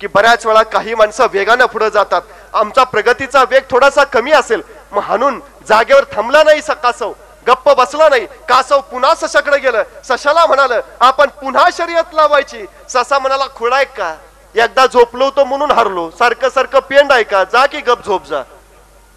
की 0.00 0.06
बऱ्याच 0.06 0.46
वेळा 0.46 0.62
काही 0.62 0.94
माणसं 0.94 1.26
वेगानं 1.32 1.66
पुढे 1.66 1.90
जातात. 1.90 2.22
आमचा 2.54 2.84
प्रगतीचा 2.84 3.44
वेग 3.50 3.62
थोडासा 3.70 4.04
कमी 4.04 4.32
असेल. 4.32 4.62
मग 4.92 5.02
हाणून 5.02 5.40
जागेवर 5.68 6.04
थांबला 6.12 6.42
नाही 6.42 6.60
कासव. 6.82 7.12
गप्प 7.48 7.68
बसला 7.70 8.08
नाही. 8.08 8.26
कासव 8.48 8.80
पुन्हा 8.80 9.14
सशाकडे 9.14 9.58
गेलं. 9.58 9.82
सशाला 10.04 10.46
म्हणाल 10.46 10.72
आपण 11.00 11.28
पुन्हा 11.28 11.68
शर्यत 11.72 12.14
लावायची. 12.14 12.64
ससा 12.88 13.18
म्हणाला 13.18 13.46
खुळाय 13.56 13.84
का? 13.84 14.14
एकदा 14.54 14.86
झोपलो 14.86 15.24
होतो 15.24 15.44
म्हणून 15.44 15.70
हरलो. 15.70 16.10
सारखं 16.10 16.48
सारखं 16.48 16.78
पेंड 16.80 17.12
आहे 17.12 17.22
का? 17.22 17.44
जा 17.44 17.66
की 17.66 17.80
गप 17.80 18.06
झोप 18.06 18.26
जा. 18.26 18.42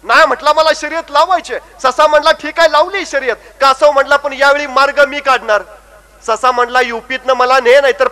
नाही 0.04 0.26
म्हटला 0.26 0.52
मला 0.52 0.70
शर्यत 0.76 1.10
लावायचे 1.10 1.58
ससा 1.82 2.06
म्हणला 2.06 2.32
ठीक 2.32 2.60
आहे 2.60 2.72
लावली 2.72 3.06
शर्यत. 3.06 3.36
कासव 3.60 3.90
म्हटला 3.90 4.16
पण 4.16 4.32
यावेळी 4.32 4.66
मार्ग 4.66 5.00
मी 5.08 5.20
काढणार. 5.20 5.62
ससा 6.26 6.50
म्हणला 6.52 6.80
युपीतनं 6.80 7.34
मला 7.34 7.58
ने 7.60 7.80
नाही 7.80 7.94
तर 8.00 8.08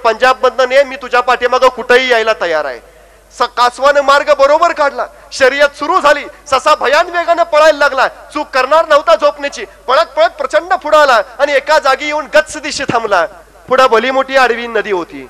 ने 0.68 0.82
मी 0.84 0.96
तुझ्या 0.96 1.20
पाठीमागं 1.20 1.68
कुठेही 1.68 2.10
यायला 2.10 2.32
तयार 2.40 2.64
आहे. 2.64 2.78
कासवानं 2.78 3.54
कासवाने 3.56 4.00
मार्ग 4.00 4.30
बरोबर 4.38 4.72
काढला. 4.72 5.06
शर्यत 5.32 5.76
सुरू 5.78 6.00
झाली. 6.00 6.24
ससा 6.46 6.74
भयान 6.74 7.10
वेगानं 7.10 7.42
पळायला 7.42 7.78
लागला. 7.78 8.08
चूक 8.08 8.48
करणार 8.48 8.88
नव्हता 8.88 9.14
झोपण्याची 9.14 9.64
पळत 9.86 10.12
पळत 10.16 10.30
प्रचंड 10.30 10.72
पुढे 10.72 10.96
आला 10.96 11.22
आणि 11.38 11.52
एका 11.52 11.78
जागी 11.78 12.06
येऊन 12.06 12.26
गच्च 12.34 12.56
दिशे 12.56 12.84
थांबला. 12.84 13.26
पुढे 13.68 13.88
भली 13.88 14.10
मोठी 14.10 14.36
आडवी 14.36 14.66
नदी 14.66 14.92
होती. 14.92 15.28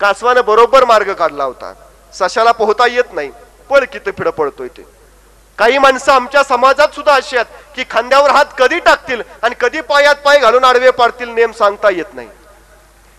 कासवानं 0.00 0.40
बरोबर 0.46 0.84
मार्ग 0.84 1.12
काढला 1.12 1.44
होता. 1.44 1.72
सशाला 2.12 2.52
पोहता 2.52 2.86
येत 2.86 3.12
नाही. 3.12 3.30
पळ 3.70 3.84
किती 3.84 4.10
फिड 4.10 4.28
पळतोय 4.28 4.68
ते. 4.68 5.01
काही 5.58 5.78
माणसं 5.78 6.12
आमच्या 6.12 6.42
समाजात 6.42 6.94
सुद्धा 6.94 7.14
अशी 7.14 7.36
आहेत 7.36 7.74
की 7.76 7.84
खांद्यावर 7.90 8.30
हात 8.30 8.44
कधी 8.58 8.78
टाकतील 8.78 9.22
आणि 9.42 9.54
कधी 9.60 9.80
पायात 9.80 10.14
पाय 10.14 10.38
घालून 10.38 10.64
आडवे 10.64 10.90
पाडतील 10.90 11.28
नेम 11.28 11.52
सांगता 11.52 11.90
येत 11.90 12.14
नाही. 12.14 12.28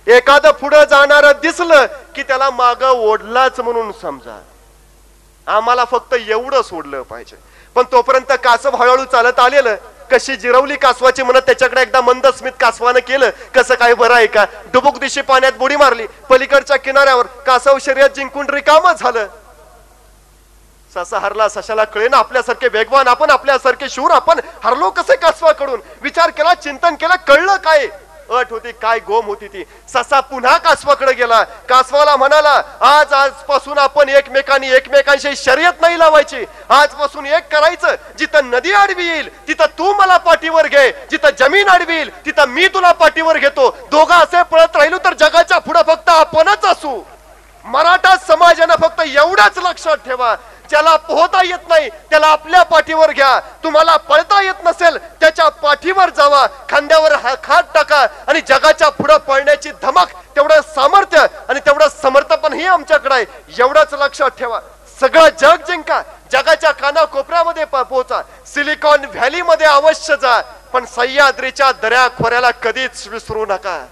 एखादं 0.07 0.51
पुढं 0.51 0.83
जाणार 0.83 1.31
दिसलं 1.31 1.85
की 2.15 2.23
त्याला 2.23 2.49
माग 2.49 2.83
ओढलाच 2.83 3.59
म्हणून 3.59 3.91
समजा. 4.01 4.39
आम्हाला 5.47 5.85
फक्त 5.85 6.13
एवढं 6.13 6.61
सोडलं 6.61 7.01
पाहिजे. 7.01 7.35
पण 7.75 7.83
तोपर्यंत 7.91 8.31
कासव 8.43 8.75
हळूहळू 8.75 9.05
चालत 9.05 9.39
आलेलं 9.39 9.75
कशी 10.11 10.35
जिरवली 10.35 10.75
कासवाची 10.75 11.23
म्हणत 11.23 11.41
त्याच्याकडे 11.41 11.81
एकदा 11.81 12.01
मंद 12.01 12.27
स्मित 12.27 12.51
कासवानं 12.59 12.99
केलं 12.99 13.29
कसं 13.55 13.75
काय 13.75 13.93
बरं 13.93 14.13
आहे 14.13 14.27
का? 14.27 14.45
डुबुक 14.73 14.99
दिशी 14.99 15.21
पाण्यात 15.21 15.53
बुडी 15.53 15.75
मारली 15.75 16.05
पलीकडच्या 16.29 16.77
किनाऱ्यावर 16.77 17.25
कासव 17.45 17.77
शर्यत 17.81 18.09
जिंकून 18.09 18.49
रिकाम 18.49 18.91
झालं. 18.91 19.27
ससा 20.93 21.19
हरला 21.19 21.47
सशाला 21.49 21.83
कळेना 21.83 22.17
आपल्यासारखे 22.17 22.67
वेगवान 22.73 23.07
आपण 23.07 23.29
आपल्यासारखे 23.31 23.89
शूर 23.89 24.11
आपण 24.11 24.39
हरलो 24.63 24.89
कसे 24.89 25.15
कासवाकडून? 25.15 25.79
विचार 26.01 26.29
केला 26.29 26.53
चिंतन 26.53 26.95
केलं 26.95 27.15
कळलं 27.27 27.55
काय? 27.63 27.87
अट 28.29 28.51
होती 28.51 28.71
काय 28.81 28.99
गोम 29.07 29.25
होती 29.25 29.47
ती. 29.47 29.63
ससा 29.89 30.19
पुन्हा 30.19 30.57
कासवाकडे 30.57 31.13
गेला. 31.13 31.41
कासवाला 31.69 32.15
म्हणाला 32.15 32.61
आज 32.81 33.13
आजपासून 33.13 33.77
आपण 33.77 34.09
एकमेकांनी 34.09 34.69
एकमेकांशी 34.75 35.35
शर्यत 35.35 35.81
नाही 35.81 35.99
लावायची. 35.99 36.43
आजपासून 36.69 37.25
एक 37.25 37.51
करायचं 37.51 37.95
जिथं 38.19 38.49
नदी 38.49 38.73
आडवी 38.73 39.07
येईल 39.07 39.29
तिथं 39.47 39.77
तू 39.77 39.93
मला 39.93 40.17
पाठीवर 40.17 40.67
घे. 40.67 40.89
जिथं 41.11 41.29
जमीन 41.39 41.69
आडवी 41.69 41.95
येईल 41.95 42.09
तिथं 42.25 42.49
मी 42.49 42.67
तुला 42.73 42.91
पाठीवर 42.91 43.37
घेतो. 43.37 43.69
दोघं 43.91 44.15
असे 44.15 44.43
पळत 44.43 44.75
राहिलो 44.75 44.97
तर 45.05 45.13
जगाच्या 45.19 45.57
पुढे 45.57 45.81
फक्त 45.87 46.09
आपणच 46.09 46.65
असू. 46.65 47.01
मराठा 47.65 48.15
समाज 48.27 48.52
एवढाच 49.03 49.57
लक्षात 49.57 49.97
ठेवा. 50.05 50.35
ज्याला 50.69 50.95
पोहता 50.95 51.41
येत 51.45 51.67
नाही 51.69 51.89
त्याला 52.09 52.27
आपल्या 52.27 52.61
पाठीवर 52.63 53.11
घ्या. 53.11 53.39
तुम्हाला 53.63 53.95
पळता 53.97 54.41
येत 54.41 54.63
नसेल 54.65 54.97
त्याच्या 54.97 55.47
पाठीवर 55.49 56.09
जावा. 56.09 56.45
खांद्यावर 56.69 57.13
खात 57.43 57.63
टाका 57.73 58.05
आणि 58.27 58.41
जगाच्या 58.47 58.89
पुढे 58.89 59.17
पळण्याची 59.17 59.71
धमक 59.81 60.13
तेवढं 60.35 60.61
सामर्थ्य 60.75 61.25
आणि 61.49 61.59
तेवढं 61.59 61.87
समर्थपणही 62.01 62.65
आमच्याकडे 62.67 63.15
आहे. 63.15 63.25
एवढंच 63.59 63.93
लक्षात 63.93 64.29
ठेवा. 64.39 64.59
सगळं 64.99 65.29
जग 65.39 65.65
जिंका. 65.67 66.01
जगाच्या 66.31 66.71
कानाकोपऱ्यामध्ये 66.71 67.65
पोहोचा. 67.65 68.21
सिलिकॉन 68.53 69.05
व्हॅली 69.05 69.41
मध्ये 69.41 69.67
अवश्य 69.67 70.15
जा. 70.21 70.41
पण 70.73 70.85
सह्याद्रीच्या 70.85 71.71
दऱ्या 71.71 72.07
खोऱ्याला 72.07 72.51
कधीच 72.51 73.07
विसरू 73.07 73.45
नका. 73.45 73.85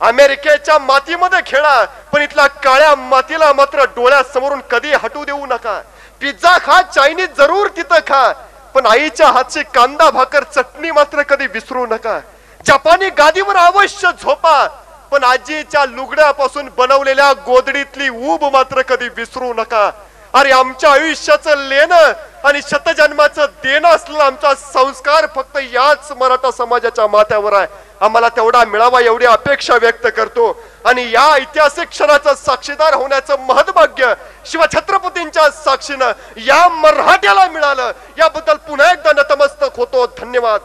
अमेरिकेच्या 0.00 0.78
मातीमध्ये 0.78 1.40
खेळा 1.46 1.84
पण 2.12 2.22
इथल्या 2.22 2.46
काळ्या 2.46 2.94
मातीला 2.94 3.52
मात्र 3.52 3.84
डोळ्यासमोरून 3.96 4.60
कधी 4.70 4.92
हटू 4.94 5.24
देऊ 5.24 5.46
नका. 5.46 5.80
पिझ्झा 6.20 6.56
खा 6.64 6.80
चायनीज 6.82 7.36
जरूर 7.38 7.68
तिथं 7.76 8.00
खा 8.06 8.32
पण 8.74 8.86
आईच्या 8.86 9.28
हातची 9.32 9.62
कांदा 9.74 10.10
भाकर 10.10 10.42
चटणी 10.54 10.90
मात्र 10.90 11.22
कधी 11.22 11.46
विसरू 11.46 11.86
नका. 11.86 12.18
जपानी 12.66 13.08
गादीवर 13.18 13.56
अवश्य 13.56 14.10
झोपा 14.22 14.66
पण 15.10 15.24
आजीच्या 15.24 15.84
लुगड्यापासून 15.86 16.68
बनवलेल्या 16.76 17.32
गोदडीतली 17.46 18.08
ऊब 18.08 18.44
मात्र 18.52 18.82
कधी 18.82 19.08
विसरू 19.16 19.52
नका. 19.54 19.90
अरे 20.36 20.50
आमच्या 20.50 20.90
आयुष्याचं 20.92 21.56
लेणं 21.56 22.12
आणि 22.44 22.60
शतजन्माचं 22.62 23.44
देणं 23.44 23.88
असलेला 23.88 24.24
आमचा 24.24 24.54
संस्कार 24.54 25.26
फक्त 25.34 25.58
याच 25.72 26.12
मराठा 26.16 26.50
समाजाच्या 26.50 27.06
माथ्यावर 27.06 27.52
आहे. 27.52 27.66
आम्हाला 28.00 28.28
तेवढा 28.28 28.64
मिळावा 28.64 29.00
एवढी 29.00 29.26
अपेक्षा 29.26 29.74
व्यक्त 29.74 30.06
करतो. 30.16 30.62
आणि 30.84 31.10
या 31.12 31.32
ऐतिहासिक 31.32 31.88
क्षणाचं 31.88 32.34
साक्षीदार 32.34 32.94
होण्याचं 32.94 33.36
महत्भाग्य 33.38 34.14
शिवछत्रपतींच्या 34.46 35.50
साक्षीनं 35.50 36.12
या 36.36 36.68
मराठ्याला 36.68 37.48
मिळालं. 37.48 37.92
याबद्दल 38.18 38.56
पुन्हा 38.56 38.92
एकदा 38.92 39.12
नतमस्तक 39.12 39.76
होतो. 39.76 40.06
धन्यवाद. 40.06 40.60